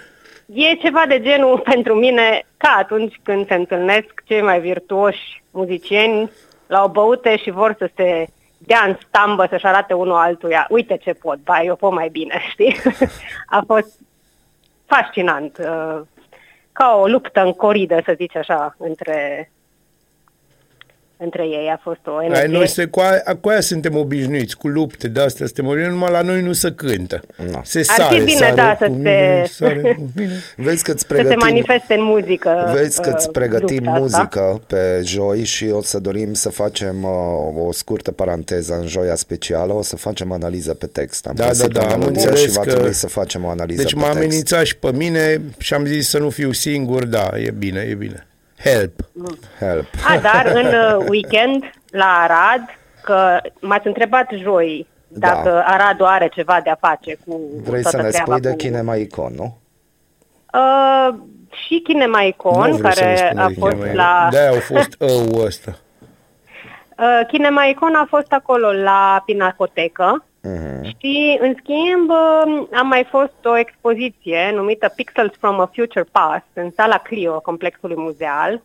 E 0.46 0.74
ceva 0.74 1.04
de 1.08 1.20
genul 1.20 1.58
pentru 1.72 1.94
mine 1.94 2.42
ca 2.56 2.74
atunci 2.78 3.20
când 3.22 3.46
se 3.46 3.54
întâlnesc 3.54 4.22
cei 4.24 4.42
mai 4.42 4.60
virtuoși 4.60 5.42
muzicieni 5.50 6.30
la 6.66 6.84
o 6.84 6.88
băute 6.88 7.36
și 7.36 7.50
vor 7.50 7.74
să 7.78 7.90
se 7.96 8.26
dea 8.58 8.84
în 8.86 8.96
stambă 9.06 9.46
să-și 9.50 9.66
arate 9.66 9.92
unul 9.92 10.14
altuia. 10.14 10.66
Uite 10.70 10.96
ce 10.96 11.12
pot, 11.12 11.38
ba, 11.44 11.62
eu 11.62 11.76
pot 11.76 11.92
mai 11.92 12.08
bine, 12.08 12.40
știi? 12.52 12.76
A 13.46 13.62
fost 13.66 13.98
fascinant. 14.90 15.58
uh, 15.58 16.00
Ca 16.72 16.96
o 16.96 17.06
luptă 17.06 17.40
în 17.40 17.52
coridă, 17.52 18.00
să 18.04 18.14
zici 18.16 18.36
așa, 18.36 18.74
între, 18.78 19.50
între 21.22 21.42
ei. 21.42 21.68
A 21.72 21.80
fost 21.82 22.00
o 22.06 22.16
Ai, 22.16 22.26
energie. 22.26 22.56
noi 22.56 22.68
se, 22.68 22.84
cu, 22.84 23.00
aia, 23.00 23.22
cu 23.40 23.48
aia 23.48 23.60
suntem 23.60 23.96
obișnuiți, 23.96 24.56
cu 24.56 24.68
lupte 24.68 25.08
de 25.08 25.20
astea 25.20 25.46
suntem 25.46 25.64
obișnuiți, 25.66 25.92
numai 25.94 26.10
la 26.10 26.20
noi 26.20 26.42
nu 26.42 26.52
se 26.52 26.72
cântă. 26.72 27.20
Nu. 27.50 27.60
Se 27.64 27.78
Ar 27.78 27.84
sare, 27.84 28.18
fi 28.18 28.24
bine, 28.24 28.36
sare 28.38 28.54
da, 28.54 28.76
cu 28.76 28.84
să 28.84 28.88
mine, 28.90 29.42
se- 29.46 29.52
sare 29.52 29.80
cu 29.96 30.10
mine. 30.16 30.32
Vezi 30.66 30.82
că 30.82 30.90
îți 30.90 31.00
să 31.00 31.06
se 31.08 31.14
pregătim, 31.14 31.38
manifeste 31.40 31.94
în 31.94 32.02
muzică. 32.02 32.70
vezi 32.74 33.00
că 33.00 33.10
îți 33.14 33.26
uh, 33.26 33.32
pregătim 33.32 33.76
lupta 33.84 33.90
asta. 33.90 34.00
muzică 34.00 34.60
pe 34.66 35.00
joi 35.04 35.44
și 35.44 35.68
o 35.72 35.82
să 35.82 35.98
dorim 35.98 36.32
să 36.32 36.48
facem 36.48 37.02
uh, 37.02 37.66
o 37.66 37.72
scurtă 37.72 38.12
paranteză 38.12 38.78
în 38.80 38.86
joia 38.86 39.14
specială, 39.14 39.72
o 39.72 39.82
să 39.82 39.96
facem 39.96 40.32
analiză 40.32 40.74
pe 40.74 40.86
text. 40.86 41.26
Am 41.26 41.34
Da, 41.34 41.46
găsit 41.46 41.66
da, 41.72 41.80
da, 41.80 41.86
o 41.86 41.92
am 41.92 41.98
melodie 41.98 42.20
înțeles 42.20 42.40
și 42.40 42.50
va 42.50 42.62
că- 42.62 42.70
trebui 42.70 42.92
să 42.92 43.06
facem 43.06 43.44
o 43.44 43.48
analiză 43.48 43.82
Deci 43.82 43.92
pe 43.92 43.98
m-a 43.98 44.04
text. 44.04 44.16
amenințat 44.18 44.64
și 44.64 44.76
pe 44.76 44.92
mine 44.92 45.40
și 45.58 45.74
am 45.74 45.84
zis 45.84 46.08
să 46.08 46.18
nu 46.18 46.30
fiu 46.30 46.52
singur, 46.52 47.04
da, 47.04 47.30
e 47.36 47.50
bine, 47.58 47.86
e 47.90 47.94
bine. 47.94 48.24
Help. 48.62 49.00
Help. 49.58 49.86
A, 50.08 50.18
dar 50.18 50.52
în 50.54 50.66
uh, 50.96 51.06
weekend 51.08 51.70
la 51.90 52.04
Arad, 52.04 52.62
că 53.02 53.40
m-ați 53.60 53.86
întrebat 53.86 54.30
joi 54.32 54.86
dacă 55.08 55.50
Da. 55.50 55.60
Aradul 55.60 56.06
are 56.06 56.28
ceva 56.28 56.60
de 56.64 56.70
a 56.70 56.74
face 56.74 57.16
cu 57.26 57.40
Vrei 57.62 57.82
toată 57.82 57.96
să 57.96 58.02
ne 58.02 58.08
treaba 58.08 58.30
spui 58.30 58.40
de 58.40 58.50
cu... 58.50 58.56
Kinema 58.56 58.94
Icon, 58.94 59.32
nu? 59.34 59.58
Uh, 60.54 61.14
și 61.50 61.78
Kinema 61.78 62.20
Nu 62.20 62.26
Icon, 62.26 62.52
vreau 62.52 62.72
să 62.72 62.82
ne 62.82 62.88
care 62.88 63.16
spune 63.16 63.42
a 63.42 63.46
de 63.46 63.54
fost 63.58 63.72
Kinema 63.72 63.92
la... 63.92 64.18
Icon. 64.18 64.30
De-aia 64.30 64.50
au 64.50 64.60
fost 64.60 64.96
ău 65.10 65.44
ăsta. 65.44 65.76
Uh, 66.98 67.26
Kinema 67.26 67.64
Icon 67.64 67.94
a 67.94 68.06
fost 68.08 68.32
acolo 68.32 68.72
la 68.72 69.22
Pinacotecă 69.26 70.24
Mhm. 70.42 70.84
și, 70.98 71.38
în 71.40 71.54
schimb, 71.58 72.10
uh, 72.10 72.66
a 72.72 72.82
mai 72.82 73.06
fost 73.10 73.44
o 73.44 73.56
expoziție 73.58 74.50
numită 74.54 74.92
Pixels 74.96 75.32
from 75.38 75.60
a 75.60 75.70
Future 75.74 76.06
Past 76.12 76.46
în 76.52 76.70
sala 76.76 76.98
Clio, 76.98 77.40
complexului 77.40 77.96
muzeal. 77.96 78.62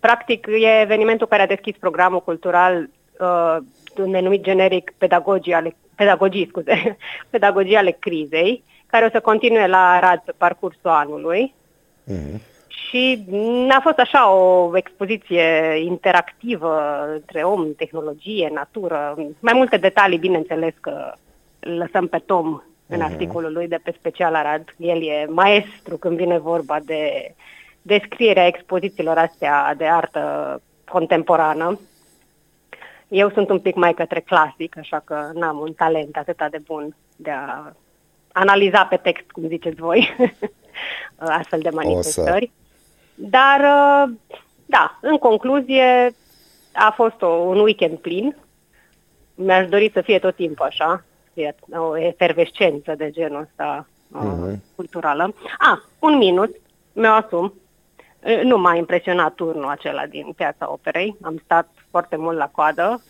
Practic, 0.00 0.46
e 0.46 0.80
evenimentul 0.80 1.26
care 1.26 1.42
a 1.42 1.46
deschis 1.46 1.76
programul 1.80 2.22
cultural 2.22 2.88
uh, 3.20 3.56
denumit 3.94 4.42
generic 4.42 4.94
pedagogii 4.98 5.54
ale, 5.54 5.76
pedagogii, 5.94 6.48
scuze, 6.48 6.96
pedagogii 7.30 7.76
ale 7.76 7.90
crizei, 7.90 8.62
care 8.86 9.04
o 9.04 9.10
să 9.10 9.20
continue 9.20 9.66
la 9.66 9.90
Arad 9.90 10.22
pe 10.24 10.32
parcursul 10.36 10.90
anului. 10.90 11.54
Mhm. 12.04 12.40
Și 12.76 13.26
a 13.76 13.80
fost 13.82 13.98
așa 13.98 14.30
o 14.30 14.76
expoziție 14.76 15.76
interactivă 15.84 17.04
între 17.12 17.42
om, 17.42 17.74
tehnologie, 17.74 18.50
natură, 18.54 19.14
mai 19.40 19.52
multe 19.52 19.76
detalii, 19.76 20.18
bineînțeles 20.18 20.74
că 20.80 21.12
îl 21.58 21.76
lăsăm 21.76 22.06
pe 22.06 22.18
Tom 22.18 22.62
în 22.86 23.00
articolul 23.00 23.52
lui 23.52 23.68
de 23.68 23.78
pe 23.82 23.94
Special 23.98 24.34
Arad. 24.34 24.74
El 24.76 25.02
e 25.02 25.26
maestru 25.28 25.96
când 25.96 26.16
vine 26.16 26.38
vorba 26.38 26.78
de 26.84 27.34
descrierea 27.82 28.46
expozițiilor 28.46 29.18
astea 29.18 29.74
de 29.74 29.86
artă 29.86 30.60
contemporană. 30.88 31.80
Eu 33.08 33.30
sunt 33.30 33.50
un 33.50 33.58
pic 33.58 33.74
mai 33.74 33.94
către 33.94 34.20
clasic, 34.20 34.76
așa 34.78 35.02
că 35.04 35.30
n-am 35.34 35.58
un 35.58 35.72
talent 35.72 36.16
atât 36.16 36.50
de 36.50 36.60
bun 36.66 36.96
de 37.16 37.30
a 37.30 37.72
analiza 38.32 38.84
pe 38.84 38.96
text, 38.96 39.30
cum 39.30 39.46
ziceți 39.46 39.80
voi, 39.80 40.16
astfel 41.16 41.60
de 41.60 41.70
manifestări. 41.70 42.52
Dar, 43.16 43.60
uh, 43.60 44.14
da, 44.66 44.98
în 45.00 45.18
concluzie, 45.18 46.14
a 46.72 46.92
fost 46.96 47.22
o, 47.22 47.26
un 47.26 47.58
weekend 47.58 47.98
plin. 47.98 48.36
Mi-aș 49.34 49.68
dori 49.68 49.90
să 49.92 50.00
fie 50.00 50.18
tot 50.18 50.34
timpul 50.34 50.66
așa, 50.66 51.04
să 51.24 51.30
fie 51.34 51.54
o 51.70 51.98
efervescență 51.98 52.94
de 52.94 53.10
genul 53.10 53.40
ăsta 53.40 53.86
uh, 54.12 54.52
culturală. 54.74 55.34
A, 55.58 55.82
un 55.98 56.16
minus, 56.16 56.50
mi-o 56.92 57.10
asum. 57.10 57.54
Uh, 58.20 58.40
Nu 58.42 58.58
m-a 58.58 58.74
impresionat 58.74 59.34
turnul 59.34 59.68
acela 59.68 60.06
din 60.06 60.32
Piața 60.36 60.70
Operei. 60.70 61.16
Am 61.22 61.40
stat 61.44 61.68
foarte 61.90 62.16
mult 62.16 62.36
la 62.36 62.48
coadă 62.48 63.02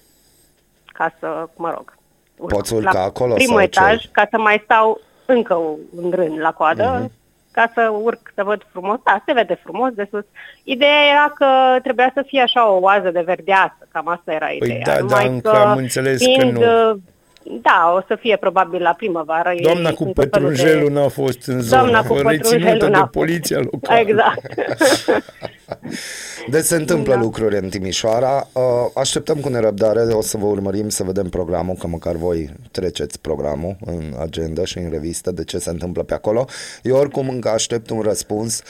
ca 0.96 1.14
să, 1.18 1.48
mă 1.56 1.70
rog, 1.70 1.94
urc 2.36 2.52
Poți 2.52 2.74
urca 2.74 2.92
la 2.92 3.00
acolo 3.00 3.34
primul 3.34 3.54
sau 3.54 3.62
etaj 3.62 4.00
ce? 4.00 4.08
ca 4.12 4.26
să 4.30 4.38
mai 4.38 4.60
stau 4.64 5.00
încă 5.26 5.54
un 5.96 6.10
rând 6.10 6.40
la 6.40 6.52
coadă, 6.52 7.10
ca 7.56 7.72
să 7.74 7.92
urc, 8.02 8.32
să 8.34 8.42
văd 8.42 8.66
frumos. 8.72 8.98
Da, 9.04 9.22
se 9.26 9.32
vede 9.32 9.58
frumos 9.62 9.92
de 9.92 10.08
sus. 10.10 10.24
Ideea 10.62 11.02
era 11.12 11.32
că 11.34 11.80
trebuia 11.82 12.10
să 12.14 12.22
fie 12.26 12.40
așa 12.40 12.70
o 12.70 12.78
oază 12.80 13.10
de 13.10 13.20
verdeață, 13.20 13.88
cam 13.92 14.08
asta 14.08 14.32
era 14.32 14.48
ideea. 14.48 14.80
da, 14.84 14.98
Numai 14.98 15.24
da, 15.24 15.30
încă 15.30 15.50
am 15.50 15.76
înțeles 15.76 16.18
că 16.18 16.24
fiind, 16.24 16.56
nu. 16.56 17.00
Uh, 17.50 17.58
Da, 17.62 17.92
o 17.96 18.04
să 18.08 18.16
fie 18.20 18.36
probabil 18.36 18.82
la 18.82 18.94
primăvară. 18.96 19.52
Doamna 19.62 19.88
Ei 19.88 19.94
cu 19.94 20.02
sunt 20.02 20.14
tot 20.14 20.28
felul 20.30 20.48
de- 20.48 20.54
pătrunjelul 20.56 20.92
n-a 20.92 21.08
fost 21.08 21.46
în 21.46 21.60
zonă, 21.60 21.80
Doamna 21.80 22.02
cu 22.02 22.14
reținută 22.14 22.36
pătrunjelul 22.42 22.78
de 22.78 22.86
n-a 22.88 23.06
poliția 23.06 23.58
locală. 23.58 24.00
Exact. 24.00 24.54
Deci 26.50 26.64
se 26.64 26.76
întâmplă 26.76 27.14
Da. 27.14 27.20
lucruri 27.20 27.56
în 27.56 27.68
Timișoara. 27.68 28.48
Uh, 28.52 28.62
Așteptăm 28.94 29.36
cu 29.40 29.48
nerăbdare, 29.48 30.00
o 30.00 30.20
să 30.22 30.36
vă 30.36 30.46
urmărim 30.46 30.88
să 30.88 31.02
vedem 31.04 31.28
programul, 31.28 31.74
că 31.74 31.86
măcar 31.86 32.14
voi 32.14 32.50
treceți 32.70 33.20
programul 33.20 33.76
în 33.84 34.14
agenda 34.20 34.64
și 34.64 34.78
în 34.78 34.90
revistă 34.90 35.30
de 35.30 35.44
ce 35.44 35.58
se 35.58 35.70
întâmplă 35.70 36.02
pe 36.02 36.14
acolo. 36.14 36.44
Eu 36.82 36.96
oricum 36.96 37.28
încă 37.28 37.48
aștept 37.48 37.90
un 37.90 38.00
răspuns 38.00 38.62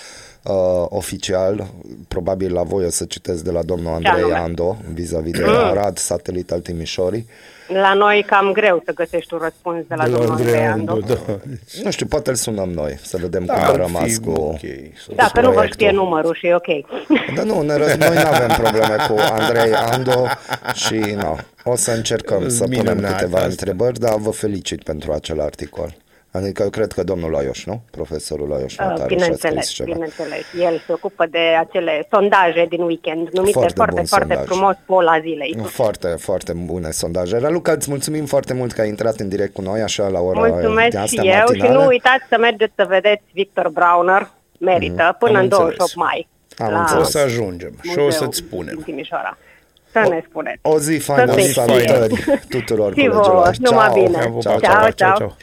uh, 0.45 0.55
oficial, 0.89 1.67
probabil 2.09 2.53
la 2.53 2.63
voi 2.63 2.85
o 2.85 2.91
să 2.91 3.05
citesc 3.05 3.45
de 3.45 3.51
la 3.51 3.63
domnul 3.63 3.93
Andrei 3.93 4.13
anume? 4.13 4.35
Ando, 4.35 4.77
vis-a-vis 4.93 5.33
de 5.33 5.45
Mm. 5.47 5.55
Arad, 5.55 5.97
satelit 5.99 6.51
al 6.53 6.61
Timișorii. 6.61 7.27
La 7.69 7.95
noi 7.95 8.23
cam 8.27 8.53
greu 8.53 8.83
să 8.85 8.93
găsești 8.93 9.35
un 9.35 9.41
răspuns 9.43 9.85
de 9.89 9.95
la, 9.95 10.05
De 10.05 10.11
la 10.11 10.17
domnul 10.17 10.31
Andrei 10.35 10.47
Andrei 10.55 10.67
Ando, 10.73 10.93
Ando. 10.93 11.07
da. 11.15 11.37
Nu 11.83 11.91
știu, 11.91 12.07
poate 12.07 12.31
îl 12.31 12.37
sunăm 12.37 12.69
noi, 12.71 12.99
să 13.03 13.17
vedem 13.17 13.45
Da, 13.45 13.53
cum 13.55 13.63
a 13.63 13.67
ar 13.67 13.77
rămas 13.77 14.03
fi 14.03 14.19
cu... 14.19 14.31
ok. 14.31 14.61
Dacă 15.15 15.41
nu 15.41 15.47
vă 15.47 15.53
proiectul. 15.53 15.67
știe 15.73 15.91
numărul 15.91 16.35
și 16.35 16.47
e 16.47 16.55
ok. 16.55 16.67
Dar 17.35 17.45
nu, 17.45 17.61
ne 17.63 17.77
răz... 17.77 17.95
noi 17.95 18.15
nu 18.17 18.27
avem 18.29 18.49
probleme 18.49 18.97
cu 19.09 19.15
Andrei 19.39 19.73
Ando 19.75 20.27
și 20.75 20.95
nu. 20.95 21.39
O 21.65 21.77
să 21.77 21.91
încercăm 21.91 22.49
să 22.49 22.65
punem 22.65 22.81
Minunat 22.85 23.13
câteva 23.13 23.37
asta. 23.37 23.49
întrebări, 23.49 23.99
dar 23.99 24.15
vă 24.17 24.31
felicit 24.31 24.83
pentru 24.83 25.13
acel 25.13 25.41
articol. 25.41 25.95
Adică 26.37 26.63
eu 26.63 26.71
cred 26.71 26.93
că 26.93 27.03
domnul 27.03 27.31
Laioș, 27.31 27.65
nu? 27.65 27.83
Profesorul 27.91 28.49
Laioș 28.49 28.73
Uh, 28.73 28.79
Mataru 28.79 28.97
și-a 28.99 29.05
scris 29.07 29.17
Bineînțeles, 29.23 29.69
ceva. 29.69 29.93
bineînțeles. 29.93 30.45
El 30.61 30.83
se 30.87 30.93
ocupă 30.93 31.27
de 31.31 31.39
acele 31.39 32.07
sondaje 32.11 32.67
din 32.69 32.81
weekend, 32.83 33.29
numite 33.33 33.53
Foarte 33.53 33.75
foarte, 33.75 33.95
bun 33.95 34.05
foarte, 34.05 34.33
sondaj. 34.35 34.49
frumos 34.51 34.75
pola 34.87 35.19
zilei. 35.21 35.57
Foarte, 35.65 36.09
foarte 36.09 36.53
bune 36.53 36.91
sondaje. 36.91 37.39
Raluca, 37.39 37.73
îți 37.73 37.91
mulțumim 37.91 38.25
foarte 38.25 38.55
mult 38.55 38.73
că 38.73 38.81
ai 38.81 38.89
intrat 38.89 39.17
în 39.21 39.29
direct 39.29 39.55
cu 39.55 39.61
noi 39.63 39.81
așa 39.81 40.09
la 40.09 40.21
ora 40.21 40.39
Mulțumesc 40.49 40.91
de 40.91 40.97
și 40.97 41.03
astea 41.03 41.25
eu 41.25 41.47
și 41.55 41.61
matinale. 41.61 41.73
nu 41.83 41.87
uitați 41.87 42.25
să 42.29 42.37
mergeți 42.39 42.73
să 42.77 42.85
vedeți 42.89 43.23
Victor 43.33 43.69
Browner, 43.69 44.31
merită, 44.59 45.17
până 45.19 45.37
am 45.39 45.43
în 45.43 45.49
28 45.49 45.71
înțeles. 45.81 45.95
mai. 45.95 46.29
Am 46.59 46.73
la 46.73 46.81
înțeles. 46.81 47.03
O 47.07 47.09
să 47.11 47.19
ajungem 47.19 47.73
și 47.83 47.99
o 47.99 48.03
muzeul 48.03 48.11
să-ți 48.11 48.39
din 48.41 48.49
spunem. 48.49 48.81
Timișoara. 48.85 49.39
Să 49.93 50.07
ne 50.09 50.23
spuneți. 50.29 50.59
O 50.63 50.79
zi 50.79 50.97
faină, 50.99 51.33
Să 51.33 51.39
fie. 51.39 51.49
salutări 51.53 52.25
tuturor 52.49 52.93
Și 52.99 53.09
vouă, 53.09 53.21
colegilor. 53.23 53.55
numai 53.71 53.85
Ciao. 53.93 54.03
bine. 54.05 54.41
Ceau, 54.41 54.59
Ciao, 54.61 54.91
ciao. 54.91 55.37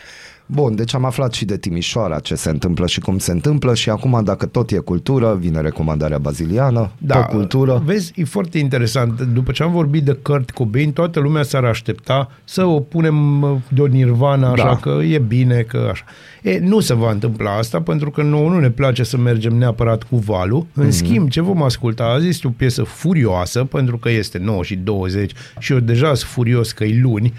Bun, 0.46 0.76
deci 0.76 0.94
am 0.94 1.06
aflat 1.06 1.34
și 1.34 1.46
de 1.46 1.58
Timișoara 1.58 2.20
ce 2.20 2.36
se 2.36 2.50
întâmplă 2.50 2.88
și 2.88 3.00
cum 3.00 3.18
se 3.18 3.32
întâmplă 3.32 3.76
și 3.76 3.90
acum 3.90 4.22
dacă 4.24 4.46
tot 4.46 4.72
e 4.72 4.78
cultură, 4.78 5.36
vine 5.40 5.62
recomandarea 5.62 6.18
baziliană, 6.18 6.92
Da, 6.98 7.16
tot 7.22 7.30
cultură. 7.36 7.82
Vezi, 7.86 8.12
e 8.16 8.24
foarte 8.24 8.58
interesant. 8.58 9.22
După 9.22 9.52
ce 9.52 9.64
am 9.64 9.72
vorbit 9.72 10.04
de 10.04 10.12
Kurt 10.14 10.52
Cobain, 10.52 10.92
toată 10.92 11.20
lumea 11.20 11.44
s-ar 11.44 11.64
aștepta 11.64 12.32
să 12.44 12.66
o 12.66 12.80
punem 12.80 13.42
uh, 13.42 13.56
de 13.70 13.82
o 13.82 13.86
nirvana, 13.86 14.52
așa 14.52 14.64
Da. 14.64 14.76
că 14.76 15.00
e 15.04 15.20
bine, 15.20 15.62
că 15.62 15.88
așa. 15.92 16.04
E, 16.42 16.60
nu 16.60 16.80
se 16.80 16.94
va 16.94 17.12
întâmpla 17.12 17.58
asta, 17.58 17.82
pentru 17.82 18.12
că 18.12 18.22
nouă 18.22 18.50
nu 18.50 18.60
ne 18.60 18.70
place 18.70 19.04
să 19.04 19.18
mergem 19.18 19.54
neapărat 19.56 20.04
cu 20.04 20.18
valul. 20.18 20.66
În 20.74 20.92
schimb, 20.92 21.30
ce 21.30 21.42
vom 21.42 21.64
asculta 21.64 22.04
azi 22.04 22.28
este 22.28 22.48
o 22.48 22.50
piesă 22.50 22.84
furioasă, 22.84 23.64
pentru 23.64 23.98
că 23.98 24.10
este 24.10 24.38
9 24.38 24.64
și 24.64 24.76
20 24.76 25.32
și 25.60 25.72
eu 25.74 25.80
deja 25.80 26.14
sunt 26.14 26.30
furios 26.32 26.72
că 26.72 26.84
e 26.84 27.00
luni. 27.02 27.34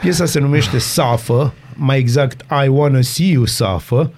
Piesa 0.00 0.24
se 0.24 0.40
numește 0.40 0.78
Suffer, 0.78 1.52
mai 1.76 1.98
exact 1.98 2.40
I 2.64 2.68
Wanna 2.68 3.00
See 3.00 3.30
You 3.32 3.44
Suffer 3.44 4.10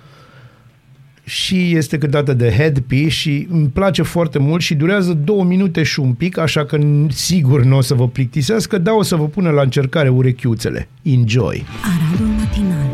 și 1.25 1.77
este 1.77 1.99
cântată 1.99 2.33
de 2.33 2.51
Headpiece 2.57 3.09
și 3.09 3.47
îmi 3.51 3.67
place 3.69 4.03
foarte 4.03 4.39
mult 4.39 4.63
și 4.63 4.75
durează 4.75 5.13
două 5.13 5.45
minute 5.45 5.83
și 5.83 6.01
un 6.01 6.13
pic, 6.13 6.39
așa 6.39 6.65
că 6.65 6.79
n- 6.79 7.09
sigur 7.09 7.63
nu 7.65 7.77
o 7.77 7.81
să 7.81 7.95
vă 7.95 8.09
plictisească, 8.09 8.79
dar 8.79 8.95
o 8.95 9.03
să 9.03 9.17
vă 9.17 9.25
pună 9.25 9.51
la 9.51 9.63
încercare 9.63 10.09
urechiuțele. 10.09 10.89
Enjoy! 11.03 11.65
Aradul 11.83 12.27
matinal 12.27 12.91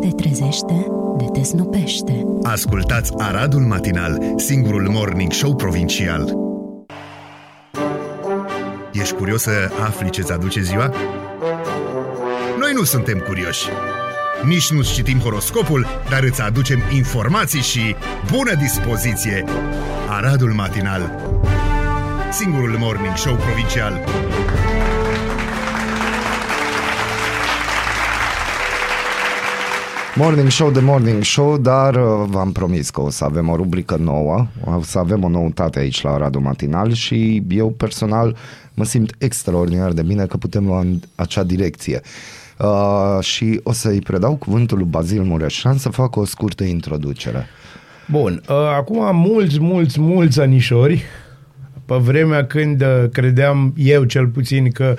Te 0.00 0.22
trezește, 0.22 0.86
de 1.18 1.24
te 1.32 1.42
snopește 1.42 2.24
Ascultați 2.42 3.12
Aradul 3.16 3.60
Matinal, 3.60 4.18
singurul 4.36 4.88
morning 4.90 5.32
show 5.32 5.54
provincial. 5.54 6.32
Ești 8.92 9.14
curios 9.14 9.42
să 9.42 9.50
afli 9.84 10.10
ce-ți 10.10 10.32
aduce 10.32 10.60
ziua? 10.62 10.92
Noi 12.72 12.80
nu 12.80 12.86
suntem 12.86 13.18
curioși. 13.18 13.68
Nici 14.44 14.70
nu 14.70 14.82
citim 14.82 15.18
horoscopul, 15.18 15.86
dar 16.10 16.22
îți 16.22 16.42
aducem 16.42 16.78
informații 16.94 17.60
și 17.60 17.94
bună 18.30 18.54
dispoziție. 18.54 19.44
Aradul 20.08 20.52
Matinal, 20.52 21.32
singurul 22.30 22.76
morning 22.78 23.16
show 23.16 23.34
provincial. 23.34 24.00
Morning 30.14 30.50
show 30.50 30.70
de 30.70 30.80
morning 30.80 31.22
show, 31.22 31.58
dar 31.58 31.94
uh, 31.94 32.28
v-am 32.28 32.52
promis 32.52 32.90
că 32.90 33.00
o 33.00 33.10
să 33.10 33.24
avem 33.24 33.48
o 33.48 33.56
rubrică 33.56 33.96
nouă, 33.96 34.46
o 34.64 34.82
să 34.82 34.98
avem 34.98 35.24
o 35.24 35.28
noutate 35.28 35.78
aici 35.78 36.02
la 36.02 36.16
Radu 36.16 36.40
Matinal 36.40 36.92
și 36.92 37.42
eu 37.48 37.70
personal 37.70 38.36
mă 38.74 38.84
simt 38.84 39.14
extraordinar 39.18 39.92
de 39.92 40.02
bine 40.02 40.26
că 40.26 40.36
putem 40.36 40.66
lua 40.66 40.80
în 40.80 41.00
acea 41.14 41.42
direcție. 41.42 42.00
Uh, 42.62 43.24
și 43.24 43.60
o 43.62 43.72
să-i 43.72 43.98
predau 43.98 44.34
cuvântul 44.34 44.78
lui 44.78 44.86
Bazil 44.90 45.22
Mureșan 45.22 45.76
să 45.78 45.88
facă 45.88 46.20
o 46.20 46.24
scurtă 46.24 46.64
introducere. 46.64 47.46
Bun, 48.10 48.42
uh, 48.48 48.56
acum 48.76 49.16
mulți, 49.16 49.60
mulți, 49.60 50.00
mulți 50.00 50.40
anișori, 50.40 51.02
pe 51.84 51.94
vremea 51.94 52.46
când 52.46 52.82
uh, 52.82 53.04
credeam 53.12 53.74
eu 53.76 54.04
cel 54.04 54.26
puțin 54.26 54.70
că 54.70 54.94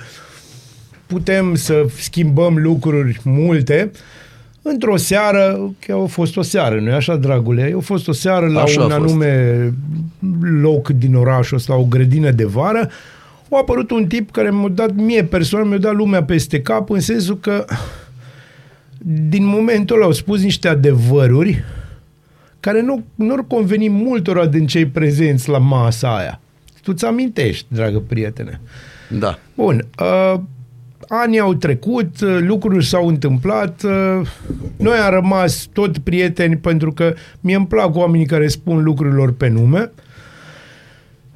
putem 1.06 1.54
să 1.54 1.86
schimbăm 1.98 2.58
lucruri 2.58 3.20
multe, 3.24 3.90
într-o 4.62 4.96
seară, 4.96 5.70
că 5.86 5.92
a 6.02 6.06
fost 6.06 6.36
o 6.36 6.42
seară, 6.42 6.80
nu-i 6.80 6.92
așa, 6.92 7.16
dragule? 7.16 7.74
A 7.76 7.80
fost 7.80 8.08
o 8.08 8.12
seară 8.12 8.46
la 8.46 8.62
Așa 8.62 8.80
a 8.80 8.84
un 8.84 8.90
fost. 8.90 9.02
anume 9.02 9.72
loc 10.62 10.88
din 10.88 11.14
orașul 11.14 11.56
ăsta, 11.56 11.76
o 11.76 11.84
grădină 11.84 12.30
de 12.30 12.44
vară, 12.44 12.90
a 13.50 13.58
apărut 13.58 13.90
un 13.90 14.06
tip 14.06 14.30
care 14.30 14.50
mi-a 14.50 14.68
dat 14.68 14.94
mie 14.94 15.24
personal, 15.24 15.66
mi-a 15.66 15.78
dat 15.78 15.94
lumea 15.94 16.24
peste 16.24 16.62
cap, 16.62 16.90
în 16.90 17.00
sensul 17.00 17.38
că 17.38 17.64
din 19.28 19.44
momentul 19.44 19.96
ăla 19.96 20.04
au 20.04 20.12
spus 20.12 20.42
niște 20.42 20.68
adevăruri 20.68 21.64
care 22.60 22.82
nu, 22.82 23.04
nu 23.14 23.32
ar 23.32 23.44
conveni 23.46 23.88
multora 23.88 24.46
din 24.46 24.66
cei 24.66 24.86
prezenți 24.86 25.48
la 25.48 25.58
masa 25.58 26.16
aia. 26.16 26.40
Tu 26.82 26.92
ți 26.92 27.04
amintești, 27.04 27.66
dragă 27.68 27.98
prietene. 27.98 28.60
Da. 29.18 29.38
Bun, 29.54 29.86
uh, 30.00 30.40
anii 31.08 31.38
au 31.38 31.54
trecut, 31.54 32.20
uh, 32.20 32.38
lucruri 32.40 32.86
s-au 32.86 33.08
întâmplat, 33.08 33.82
uh, 33.82 34.28
noi 34.76 34.96
am 34.96 35.10
rămas 35.10 35.68
tot 35.72 35.98
prieteni 35.98 36.56
pentru 36.56 36.92
că 36.92 37.14
mie 37.40 37.56
îmi 37.56 37.66
plac 37.66 37.96
oamenii 37.96 38.26
care 38.26 38.48
spun 38.48 38.82
lucrurilor 38.82 39.32
pe 39.32 39.48
nume, 39.48 39.90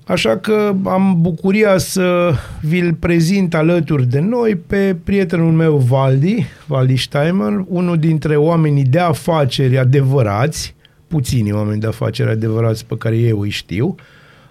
așa 0.08 0.36
că 0.36 0.74
am 0.84 1.16
bucuria 1.20 1.78
să 1.78 2.34
vi-l 2.60 2.94
prezint 2.94 3.54
alături 3.54 4.06
de 4.06 4.20
noi 4.20 4.56
pe 4.56 4.96
prietenul 5.04 5.52
meu 5.52 5.76
Valdi, 5.76 6.46
Valdi 6.66 6.96
Steimer, 6.96 7.64
unul 7.66 7.98
dintre 7.98 8.36
oamenii 8.36 8.84
de 8.84 8.98
afaceri 8.98 9.78
adevărați, 9.78 10.74
puțini 11.06 11.52
oameni 11.52 11.80
de 11.80 11.86
afaceri 11.86 12.30
adevărați 12.30 12.86
pe 12.86 12.96
care 12.96 13.16
eu 13.16 13.40
îi 13.40 13.50
știu. 13.50 13.94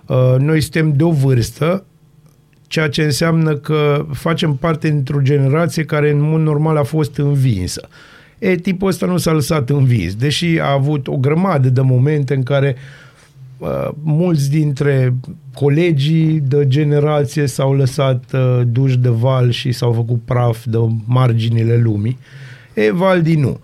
Uh, 0.05 0.35
Noi 0.39 0.61
suntem 0.61 0.93
de 0.95 1.03
o 1.03 1.11
vârstă, 1.11 1.83
ceea 2.67 2.89
ce 2.89 3.03
înseamnă 3.03 3.55
că 3.55 4.05
facem 4.13 4.55
parte 4.55 4.89
dintr-o 4.89 5.21
generație 5.21 5.85
care 5.85 6.09
în 6.09 6.21
mod 6.21 6.41
normal 6.41 6.77
a 6.77 6.83
fost 6.83 7.17
învinsă. 7.17 7.87
E, 8.39 8.55
tipul 8.55 8.87
ăsta 8.87 9.05
nu 9.05 9.17
s-a 9.17 9.31
lăsat 9.31 9.69
învins, 9.69 10.15
deși 10.15 10.59
a 10.59 10.71
avut 10.71 11.07
o 11.07 11.17
grămadă 11.17 11.69
de 11.69 11.81
momente 11.81 12.33
în 12.33 12.43
care 12.43 12.75
uh, 12.75 13.06
mulți 14.03 14.49
dintre 14.49 15.13
colegii 15.53 16.39
de 16.39 16.67
generație 16.67 17.45
s-au 17.45 17.73
lăsat 17.73 18.23
uh, 18.33 18.61
duși 18.65 18.97
de 18.97 19.09
val 19.09 19.51
și 19.51 19.71
s-au 19.71 19.91
făcut 19.91 20.21
praf 20.25 20.65
de 20.65 20.77
marginile 21.05 21.77
lumii. 21.77 22.17
E, 22.73 22.91
Valdi 22.91 23.35
nu. 23.35 23.59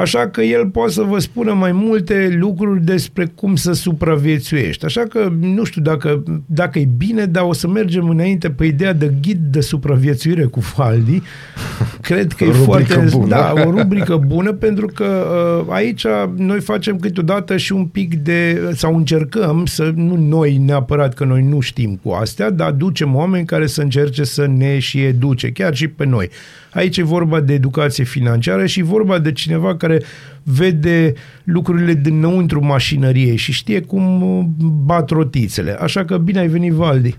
Așa 0.00 0.28
că 0.28 0.40
el 0.40 0.66
poate 0.66 0.92
să 0.92 1.02
vă 1.02 1.18
spună 1.18 1.52
mai 1.52 1.72
multe 1.72 2.36
lucruri 2.38 2.84
despre 2.84 3.32
cum 3.34 3.56
să 3.56 3.72
supraviețuiești. 3.72 4.84
Așa 4.84 5.00
că 5.00 5.32
nu 5.40 5.64
știu 5.64 5.82
dacă, 5.82 6.22
dacă 6.46 6.78
e 6.78 6.88
bine, 6.96 7.24
dar 7.24 7.44
o 7.44 7.52
să 7.52 7.68
mergem 7.68 8.08
înainte 8.08 8.50
pe 8.50 8.64
ideea 8.64 8.92
de 8.92 9.14
ghid 9.20 9.38
de 9.38 9.60
supraviețuire 9.60 10.44
cu 10.44 10.60
Faldi. 10.60 11.22
Cred 12.00 12.32
că 12.32 12.44
e 12.44 12.46
Rubrică 12.46 12.92
foarte... 12.92 13.16
bună. 13.16 13.28
Da, 13.28 13.52
o 13.66 13.70
rubrică 13.70 14.16
bună 14.16 14.52
pentru 14.52 14.86
că 14.86 15.26
uh, 15.66 15.74
aici 15.74 16.06
noi 16.36 16.60
facem 16.60 16.96
câteodată 16.96 17.56
și 17.56 17.72
un 17.72 17.84
pic 17.84 18.14
de... 18.14 18.70
sau 18.74 18.96
încercăm 18.96 19.66
să... 19.66 19.92
nu 19.94 20.16
noi 20.16 20.56
neapărat 20.56 21.14
că 21.14 21.24
noi 21.24 21.42
nu 21.42 21.60
știm 21.60 22.00
cu 22.02 22.10
astea, 22.10 22.50
dar 22.50 22.70
ducem 22.70 23.14
oameni 23.14 23.46
care 23.46 23.66
să 23.66 23.82
încerce 23.82 24.24
să 24.24 24.46
ne 24.46 24.78
și 24.78 25.02
educe, 25.02 25.50
chiar 25.50 25.74
și 25.74 25.88
pe 25.88 26.04
noi. 26.04 26.30
Aici 26.72 26.96
e 26.96 27.02
vorba 27.02 27.40
de 27.40 27.52
educație 27.52 28.04
financiară 28.04 28.66
și 28.66 28.80
e 28.80 28.82
vorba 28.82 29.18
de 29.18 29.32
cineva 29.32 29.76
care 29.76 30.02
vede 30.42 31.12
lucrurile 31.44 31.94
dinăuntru 31.94 32.64
mașinăriei 32.64 33.36
și 33.36 33.52
știe 33.52 33.80
cum 33.80 34.22
uh, 34.22 34.44
bat 34.84 35.10
rotițele. 35.10 35.72
Așa 35.80 36.04
că 36.04 36.18
bine 36.18 36.38
ai 36.38 36.48
venit, 36.48 36.72
Valdi. 36.72 37.18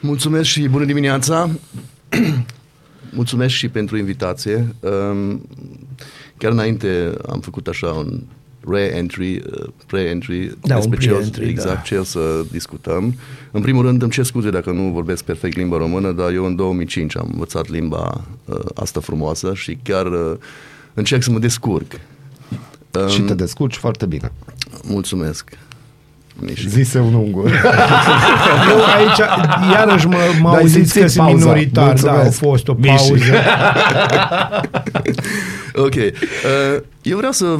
Mulțumesc 0.00 0.48
și 0.48 0.68
bună 0.68 0.84
dimineața. 0.84 1.50
Mulțumesc 3.10 3.54
și 3.54 3.68
pentru 3.68 3.96
invitație. 3.96 4.74
Um, 4.80 5.42
Chiar 6.38 6.52
înainte 6.52 7.12
am 7.28 7.40
făcut 7.40 7.66
așa 7.66 7.86
un 7.86 8.22
re-entry, 8.68 9.36
uh, 9.36 9.68
pre-entry 9.86 10.56
Da, 10.60 10.74
despre 10.74 10.96
un 10.96 11.02
ce 11.02 11.10
o, 11.10 11.14
pre-entry, 11.14 11.48
exact 11.48 11.76
da. 11.76 11.80
ce 11.80 11.96
o 11.96 12.02
să 12.02 12.44
discutăm. 12.50 13.14
În 13.50 13.60
primul 13.60 13.84
rând 13.84 14.02
îmi 14.02 14.10
cer 14.10 14.24
scuze 14.24 14.50
dacă 14.50 14.70
nu 14.70 14.90
vorbesc 14.90 15.24
perfect 15.24 15.56
limba 15.56 15.76
română, 15.76 16.12
dar 16.12 16.32
eu 16.32 16.44
în 16.44 16.56
2005 16.56 17.16
am 17.16 17.28
învățat 17.32 17.68
limba 17.68 18.24
uh, 18.44 18.58
asta 18.74 19.00
frumoasă 19.00 19.54
și 19.54 19.78
chiar 19.82 20.06
uh, 20.06 20.36
încerc 20.94 21.22
să 21.22 21.30
mă 21.30 21.38
descurc. 21.38 21.92
Um, 23.00 23.08
Și 23.08 23.20
te 23.20 23.34
descurci 23.34 23.76
foarte 23.76 24.06
bine. 24.06 24.32
Mulțumesc. 24.84 25.58
Mișc. 26.40 26.68
Zise 26.68 26.98
un 26.98 27.14
ungur. 27.14 27.50
Eu 28.70 28.78
aici, 28.96 29.18
iarăși 29.72 30.06
mă, 30.06 30.16
mă 30.40 30.48
Dar 30.48 30.56
ai 30.56 30.60
auziți 30.62 30.90
simțit 30.90 31.02
că 31.02 31.08
sunt 31.08 31.26
pauza. 31.26 31.44
minoritar, 31.44 31.84
da, 32.00 32.10
a 32.10 32.14
Mulțumesc. 32.14 32.38
fost 32.38 32.68
o 32.68 32.74
Miși. 32.78 32.94
pauză. 33.08 33.24
Ok. 35.78 35.94
Uh, 35.94 36.82
Eu 37.02 37.16
vreau 37.16 37.32
să 37.32 37.56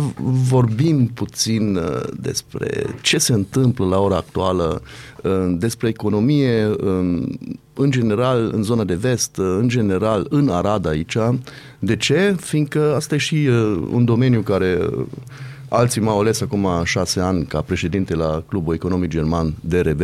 vorbim 0.49 1.07
puțin 1.14 1.77
uh, 1.77 2.01
despre 2.20 2.68
ce 3.01 3.18
se 3.18 3.33
întâmplă 3.33 3.87
la 3.87 3.99
ora 3.99 4.16
actuală, 4.16 4.83
uh, 5.22 5.33
despre 5.49 5.89
economie, 5.89 6.66
um, 6.85 7.39
în 7.74 7.91
general 7.91 8.51
în 8.55 8.62
zona 8.62 8.85
de 8.85 8.95
vest, 8.95 9.37
uh, 9.37 9.57
în 9.61 9.68
general 9.68 10.27
în 10.31 10.49
Arad 10.49 10.87
aici. 10.87 11.16
De 11.79 11.97
ce? 11.97 12.37
Fiindcă 12.41 12.95
asta 12.97 13.14
e 13.14 13.18
și 13.18 13.35
uh, 13.51 13.79
un 13.93 14.05
domeniu 14.05 14.41
care 14.41 14.79
uh, 14.81 15.05
alții 15.69 16.01
m-au 16.01 16.21
ales 16.21 16.41
acum 16.41 16.69
șase 16.85 17.21
ani 17.21 17.45
ca 17.45 17.61
președinte 17.61 18.14
la 18.14 18.43
Clubul 18.49 18.75
Economic 18.75 19.11
German 19.11 19.55
DRB 19.61 20.01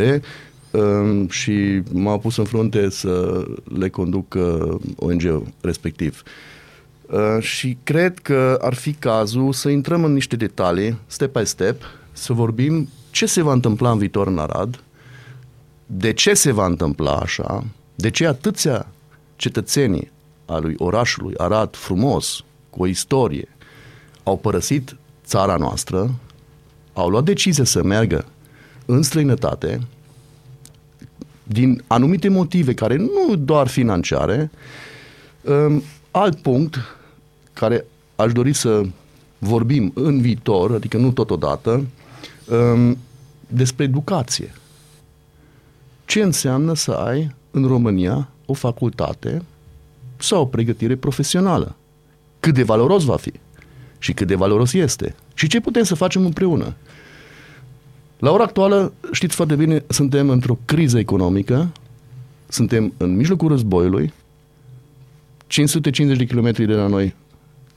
um, 0.71 1.29
și 1.29 1.81
m-au 1.91 2.19
pus 2.19 2.37
în 2.37 2.43
frunte 2.43 2.89
să 2.89 3.43
le 3.77 3.89
conduc 3.89 4.33
uh, 4.33 4.75
ONG-ul 4.95 5.47
respectiv. 5.61 6.23
Uh, 7.05 7.37
și 7.39 7.77
cred 7.83 8.19
că 8.19 8.59
ar 8.61 8.73
fi 8.73 8.93
cazul 8.93 9.53
să 9.53 9.69
intrăm 9.69 10.03
în 10.03 10.13
niște 10.13 10.35
detalii, 10.35 10.97
step 11.07 11.39
by 11.39 11.45
step, 11.45 11.81
să 12.11 12.33
vorbim 12.33 12.89
ce 13.11 13.25
se 13.25 13.41
va 13.41 13.51
întâmpla 13.53 13.91
în 13.91 13.97
viitor 13.97 14.27
în 14.27 14.37
Arad, 14.37 14.83
de 15.85 16.13
ce 16.13 16.33
se 16.33 16.51
va 16.51 16.65
întâmpla 16.65 17.15
așa, 17.15 17.65
de 17.95 18.09
ce 18.09 18.27
atâția 18.27 18.87
cetățenii 19.35 20.11
al 20.45 20.61
lui 20.61 20.75
orașului 20.77 21.33
Arad 21.37 21.75
frumos, 21.75 22.43
cu 22.69 22.81
o 22.81 22.87
istorie, 22.87 23.47
au 24.23 24.37
părăsit 24.37 24.95
țara 25.25 25.55
noastră, 25.55 26.13
au 26.93 27.09
luat 27.09 27.23
decizia 27.23 27.63
să 27.63 27.83
meargă 27.83 28.25
în 28.85 29.01
străinătate, 29.01 29.81
din 31.43 31.83
anumite 31.87 32.29
motive 32.29 32.73
care 32.73 32.95
nu 32.95 33.35
doar 33.35 33.67
financiare, 33.67 34.51
Um, 35.43 35.83
alt 36.11 36.41
punct 36.41 36.77
care 37.53 37.85
aș 38.15 38.31
dori 38.31 38.53
să 38.53 38.81
vorbim 39.37 39.91
în 39.95 40.21
viitor, 40.21 40.71
adică 40.71 40.97
nu 40.97 41.11
totodată, 41.11 41.85
um, 42.49 42.97
despre 43.47 43.83
educație. 43.83 44.53
Ce 46.05 46.21
înseamnă 46.21 46.73
să 46.75 46.91
ai 46.91 47.35
în 47.51 47.67
România 47.67 48.29
o 48.45 48.53
facultate 48.53 49.41
sau 50.17 50.41
o 50.41 50.45
pregătire 50.45 50.95
profesională? 50.95 51.75
Cât 52.39 52.53
de 52.53 52.63
valoros 52.63 53.03
va 53.03 53.15
fi? 53.15 53.33
Și 54.03 54.13
cât 54.13 54.27
de 54.27 54.35
valoros 54.35 54.73
este? 54.73 55.15
Și 55.33 55.47
ce 55.47 55.59
putem 55.59 55.83
să 55.83 55.95
facem 55.95 56.25
împreună? 56.25 56.75
La 58.19 58.31
ora 58.31 58.43
actuală, 58.43 58.93
știți 59.11 59.35
foarte 59.35 59.55
bine, 59.55 59.83
suntem 59.87 60.29
într-o 60.29 60.57
criză 60.65 60.99
economică, 60.99 61.71
suntem 62.47 62.93
în 62.97 63.15
mijlocul 63.15 63.47
războiului, 63.47 64.13
550 65.47 66.19
de 66.19 66.25
kilometri 66.25 66.65
de 66.65 66.73
la 66.73 66.87
noi 66.87 67.15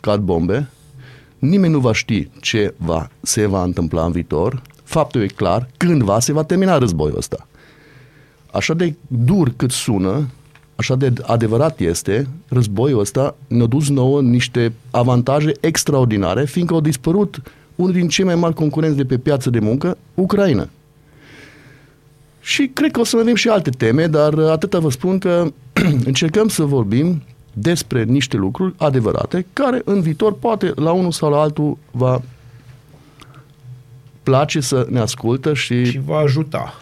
cad 0.00 0.20
bombe, 0.20 0.68
nimeni 1.38 1.72
nu 1.72 1.78
va 1.78 1.92
ști 1.92 2.28
ce 2.40 2.74
va, 2.76 3.10
se 3.20 3.46
va 3.46 3.62
întâmpla 3.62 4.04
în 4.04 4.12
viitor, 4.12 4.62
faptul 4.82 5.22
e 5.22 5.26
clar, 5.26 5.68
cândva 5.76 6.20
se 6.20 6.32
va 6.32 6.44
termina 6.44 6.78
războiul 6.78 7.16
ăsta. 7.16 7.48
Așa 8.52 8.74
de 8.74 8.94
dur 9.06 9.52
cât 9.56 9.70
sună, 9.70 10.28
așa 10.76 10.96
de 10.96 11.12
adevărat 11.26 11.80
este, 11.80 12.26
războiul 12.48 13.00
ăsta 13.00 13.36
ne-a 13.46 13.66
dus 13.66 13.88
nouă 13.88 14.20
niște 14.20 14.72
avantaje 14.90 15.52
extraordinare, 15.60 16.44
fiindcă 16.44 16.74
au 16.74 16.80
dispărut 16.80 17.42
unul 17.74 17.92
din 17.92 18.08
cei 18.08 18.24
mai 18.24 18.34
mari 18.34 18.54
concurenți 18.54 18.96
de 18.96 19.04
pe 19.04 19.18
piață 19.18 19.50
de 19.50 19.58
muncă, 19.58 19.98
Ucraina. 20.14 20.68
Și 22.40 22.70
cred 22.72 22.90
că 22.90 23.00
o 23.00 23.04
să 23.04 23.14
mai 23.14 23.24
avem 23.24 23.34
și 23.34 23.48
alte 23.48 23.70
teme, 23.70 24.06
dar 24.06 24.38
atâta 24.38 24.78
vă 24.78 24.90
spun 24.90 25.18
că 25.18 25.52
încercăm 26.04 26.48
să 26.48 26.62
vorbim 26.62 27.22
despre 27.52 28.04
niște 28.04 28.36
lucruri 28.36 28.74
adevărate, 28.76 29.46
care 29.52 29.82
în 29.84 30.00
viitor 30.00 30.32
poate 30.32 30.72
la 30.74 30.92
unul 30.92 31.12
sau 31.12 31.30
la 31.30 31.40
altul 31.40 31.78
va 31.90 32.22
place 34.22 34.60
să 34.60 34.86
ne 34.90 34.98
ascultă 34.98 35.54
și, 35.54 35.84
Și 35.84 36.00
va 36.04 36.16
ajuta. 36.16 36.74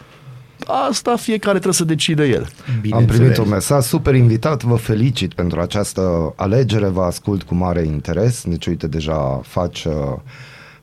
Asta 0.66 1.16
fiecare 1.16 1.52
trebuie 1.52 1.74
să 1.74 1.84
decide 1.84 2.24
el. 2.24 2.42
Am 2.42 2.78
Bineînțeles. 2.80 3.16
primit 3.20 3.36
un 3.36 3.48
mesaj 3.48 3.84
super 3.84 4.14
invitat, 4.14 4.62
vă 4.62 4.74
felicit 4.76 5.34
pentru 5.34 5.60
această 5.60 6.32
alegere, 6.36 6.86
vă 6.86 7.02
ascult 7.02 7.42
cu 7.42 7.54
mare 7.54 7.82
interes, 7.84 8.42
deci 8.46 8.66
uite 8.66 8.86
deja 8.86 9.40
faci 9.46 9.84
uh, 9.84 9.92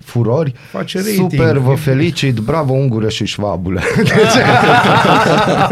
furori. 0.05 0.53
Face 0.71 0.97
rating. 0.97 1.31
Super, 1.31 1.57
vă 1.57 1.73
felicit, 1.75 2.37
bravo 2.37 2.73
ungure 2.73 3.09
și 3.09 3.25
șvabule. 3.25 3.81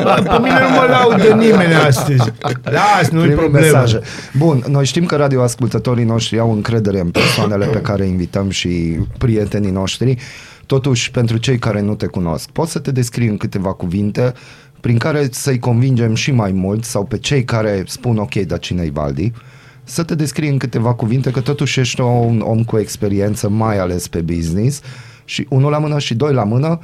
Bă, 0.04 0.24
Pe 0.24 0.38
mine 0.42 0.60
nu 0.60 0.70
mă 0.76 0.86
laudă 0.90 1.34
nimeni 1.34 1.74
astăzi. 1.74 2.32
Las, 2.64 3.10
nu-i 3.12 3.22
Primim 3.22 3.38
problemă. 3.38 3.66
mesaje. 3.66 4.00
Bun, 4.38 4.64
noi 4.68 4.86
știm 4.86 5.06
că 5.06 5.16
radioascultătorii 5.16 6.04
noștri 6.06 6.40
au 6.40 6.52
încredere 6.52 7.00
în 7.00 7.10
persoanele 7.10 7.66
pe 7.66 7.82
care 7.82 8.06
invităm 8.06 8.50
și 8.50 8.98
prietenii 9.18 9.72
noștri. 9.72 10.18
Totuși, 10.70 11.12
pentru 11.12 11.38
cei 11.38 11.60
care 11.60 11.82
nu 11.82 11.96
te 11.96 12.06
cunosc, 12.06 12.50
poți 12.50 12.72
să 12.72 12.80
te 12.80 12.92
descrii 12.92 13.28
în 13.28 13.38
câteva 13.38 13.74
cuvinte 13.74 14.34
prin 14.80 14.98
care 14.98 15.28
să-i 15.32 15.60
convingem 15.60 16.16
și 16.16 16.32
mai 16.32 16.52
mult 16.52 16.84
sau 16.84 17.06
pe 17.06 17.18
cei 17.18 17.44
care 17.44 17.84
spun 17.88 18.18
ok, 18.18 18.36
dar 18.36 18.60
cine-i 18.60 18.90
Valdi? 18.90 19.32
Să 19.84 20.04
te 20.04 20.16
descrii 20.16 20.50
în 20.50 20.58
câteva 20.58 20.94
cuvinte 20.94 21.32
că 21.32 21.42
totuși 21.42 21.80
ești 21.80 22.02
un 22.02 22.40
om 22.40 22.64
cu 22.64 22.78
experiență, 22.78 23.50
mai 23.50 23.80
ales 23.80 24.08
pe 24.08 24.22
business 24.22 24.82
și 25.26 25.46
unul 25.50 25.72
la 25.72 25.78
mână 25.78 26.00
și 26.00 26.16
doi 26.16 26.34
la 26.34 26.44
mână, 26.44 26.80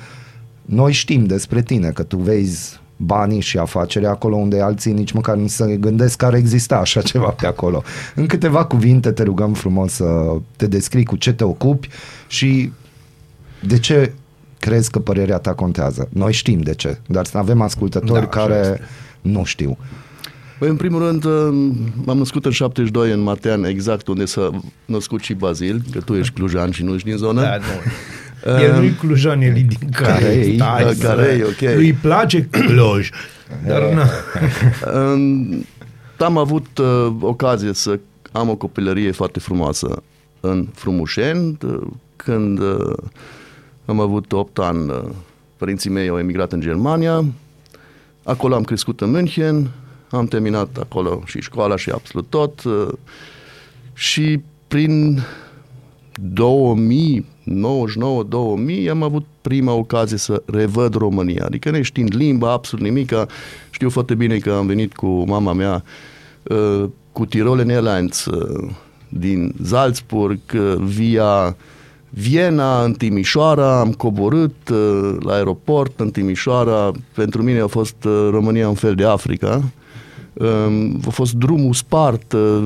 noi 0.62 0.92
știm 0.92 1.26
despre 1.26 1.62
tine 1.62 1.90
că 1.90 2.04
tu 2.04 2.18
vezi 2.18 2.80
banii 2.98 3.42
și 3.42 3.58
afacerea 3.58 4.10
acolo 4.10 4.36
unde 4.36 4.62
alții 4.62 4.94
nici 4.94 5.12
măcar 5.12 5.36
nu 5.36 5.48
se 5.48 5.78
gândesc 5.78 6.18
că 6.18 6.26
ar 6.26 6.34
exista 6.34 6.78
așa 6.78 7.02
ceva 7.02 7.30
pe 7.30 7.46
acolo. 7.46 7.84
În 8.16 8.26
câteva 8.26 8.66
cuvinte 8.66 9.12
te 9.12 9.24
rugăm 9.24 9.54
frumos 9.54 9.92
să 9.92 10.38
te 10.56 10.68
descrii 10.68 11.06
cu 11.06 11.16
ce 11.16 11.34
te 11.34 11.44
ocupi 11.44 11.90
și 12.28 12.72
de 13.68 13.80
ce 13.80 14.14
crezi 14.60 14.92
că 14.92 15.00
părerea 15.00 15.38
ta 15.38 15.54
contează. 15.54 16.08
Noi 16.14 16.32
știm 16.34 16.60
de 16.62 16.74
ce, 16.76 16.98
dar 17.08 17.26
avem 17.34 17.62
ascultători 17.62 18.12
Da, 18.22 18.28
așa 18.28 18.46
care 18.48 18.60
este. 18.60 18.82
nu 19.22 19.44
știu. 19.44 19.78
Păi, 20.60 20.70
în 20.70 20.76
primul 20.76 21.02
rând, 21.06 21.26
m-am 22.06 22.18
născut 22.18 22.46
în 22.46 22.52
72 22.52 23.12
în 23.12 23.20
Matean, 23.20 23.64
exact 23.64 24.08
unde 24.08 24.26
s-a 24.26 24.50
născut 24.86 25.22
și 25.22 25.34
Bazil, 25.34 25.82
că 25.92 26.00
tu 26.00 26.14
ești 26.14 26.34
clujan 26.34 26.72
și 26.72 26.84
nu 26.84 26.94
ești 26.94 27.08
din 27.08 27.18
zonă. 27.18 27.42
Da, 27.42 27.58
nu. 27.58 28.60
El 28.62 28.74
nu-i 28.80 28.92
clujan, 28.94 29.42
el 29.42 29.56
e 29.58 29.62
din 29.62 29.90
Carei. 29.92 30.22
Carei, 30.22 30.56
Stai, 30.56 30.96
da, 30.96 31.08
Carei, 31.08 31.40
să- 31.40 31.46
ok. 31.68 31.74
Lui 31.76 31.94
place 31.94 32.42
Cluj. 32.52 33.10
Dar 33.68 33.82
na. 33.94 34.08
În- 35.12 35.64
Am 36.20 36.38
avut 36.38 36.78
uh, 36.78 37.16
ocazie 37.20 37.74
să 37.74 38.00
am 38.32 38.50
o 38.50 38.56
copilărie 38.56 39.12
foarte 39.12 39.40
frumoasă 39.40 40.04
în 40.40 40.68
Frumușeni, 40.74 41.58
uh, 41.66 41.82
când 42.16 42.60
uh, 42.60 42.94
am 43.86 44.00
avut 44.00 44.32
8 44.32 44.60
ani, 44.60 44.90
uh, 44.90 45.02
părinții 45.58 45.90
mei 45.90 46.08
au 46.08 46.20
emigrat 46.20 46.52
în 46.52 46.60
Germania, 46.60 47.26
acolo 48.24 48.56
am 48.56 48.64
crescut 48.64 49.02
în 49.02 49.10
München, 49.10 49.72
am 50.10 50.26
terminat 50.26 50.78
acolo 50.78 51.22
și 51.26 51.42
școala 51.42 51.78
și 51.78 51.90
absolut 51.90 52.30
tot 52.30 52.64
uh, 52.64 52.88
și 53.94 54.42
prin 54.68 55.24
2099-2000 56.20 56.24
am 58.90 59.04
avut 59.04 59.26
prima 59.42 59.74
ocazie 59.74 60.18
să 60.18 60.44
revăd 60.46 60.96
România, 60.96 61.46
adică 61.46 61.70
neștiind 61.70 62.16
limba, 62.16 62.52
absolut 62.52 62.86
nimic. 62.86 63.12
Știu 63.70 63.90
foarte 63.90 64.16
bine 64.16 64.38
că 64.38 64.52
am 64.52 64.66
venit 64.66 64.96
cu 64.96 65.08
mama 65.08 65.54
mea 65.54 65.84
uh, 66.44 66.84
cu 67.12 67.26
Tirolen 67.26 67.70
Airlines 67.70 68.26
uh, 68.26 68.70
din 69.10 69.56
Salzburg 69.64 70.40
uh, 70.54 70.76
via 70.78 71.56
Viena, 72.18 72.84
în 72.84 72.94
Timișoara, 72.94 73.80
am 73.80 73.92
coborât 73.92 74.70
uh, 74.70 75.16
la 75.20 75.34
aeroport 75.34 76.00
în 76.00 76.10
Timișoara. 76.10 76.92
Pentru 77.14 77.44
mine 77.44 77.60
a 77.60 77.68
fost 77.68 78.04
uh, 78.04 78.28
România 78.32 78.70
un 78.70 78.76
fel 78.76 78.96
de 78.96 79.06
Africa. 79.06 79.64
Um, 80.34 81.00
a 81.08 81.10
fost 81.10 81.34
drumul 81.34 81.74
spart, 81.74 82.34
uh, 82.34 82.64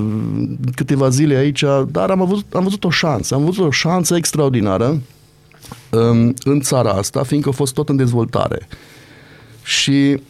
câteva 0.76 1.10
zile 1.10 1.36
aici, 1.36 1.64
dar 1.88 2.10
am 2.10 2.26
văzut, 2.26 2.54
am 2.54 2.64
văzut 2.64 2.84
o 2.84 2.90
șansă, 2.90 3.36
am 3.36 3.46
văzut 3.46 3.66
o 3.66 3.72
șansă 3.72 4.16
extraordinară 4.16 5.02
um, 5.92 6.34
în 6.44 6.60
țara 6.60 6.90
asta, 6.90 7.24
fiindcă 7.24 7.50
a 7.50 7.52
fost 7.52 7.74
tot 7.74 7.90
în 7.90 7.96
dezvoltare. 7.96 8.68
Și 9.64 10.22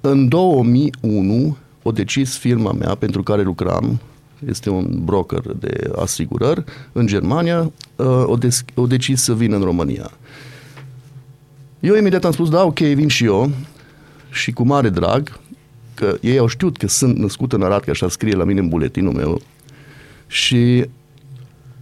în 0.00 0.28
2001 0.28 1.56
o 1.82 1.90
decis 1.90 2.36
firma 2.38 2.72
mea 2.72 2.94
pentru 2.94 3.22
care 3.22 3.42
lucram, 3.42 4.00
este 4.48 4.70
un 4.70 5.04
broker 5.04 5.42
de 5.58 5.90
asigurări 5.96 6.64
în 6.92 7.06
Germania, 7.06 7.72
uh, 7.96 8.06
o, 8.24 8.36
des- 8.36 8.64
o 8.74 8.86
decis 8.86 9.22
să 9.22 9.34
vină 9.34 9.56
în 9.56 9.62
România. 9.62 10.10
Eu 11.80 11.96
imediat 11.96 12.24
am 12.24 12.32
spus, 12.32 12.48
da, 12.48 12.62
ok, 12.62 12.78
vin 12.78 13.08
și 13.08 13.24
eu 13.24 13.50
și 14.30 14.52
cu 14.52 14.62
mare 14.62 14.88
drag, 14.88 15.38
că 15.94 16.16
ei 16.20 16.38
au 16.38 16.46
știut 16.46 16.76
că 16.76 16.88
sunt 16.88 17.16
născut 17.16 17.52
în 17.52 17.62
Arad, 17.62 17.82
că 17.82 17.90
așa 17.90 18.08
scrie 18.08 18.34
la 18.34 18.44
mine 18.44 18.60
în 18.60 18.68
buletinul 18.68 19.12
meu 19.12 19.40
și 20.26 20.86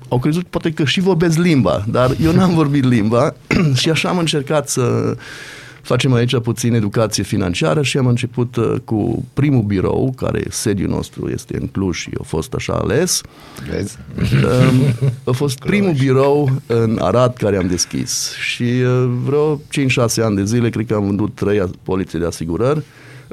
au 0.09 0.19
crezut 0.19 0.47
poate 0.47 0.73
că 0.73 0.85
și 0.85 1.01
vorbesc 1.01 1.39
limba, 1.39 1.85
dar 1.89 2.17
eu 2.23 2.33
n-am 2.33 2.55
vorbit 2.61 2.85
limba 2.85 3.35
și 3.81 3.91
așa 3.91 4.09
am 4.09 4.19
încercat 4.19 4.69
să 4.69 5.17
facem 5.89 6.13
aici 6.13 6.39
puțin 6.39 6.75
educație 6.75 7.23
financiară 7.23 7.83
și 7.83 7.99
am 7.99 8.07
început 8.07 8.57
uh, 8.57 8.75
cu 8.85 9.25
primul 9.35 9.63
birou, 9.63 10.15
care 10.17 10.43
sediul 10.51 10.89
nostru 10.89 11.29
este 11.29 11.57
în 11.61 11.67
Cluj 11.67 11.97
și 11.97 12.11
a 12.21 12.23
fost 12.23 12.55
așa 12.55 12.73
ales. 12.73 13.21
Vezi? 13.71 13.99
Um, 14.19 15.11
a 15.25 15.31
fost 15.31 15.59
primul 15.71 15.93
birou 15.93 16.51
în 16.67 16.99
Arad 17.01 17.37
care 17.37 17.57
am 17.57 17.67
deschis 17.67 18.33
și 18.33 18.63
uh, 18.63 19.11
vreo 19.25 19.57
5-6 19.57 19.61
ani 20.25 20.37
de 20.37 20.45
zile 20.45 20.71
cred 20.71 20.87
că 20.87 20.95
am 20.95 21.05
vândut 21.07 21.35
3 21.35 21.65
poliții 21.83 22.19
de 22.19 22.27
asigurări. 22.27 22.83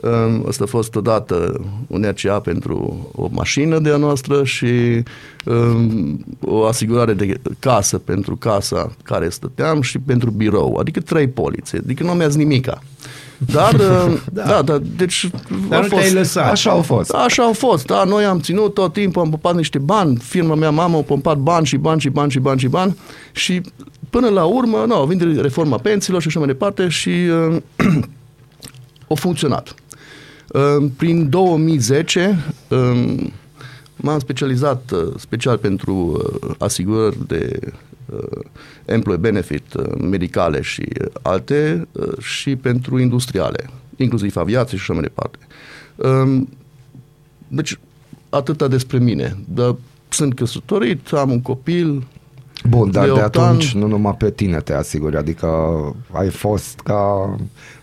Um, 0.02 0.46
Asta 0.48 0.64
a 0.64 0.68
fost 0.68 0.96
odată 0.96 1.62
un 1.88 2.06
RCA 2.10 2.40
pentru 2.40 3.10
o 3.16 3.28
mașină 3.32 3.80
de 3.80 3.90
a 3.90 3.98
noastră 3.98 4.44
și 4.44 5.04
um, 5.46 6.26
o 6.42 6.66
asigurare 6.66 7.14
de 7.14 7.42
casă 7.60 7.98
pentru 7.98 8.36
casa 8.36 8.96
care 9.04 9.30
stăteam 9.30 9.82
și 9.82 10.00
pentru 10.00 10.30
birou, 10.30 10.78
adică 10.80 11.00
trei 11.00 11.28
polițe, 11.28 11.78
adică 11.84 12.04
nu 12.04 12.12
mi-ați 12.12 12.38
nimica. 12.38 12.82
Dar, 13.38 13.74
um, 13.74 14.20
da. 14.34 14.44
da, 14.44 14.62
da, 14.62 14.80
deci 14.96 15.30
Dar 15.70 15.80
a 15.80 15.82
nu 15.82 15.88
te-ai 15.88 16.02
fost, 16.02 16.14
lăsat. 16.14 16.52
Așa 16.52 16.70
au 16.70 16.82
fost. 16.82 17.12
Așa 17.12 17.44
au 17.44 17.54
fost, 17.54 17.86
da, 17.86 18.04
noi 18.04 18.24
am 18.24 18.40
ținut 18.40 18.74
tot 18.74 18.94
timpul, 18.94 19.22
am 19.22 19.30
pompat 19.30 19.56
niște 19.56 19.78
bani, 19.78 20.18
firma 20.18 20.56
mea, 20.56 20.70
mama, 20.70 20.98
a 20.98 21.02
pompat 21.02 21.38
bani 21.38 21.66
și 21.66 21.78
bani 21.78 22.00
și 22.00 22.10
bani 22.10 22.32
și 22.32 22.40
bani 22.40 22.60
și 22.60 22.68
bani 22.68 22.98
și 23.32 23.62
până 24.10 24.28
la 24.28 24.44
urmă, 24.44 24.86
nu, 24.88 25.04
vine 25.04 25.42
reforma 25.42 25.78
pensiilor 25.78 26.22
și 26.22 26.28
așa 26.28 26.40
mai 26.40 26.48
departe 26.48 26.88
și 26.88 27.10
uh, 27.50 28.04
a 29.10 29.14
funcționat. 29.14 29.76
Uh, 30.56 30.92
prin 30.98 31.30
2010 31.30 32.38
uh, 32.70 33.28
m-am 33.96 34.20
specializat 34.20 34.92
uh, 34.92 35.14
special 35.18 35.58
pentru 35.58 35.94
uh, 35.94 36.52
asigurări 36.58 37.28
de 37.28 37.60
uh, 38.06 38.40
employee 38.86 39.20
benefit 39.20 39.74
uh, 39.74 39.84
medicale 40.02 40.62
și 40.62 40.84
uh, 41.02 41.08
alte 41.22 41.88
uh, 41.92 42.18
și 42.20 42.56
pentru 42.56 43.00
industriale, 43.00 43.70
inclusiv 43.96 44.36
aviație 44.38 44.78
și 44.78 44.84
așa 44.84 44.94
mai 44.94 45.02
departe. 45.02 45.38
Um, 45.96 46.50
deci, 47.48 47.80
atâta 48.30 48.68
despre 48.68 48.98
mine. 48.98 49.38
Dar 49.54 49.76
sunt 50.10 50.34
căsătorit, 50.36 51.12
am 51.12 51.32
un 51.32 51.42
copil. 51.42 52.08
Bun, 52.70 52.92
dar 52.92 53.06
de 53.06 53.12
de, 53.14 53.20
opt 53.20 53.36
atunci 53.36 53.72
ani. 53.74 53.82
nu 53.82 53.88
numai 53.88 54.16
pe 54.18 54.30
tine 54.30 54.58
te 54.58 54.74
asiguri, 54.74 55.18
adică 55.18 55.48
ai 56.12 56.30
fost 56.30 56.80
ca 56.84 57.36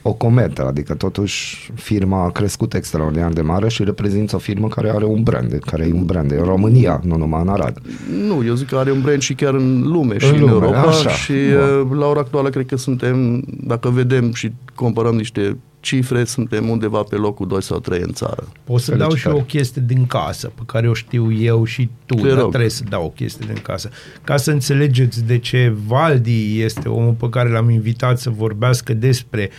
o 0.02 0.12
cometă, 0.12 0.66
adică 0.66 0.94
totuși 0.94 1.72
firma 1.74 2.24
a 2.24 2.30
crescut 2.30 2.74
extraordinar 2.74 3.32
de 3.32 3.40
mare 3.40 3.68
și 3.68 3.84
reprezinți 3.84 4.34
o 4.34 4.38
firmă 4.38 4.68
care 4.68 4.90
are 4.90 5.04
un 5.04 5.22
brand, 5.22 5.58
care 5.66 5.86
e 5.86 5.92
un 5.92 6.04
brand 6.04 6.30
în 6.30 6.44
România, 6.44 7.00
nu 7.04 7.16
numai 7.16 7.40
în 7.42 7.48
Arad. 7.48 7.78
Nu, 8.26 8.44
eu 8.44 8.54
zic 8.54 8.68
că 8.68 8.76
are 8.76 8.90
un 8.90 9.00
brand 9.00 9.20
și 9.20 9.34
chiar 9.34 9.54
în 9.54 9.82
lume 9.82 10.18
și 10.18 10.32
în, 10.34 10.40
lume, 10.40 10.52
Europa 10.52 10.80
așa. 10.80 11.10
și 11.10 11.32
Bun. 11.32 11.90
uh, 11.90 11.98
la 11.98 12.06
ora 12.06 12.20
actuală 12.20 12.48
cred 12.48 12.66
că 12.66 12.76
suntem, 12.76 13.44
dacă 13.46 13.88
vedem 13.88 14.32
și 14.32 14.52
comparăm 14.74 15.14
niște 15.14 15.56
cifre, 15.82 16.24
suntem 16.24 16.68
undeva 16.68 17.02
pe 17.02 17.16
locul 17.16 17.46
2 17.46 17.62
sau 17.62 17.78
3 17.78 18.00
în 18.00 18.12
țară. 18.12 18.48
Pot 18.64 18.80
să 18.80 18.90
dau 18.94 18.98
și 18.98 19.22
Felicitări. 19.22 19.34
eu 19.36 19.40
o 19.40 19.44
chestie 19.44 19.82
din 19.86 20.06
casă, 20.06 20.52
pe 20.54 20.62
care 20.66 20.88
o 20.88 20.94
știu 20.94 21.32
eu 21.32 21.64
și 21.64 21.88
tu, 22.06 22.14
Te 22.14 22.28
dar 22.28 22.38
rog. 22.38 22.48
trebuie 22.48 22.70
să 22.70 22.82
dau 22.88 23.04
o 23.04 23.08
chestie 23.08 23.44
din 23.52 23.62
casă. 23.62 23.90
Ca 24.24 24.36
să 24.36 24.50
înțelegeți 24.50 25.24
de 25.24 25.38
ce 25.38 25.72
Valdi 25.86 26.60
este 26.62 26.88
omul 26.88 27.12
pe 27.12 27.28
care 27.28 27.48
l-am 27.50 27.70
invitat 27.70 28.18
să 28.18 28.30
vorbească 28.30 28.94
despre 28.94 29.50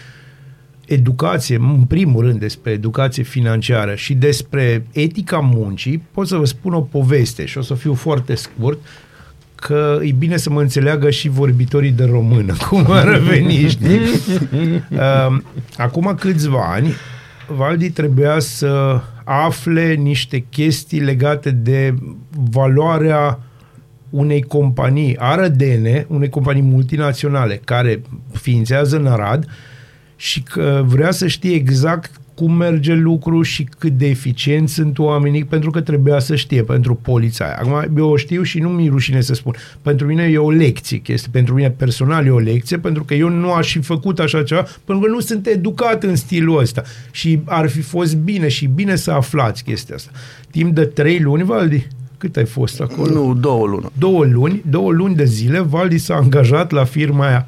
educație, 0.85 1.55
în 1.55 1.83
primul 1.87 2.23
rând 2.23 2.39
despre 2.39 2.71
educație 2.71 3.23
financiară 3.23 3.95
și 3.95 4.13
despre 4.13 4.87
etica 4.91 5.37
muncii, 5.39 6.03
pot 6.11 6.27
să 6.27 6.35
vă 6.35 6.45
spun 6.45 6.73
o 6.73 6.81
poveste 6.81 7.45
și 7.45 7.57
o 7.57 7.61
să 7.61 7.73
fiu 7.73 7.93
foarte 7.93 8.35
scurt, 8.35 8.79
că 9.63 9.99
e 10.01 10.11
bine 10.11 10.37
să 10.37 10.49
mă 10.49 10.61
înțeleagă 10.61 11.09
și 11.09 11.29
vorbitorii 11.29 11.91
de 11.91 12.03
română, 12.03 12.53
cum 12.69 12.85
ar 12.89 13.17
veni, 13.17 13.69
știi? 13.69 13.99
Um, 15.27 15.43
Acum 15.77 16.15
câțiva 16.19 16.71
ani, 16.73 16.93
Valdi 17.47 17.89
trebuia 17.89 18.39
să 18.39 19.01
afle 19.23 19.93
niște 19.93 20.45
chestii 20.49 20.99
legate 20.99 21.51
de 21.51 21.93
valoarea 22.51 23.39
unei 24.09 24.41
companii 24.41 25.17
arădene, 25.17 26.05
unei 26.09 26.29
companii 26.29 26.61
multinaționale 26.61 27.61
care 27.63 28.01
ființează 28.31 28.97
în 28.97 29.07
Arad 29.07 29.45
și 30.15 30.41
că 30.41 30.83
vrea 30.85 31.11
să 31.11 31.27
știe 31.27 31.53
exact 31.53 32.11
cum 32.35 32.53
merge 32.55 32.93
lucrul 32.93 33.43
și 33.43 33.67
cât 33.79 33.91
de 33.91 34.07
eficienți 34.07 34.73
sunt 34.73 34.99
oamenii, 34.99 35.45
pentru 35.45 35.69
că 35.71 35.81
trebuia 35.81 36.19
să 36.19 36.35
știe 36.35 36.63
pentru 36.63 36.95
poliția 36.95 37.45
aia. 37.45 37.57
Acum, 37.59 37.97
eu 37.97 38.09
o 38.09 38.15
știu 38.15 38.43
și 38.43 38.59
nu 38.59 38.69
mi-e 38.69 38.89
rușine 38.89 39.21
să 39.21 39.33
spun. 39.33 39.55
Pentru 39.81 40.07
mine 40.07 40.23
e 40.23 40.37
o 40.37 40.51
lecție, 40.51 40.97
chestie. 40.97 41.29
pentru 41.31 41.53
mine 41.53 41.69
personal 41.69 42.25
e 42.25 42.29
o 42.29 42.39
lecție, 42.39 42.77
pentru 42.77 43.03
că 43.03 43.13
eu 43.13 43.29
nu 43.29 43.51
aș 43.51 43.71
fi 43.71 43.79
făcut 43.81 44.19
așa 44.19 44.43
ceva, 44.43 44.65
pentru 44.85 45.05
că 45.05 45.11
nu 45.11 45.19
sunt 45.19 45.47
educat 45.47 46.03
în 46.03 46.15
stilul 46.15 46.59
ăsta. 46.59 46.83
Și 47.11 47.39
ar 47.45 47.69
fi 47.69 47.81
fost 47.81 48.15
bine 48.15 48.47
și 48.47 48.65
bine 48.67 48.95
să 48.95 49.11
aflați 49.11 49.63
chestia 49.63 49.95
asta. 49.95 50.11
Timp 50.51 50.75
de 50.75 50.85
trei 50.85 51.19
luni, 51.19 51.43
Valdi, 51.43 51.87
cât 52.17 52.35
ai 52.35 52.45
fost 52.45 52.81
acolo? 52.81 53.13
Nu, 53.13 53.33
două 53.33 53.67
luni. 53.67 53.85
două 53.97 54.25
luni, 54.25 54.63
două 54.69 54.91
luni 54.91 55.15
de 55.15 55.25
zile, 55.25 55.59
Valdi 55.59 55.97
s-a 55.97 56.15
angajat 56.15 56.71
la 56.71 56.83
firma 56.83 57.27
aia 57.27 57.47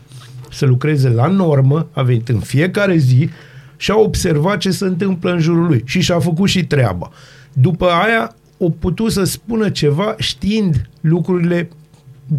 să 0.51 0.65
lucreze 0.65 1.09
la 1.09 1.27
normă, 1.27 1.87
a 1.91 2.01
venit 2.01 2.29
în 2.29 2.39
fiecare 2.39 2.97
zi 2.97 3.29
și 3.77 3.91
a 3.91 3.97
observat 3.97 4.57
ce 4.57 4.71
se 4.71 4.85
întâmplă 4.85 5.31
în 5.31 5.39
jurul 5.39 5.65
lui 5.65 5.81
și 5.85 6.01
și-a 6.01 6.19
făcut 6.19 6.49
și 6.49 6.65
treaba. 6.65 7.11
După 7.53 7.85
aia, 7.85 8.35
o 8.57 8.69
putut 8.69 9.11
să 9.11 9.23
spună 9.23 9.69
ceva 9.69 10.15
știind 10.17 10.89
lucrurile 11.01 11.69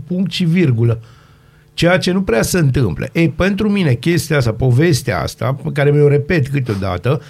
punct 0.07 0.30
și 0.30 0.45
virgulă. 0.45 1.01
Ceea 1.74 1.99
ce 1.99 2.12
nu 2.12 2.22
prea 2.22 2.43
se 2.43 2.59
întâmplă. 2.59 3.09
Ei, 3.12 3.28
pentru 3.28 3.70
mine, 3.70 3.93
chestia 3.93 4.37
asta, 4.37 4.53
povestea 4.53 5.20
asta, 5.20 5.53
pe 5.62 5.70
care 5.72 5.91
mi-o 5.91 6.09
repet 6.09 6.49
câteodată, 6.49 7.20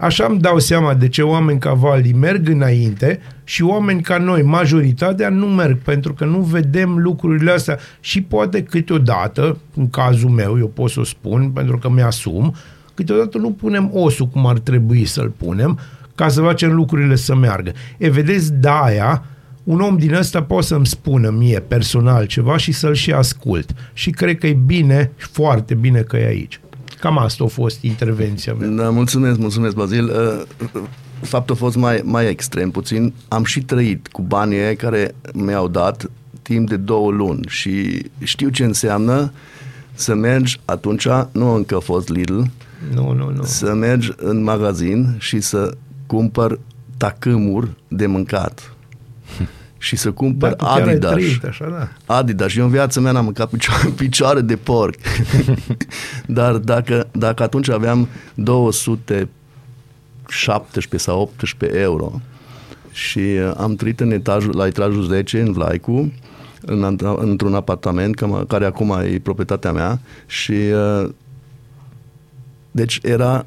Așa 0.00 0.26
îmi 0.28 0.40
dau 0.40 0.58
seama 0.58 0.94
de 0.94 1.08
ce 1.08 1.22
oameni 1.22 1.58
ca 1.58 1.72
Valdi 1.72 2.12
merg 2.12 2.48
înainte 2.48 3.20
și 3.44 3.62
oameni 3.62 4.02
ca 4.02 4.18
noi, 4.18 4.42
majoritatea, 4.42 5.28
nu 5.28 5.46
merg 5.46 5.78
pentru 5.78 6.14
că 6.14 6.24
nu 6.24 6.40
vedem 6.40 6.98
lucrurile 6.98 7.50
astea 7.50 7.78
și 8.00 8.22
poate 8.22 8.62
câteodată, 8.62 9.58
în 9.76 9.90
cazul 9.90 10.28
meu, 10.28 10.58
eu 10.58 10.66
pot 10.66 10.90
să 10.90 11.00
o 11.00 11.04
spun 11.04 11.50
pentru 11.50 11.78
că 11.78 11.90
mi-asum, 11.90 12.54
câteodată 13.00 13.38
nu 13.38 13.50
punem 13.50 13.90
osul 13.92 14.26
cum 14.26 14.46
ar 14.46 14.58
trebui 14.58 15.04
să-l 15.04 15.32
punem 15.36 15.78
ca 16.14 16.28
să 16.28 16.40
facem 16.40 16.72
lucrurile 16.72 17.14
să 17.14 17.34
meargă. 17.34 17.72
E, 17.98 18.10
vedeți, 18.10 18.52
de 18.52 18.68
aia, 18.82 19.24
un 19.64 19.80
om 19.80 19.96
din 19.96 20.14
ăsta 20.14 20.42
poate 20.42 20.66
să-mi 20.66 20.86
spună 20.86 21.30
mie 21.30 21.60
personal 21.60 22.26
ceva 22.26 22.56
și 22.56 22.72
să-l 22.72 22.94
și 22.94 23.12
ascult. 23.12 23.74
Și 23.92 24.10
cred 24.10 24.38
că 24.38 24.46
e 24.46 24.52
bine, 24.52 25.12
foarte 25.16 25.74
bine 25.74 26.00
că 26.00 26.16
e 26.16 26.26
aici. 26.26 26.60
Cam 27.00 27.18
asta 27.18 27.44
a 27.44 27.46
fost 27.46 27.82
intervenția 27.82 28.52
mea. 28.52 28.68
Da, 28.68 28.90
mulțumesc, 28.90 29.38
mulțumesc, 29.38 29.74
Bazil. 29.74 30.04
Uh, 30.04 30.68
Faptul 31.20 31.54
a 31.54 31.58
fost 31.58 31.76
mai, 31.76 32.00
mai 32.04 32.28
extrem 32.28 32.70
puțin. 32.70 33.12
Am 33.28 33.44
și 33.44 33.60
trăit 33.60 34.08
cu 34.08 34.22
banii 34.22 34.58
aia 34.58 34.74
care 34.74 35.14
mi-au 35.34 35.68
dat 35.68 36.10
timp 36.42 36.68
de 36.68 36.76
două 36.76 37.10
luni 37.10 37.44
și 37.48 38.02
știu 38.22 38.48
ce 38.48 38.64
înseamnă 38.64 39.32
să 39.92 40.14
mergi 40.14 40.60
atunci, 40.64 41.06
nu 41.32 41.54
încă 41.54 41.76
a 41.76 41.78
fost 41.78 42.08
Lidl, 42.08 42.40
Nu, 42.94 43.12
nu, 43.12 43.30
nu. 43.30 43.42
să 43.44 43.74
mergi 43.74 44.12
în 44.16 44.42
magazin 44.42 45.14
și 45.18 45.40
să 45.40 45.76
cumpăr 46.06 46.58
tacâmuri 46.96 47.68
de 47.88 48.06
mâncat 48.06 48.74
și 49.78 49.96
să 49.96 50.12
cumpăr 50.12 50.48
Dar 50.48 50.56
tu 50.58 50.64
chiar 50.64 50.82
ai 50.86 50.90
Adidas. 50.90 51.10
trăit 51.10 51.44
așa, 51.44 51.68
da. 51.68 51.88
Adidas. 52.14 52.56
Eu 52.56 52.64
în 52.64 52.70
viața 52.70 53.00
mea 53.00 53.12
n-am 53.12 53.24
mâncat 53.24 53.48
picioare, 53.50 53.88
picioare 53.96 54.40
de 54.40 54.56
porc. 54.56 54.94
Dar 56.26 56.56
dacă, 56.56 57.06
dacă 57.12 57.42
atunci 57.42 57.68
aveam 57.70 58.08
217 58.34 60.96
sau 60.96 61.20
18 61.20 61.78
euro 61.78 62.20
și 62.92 63.18
uh, 63.18 63.52
am 63.56 63.74
trăit 63.74 64.00
în 64.00 64.10
etajul, 64.10 64.56
la 64.56 64.66
etajul 64.66 65.02
10 65.02 65.40
în 65.40 65.52
Vlaicu, 65.52 66.12
în, 66.60 66.98
într-un 67.16 67.54
apartament 67.54 68.16
cam- 68.16 68.46
care 68.48 68.64
acum 68.64 68.90
e 68.90 69.20
proprietatea 69.22 69.72
mea 69.72 70.00
și 70.26 70.52
uh, 70.52 71.08
deci 72.70 72.98
era, 73.02 73.46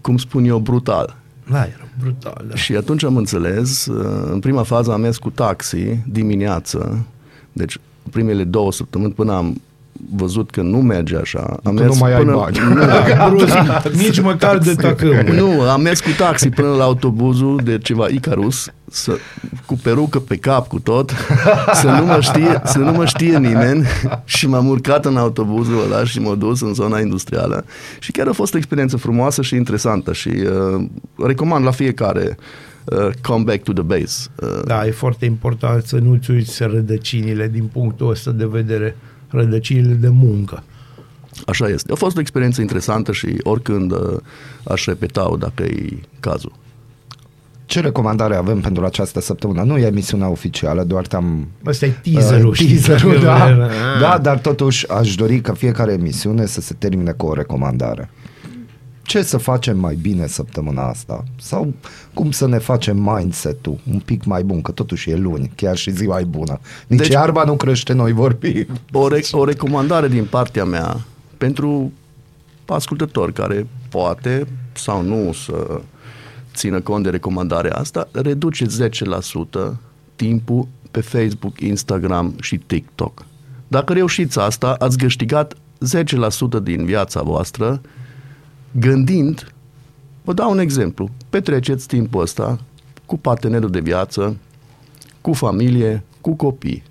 cum 0.00 0.16
spun 0.16 0.44
eu, 0.44 0.58
brutal. 0.58 1.16
Da, 1.50 1.58
era 1.58 1.88
brutal, 2.00 2.44
da. 2.48 2.54
Și 2.54 2.76
atunci 2.76 3.04
am 3.04 3.16
înțeles, 3.16 3.86
uh, 3.86 4.30
în 4.32 4.38
prima 4.38 4.62
fază 4.62 4.92
am 4.92 5.00
mers 5.00 5.18
cu 5.18 5.30
taxi 5.30 5.98
dimineață, 6.06 7.06
deci 7.52 7.78
primele 8.10 8.44
două 8.44 8.72
săptămâni 8.72 9.12
până 9.12 9.32
am 9.32 9.60
văzut 10.14 10.50
că 10.50 10.62
nu 10.62 10.80
merge 10.80 11.16
așa. 11.16 11.56
Am 11.64 11.76
Tu 11.76 11.84
nu 11.84 11.96
mai 12.00 12.12
ai 12.14 12.18
până, 12.18 12.36
bani. 12.36 12.58
Brusc, 13.30 13.54
nici 13.92 14.20
măcar 14.20 14.58
de 14.58 14.74
tacâmul. 14.74 15.34
nu, 15.34 15.60
am 15.60 15.80
mers 15.80 16.00
cu 16.00 16.10
taxi 16.18 16.48
până 16.48 16.68
la 16.68 16.84
autobuzul 16.84 17.60
de 17.64 17.78
ceva 17.78 18.06
Icarus, 18.08 18.68
să, 18.90 19.16
cu 19.66 19.74
perucă 19.82 20.18
pe 20.18 20.36
cap, 20.36 20.68
cu 20.68 20.80
tot, 20.80 21.14
să 21.72 21.90
nu 21.90 22.04
mă 22.04 22.20
știe, 22.20 22.60
să 22.64 22.78
nu 22.78 22.92
mă 22.92 23.04
știe 23.04 23.38
nimeni 23.38 23.86
și 24.24 24.46
m-am 24.46 24.68
urcat 24.68 25.04
în 25.04 25.16
autobuzul 25.16 25.82
ăla 25.84 26.04
și 26.04 26.20
m-am 26.20 26.38
dus 26.38 26.60
în 26.60 26.74
zona 26.74 27.00
industrială 27.00 27.64
și 27.98 28.12
chiar 28.12 28.28
a 28.28 28.32
fost 28.32 28.54
o 28.54 28.56
experiență 28.56 28.96
frumoasă 28.96 29.42
și 29.42 29.54
interesantă 29.54 30.12
și 30.12 30.28
uh, 30.28 30.84
recomand 31.16 31.64
la 31.64 31.70
fiecare 31.70 32.36
uh, 32.84 33.08
come 33.22 33.42
back 33.42 33.62
to 33.62 33.72
the 33.72 33.82
base. 33.82 34.28
Uh, 34.42 34.60
Da, 34.64 34.86
e 34.86 34.90
foarte 34.90 35.24
important 35.24 35.84
să 35.84 35.96
nu-ți 35.96 36.30
uiți 36.30 36.62
rădăcinile 36.62 37.48
din 37.48 37.64
punctul 37.72 38.10
ăsta 38.10 38.30
de 38.30 38.46
vedere, 38.46 38.96
rădăcinile 39.28 39.92
de 39.92 40.08
muncă. 40.08 40.62
Așa 41.46 41.68
este. 41.68 41.92
A 41.92 41.94
fost 41.94 42.16
o 42.16 42.20
experiență 42.20 42.60
interesantă 42.60 43.12
și 43.12 43.36
oricând 43.42 43.92
uh, 43.92 44.16
aș 44.64 44.84
repeta-o 44.84 45.36
dacă 45.36 45.62
e 45.62 45.98
cazul. 46.20 46.52
Ce 47.70 47.80
recomandare 47.80 48.34
avem 48.36 48.60
pentru 48.60 48.84
această 48.84 49.20
săptămână? 49.20 49.62
Nu 49.62 49.78
e 49.78 49.86
emisiunea 49.86 50.28
oficială, 50.28 50.82
doar 50.84 51.06
te-am... 51.06 51.48
Asta 51.64 51.86
e 51.86 51.94
teaserul, 52.02 52.48
Uh, 52.50 52.54
știi? 52.56 52.76
teaserul, 52.78 53.20
da, 53.22 53.44
Ah. 53.44 53.56
da, 54.00 54.18
dar 54.22 54.38
totuși 54.38 54.88
aș 54.90 55.14
dori 55.14 55.40
ca 55.40 55.52
fiecare 55.52 55.92
emisiune 55.92 56.46
să 56.46 56.60
se 56.60 56.74
termine 56.78 57.10
cu 57.12 57.26
o 57.26 57.34
recomandare. 57.34 58.10
Ce 59.02 59.22
să 59.22 59.36
facem 59.36 59.78
mai 59.78 59.94
bine 59.94 60.26
săptămâna 60.26 60.82
asta? 60.88 61.24
Sau 61.40 61.72
cum 62.14 62.30
să 62.30 62.46
ne 62.48 62.58
facem 62.58 62.96
mindset-ul 63.16 63.78
un 63.92 63.98
pic 63.98 64.24
mai 64.24 64.42
bun, 64.42 64.62
că 64.62 64.72
totuși 64.72 65.10
e 65.10 65.16
luni, 65.16 65.50
chiar 65.54 65.76
și 65.76 65.90
ziua 65.90 66.20
e 66.20 66.24
bună. 66.24 66.58
Nici 66.86 66.98
Deci- 66.98 66.98
deci, 66.98 67.08
iarba 67.16 67.44
nu 67.44 67.54
crește, 67.56 67.92
noi 67.92 68.12
vorbim. 68.12 68.66
O, 68.92 69.08
re- 69.08 69.22
o 69.32 69.44
recomandare 69.44 70.08
din 70.08 70.24
partea 70.30 70.64
mea 70.64 70.96
pentru 71.38 71.92
ascultători 72.66 73.32
care 73.32 73.66
poate 73.88 74.46
sau 74.72 75.02
nu 75.02 75.32
să 75.32 75.80
țină 76.60 76.80
cont 76.80 77.02
de 77.02 77.10
recomandarea 77.10 77.72
asta, 77.72 78.08
reduce 78.12 78.66
10% 78.66 79.72
timpul 80.16 80.68
pe 80.90 81.00
Facebook, 81.00 81.60
Instagram 81.60 82.34
și 82.40 82.56
TikTok. 82.56 83.24
Dacă 83.68 83.92
reușiți 83.92 84.38
asta, 84.38 84.76
ați 84.78 84.98
câștigat 84.98 85.54
10% 85.54 86.62
din 86.62 86.84
viața 86.84 87.22
voastră 87.22 87.80
gândind, 88.72 89.52
vă 90.24 90.32
dau 90.32 90.50
un 90.50 90.58
exemplu, 90.58 91.10
petreceți 91.30 91.86
timpul 91.86 92.22
ăsta 92.22 92.58
cu 93.06 93.18
partenerul 93.18 93.70
de 93.70 93.80
viață, 93.80 94.36
cu 95.20 95.32
familie, 95.32 96.04
cu 96.20 96.34
copii. 96.34 96.82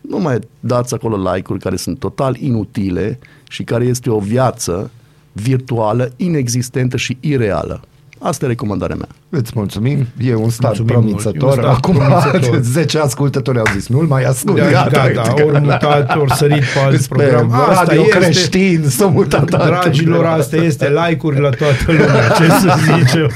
Nu 0.00 0.18
mai 0.18 0.38
dați 0.60 0.94
acolo 0.94 1.32
like-uri 1.32 1.60
care 1.60 1.76
sunt 1.76 1.98
total 1.98 2.36
inutile 2.36 3.18
și 3.48 3.62
care 3.64 3.84
este 3.84 4.10
o 4.10 4.18
viață 4.18 4.90
virtuală, 5.32 6.12
inexistentă 6.16 6.96
și 6.96 7.16
ireală. 7.20 7.80
Asta 8.24 8.44
e 8.44 8.48
recomandarea 8.48 8.96
mea. 8.96 9.08
Îți 9.36 9.52
mulțumim, 9.54 10.06
e 10.18 10.34
un 10.34 10.48
stat 10.50 10.66
Mulțumim 10.78 10.92
promițător. 10.92 11.42
mult, 11.42 11.56
e 11.56 11.60
un 11.60 11.62
stat 11.62 11.76
Acum 11.76 11.94
promițător. 11.94 12.60
10 12.80 12.98
ascultători 12.98 13.58
au 13.58 13.64
zis, 13.74 13.88
nu-l 13.88 14.06
mai 14.06 14.22
ascult. 14.24 14.56
Da, 14.58 14.70
gata, 14.70 15.02
uite 15.06 15.20
că- 15.34 15.44
ori 15.46 15.60
mutat, 15.60 16.16
ori 16.16 16.32
sărit 16.34 16.62
pe 16.74 16.78
alt 16.84 16.94
Îți 16.94 17.08
program. 17.08 17.48
pe 17.48 17.54
Asta 17.54 17.74
radio 17.84 18.02
este, 18.02 18.18
creștin, 18.18 18.84
s-a 18.88 19.06
mutat 19.06 19.44
dragilor, 19.50 20.24
alte- 20.24 20.40
asta 20.40 20.56
este 20.56 20.88
like-uri 21.06 21.40
la 21.40 21.48
toată 21.48 21.84
lumea, 21.86 22.28
ce 22.28 22.48
să 22.48 22.74
zicem. 22.98 23.30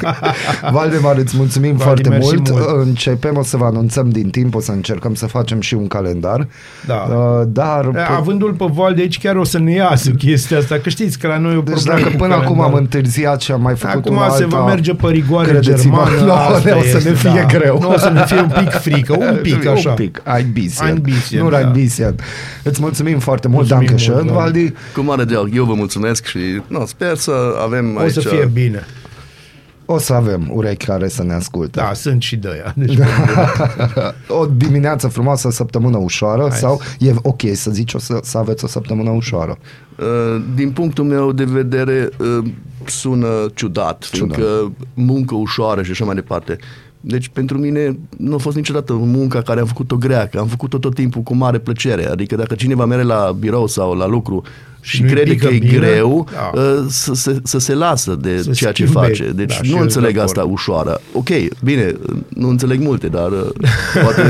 Valdemar, 0.73 1.17
îți 1.17 1.37
mulțumim 1.37 1.69
Valdi, 1.77 1.85
foarte 1.85 2.09
mersi 2.09 2.35
mult. 2.35 2.51
mult. 2.51 2.87
Începem, 2.87 3.37
o 3.37 3.43
să 3.43 3.57
vă 3.57 3.65
anunțăm 3.65 4.11
din 4.11 4.31
timp, 4.31 4.55
o 4.55 4.61
să 4.61 4.73
încercăm 4.73 5.15
să 5.15 5.27
facem 5.27 5.61
și 5.61 5.75
un 5.75 5.87
calendar. 5.87 6.47
Da. 6.87 6.95
Uh, 6.95 7.43
dar... 7.47 8.07
Avându-l 8.17 8.53
pe 8.53 8.65
Val 8.73 8.95
de 8.95 9.01
aici, 9.01 9.19
chiar 9.19 9.37
o 9.37 9.45
să 9.45 9.59
ne 9.59 9.73
iasă 9.73 10.11
chestia 10.11 10.59
asta, 10.59 10.79
că 10.83 10.89
știți 10.89 11.19
că 11.19 11.27
la 11.27 11.39
noi 11.39 11.53
e 11.55 11.57
o 11.57 11.61
deci 11.61 11.75
problemă 11.75 11.99
dacă 11.99 12.11
cu 12.11 12.17
până 12.17 12.35
acum 12.35 12.47
am 12.47 12.57
calendarul. 12.57 12.79
întârziat 12.81 13.41
și 13.41 13.53
am 13.53 13.61
mai 13.63 13.75
făcut 13.75 13.95
Acum 14.07 14.17
una 14.17 14.29
se 14.29 14.43
alta, 14.43 14.59
va 14.59 14.65
merge 14.67 14.95
pe 14.95 15.07
rigoare 15.09 15.59
credeți-mă, 15.91 16.17
germană. 16.17 16.27
nouă 16.27 16.57
asta 16.57 16.77
o 16.77 16.81
să 16.81 16.97
este, 16.97 17.09
ne 17.09 17.15
fie 17.15 17.47
da. 17.49 17.59
greu. 17.59 17.79
Nu 17.81 17.91
o 17.91 17.99
să 17.99 18.11
ne 18.11 18.25
fie 18.27 18.41
un 18.41 18.53
pic 18.59 18.71
frică, 18.71 19.17
un 19.19 19.39
pic 19.49 19.67
așa. 19.67 19.89
Un 19.91 19.95
pic, 19.95 20.23
ein 20.25 20.53
bisschen. 20.53 20.87
Ein 20.87 21.01
bisschen, 21.03 21.43
nu 21.43 21.51
da. 21.51 21.57
ein 21.57 21.73
bisschen. 21.73 22.15
Îți 22.63 22.81
mulțumim 22.81 23.19
foarte 23.19 23.49
mult, 23.49 23.69
Mulțumim 23.69 23.87
Dankeș 23.87 24.09
mult, 24.09 24.21
schön, 24.21 24.27
da. 24.27 24.33
Valdi. 24.33 24.73
Cu 24.95 25.01
mare 25.01 25.25
drag, 25.25 25.51
eu 25.55 25.65
vă 25.65 25.75
mulțumesc 25.75 26.27
și 26.27 26.39
no, 26.67 26.87
sper 26.87 27.17
să 27.17 27.33
avem 27.65 27.97
O 27.97 28.01
aici... 28.01 28.13
să 28.13 28.21
fie 28.21 28.51
bine. 28.53 28.87
O 29.91 29.99
să 29.99 30.13
avem 30.13 30.51
urechi 30.53 30.87
care 30.87 31.09
să 31.09 31.23
ne 31.23 31.33
asculte. 31.33 31.81
Da, 31.81 31.93
sunt 31.95 32.23
și 32.23 32.37
de 32.37 32.49
aia. 32.49 32.75
Deci, 32.77 32.99
o 34.41 34.47
dimineață 34.47 35.09
frumoasă, 35.09 35.51
săptămână 35.51 35.97
ușoară 35.97 36.47
Hai. 36.49 36.59
sau 36.59 36.81
e 36.99 37.15
ok 37.23 37.41
să 37.53 37.71
zici 37.71 37.95
o 37.95 37.99
să, 37.99 38.19
să 38.23 38.39
aveți 38.39 38.65
o 38.65 38.67
săptămână 38.67 39.11
ușoară? 39.11 39.59
Uh, 39.99 40.43
Din 40.55 40.71
punctul 40.71 41.05
meu 41.05 41.33
de 41.33 41.45
vedere 41.45 42.09
uh, 42.19 42.51
sună 42.85 43.29
ciudat, 43.55 44.05
fiindcă 44.11 44.73
muncă 44.95 45.35
ușoară 45.35 45.83
și 45.83 45.91
așa 45.91 46.05
mai 46.05 46.15
departe. 46.15 46.57
Deci 47.01 47.29
pentru 47.29 47.59
mine 47.59 47.99
nu 48.17 48.35
a 48.35 48.39
fost 48.39 48.57
niciodată 48.57 48.93
munca 48.93 49.43
care 49.43 49.61
am 49.61 49.67
făcut-o 49.67 49.97
grea, 49.97 50.27
că 50.27 50.39
am 50.39 50.47
făcut-o 50.47 50.79
tot 50.79 50.95
timpul 50.95 51.23
cu 51.23 51.35
mare 51.35 51.59
plăcere. 51.59 52.07
Adică 52.11 52.37
dacă 52.37 52.55
cineva 52.55 52.85
merge 52.85 53.05
la 53.05 53.37
birou 53.39 53.67
sau 53.67 53.95
la 53.95 54.07
lucru 54.07 54.43
și 54.81 55.03
nu-i 55.03 55.11
crede 55.11 55.31
pică 55.31 55.47
că 55.47 55.55
e 55.55 55.59
bine, 55.59 55.73
greu, 55.77 56.27
da. 56.33 56.61
uh, 56.61 56.85
să, 56.89 57.15
se, 57.15 57.41
să 57.43 57.59
se 57.59 57.75
lasă 57.75 58.15
de 58.15 58.39
Să 58.43 58.51
ceea 58.51 58.73
ce 58.73 58.87
schimbe. 58.87 59.07
face. 59.07 59.31
Deci 59.35 59.49
Da, 59.57 59.63
și 59.63 59.71
nu 59.71 59.77
eu 59.77 59.83
înțeleg 59.83 60.15
de 60.15 60.21
asta 60.21 60.41
acord. 60.41 60.55
ușoară. 60.55 61.01
Ok, 61.13 61.29
bine, 61.65 61.95
nu 62.29 62.49
înțeleg 62.49 62.81
multe, 62.81 63.07
dar 63.09 63.31
uh, 63.31 63.49
poate 64.03 64.23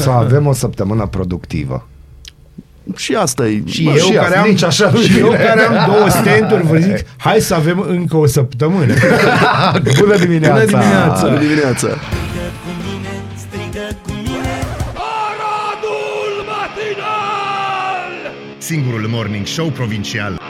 Să 0.00 0.10
avem 0.10 0.46
o 0.46 0.52
săptămână 0.52 1.06
productivă. 1.06 1.86
Și 2.96 3.14
asta 3.14 3.46
e... 3.46 3.62
Și 3.66 3.82
Bă, 3.82 3.90
eu, 3.90 3.96
și 3.96 4.12
care 4.12 4.24
asta, 4.26 4.40
am, 4.40 4.48
nici 4.48 4.62
așa 4.62 4.90
nu 4.92 5.00
și 5.00 5.16
e 5.16 5.18
eu 5.18 5.26
bine. 5.26 5.38
care 5.38 5.60
am 5.60 5.92
două 5.92 6.08
stenturi, 6.08 6.62
vă 6.62 6.76
zic, 6.76 7.06
hai 7.26 7.40
să 7.40 7.54
avem 7.54 7.84
încă 7.88 8.16
o 8.16 8.26
săptămână. 8.26 8.94
Bună 10.00 10.16
dimineața! 10.16 10.64
Bună 10.64 10.64
dimineața! 10.64 11.26
Bună 11.26 11.38
dimineața! 11.38 11.88
Strigă 11.88 12.46
cu 12.64 12.70
mine, 12.84 13.12
strigă 13.36 13.96
cu 14.02 14.12
mine 14.24 14.54
Singurul 18.58 19.06
morning 19.08 19.46
show 19.46 19.66
provincial 19.66 20.40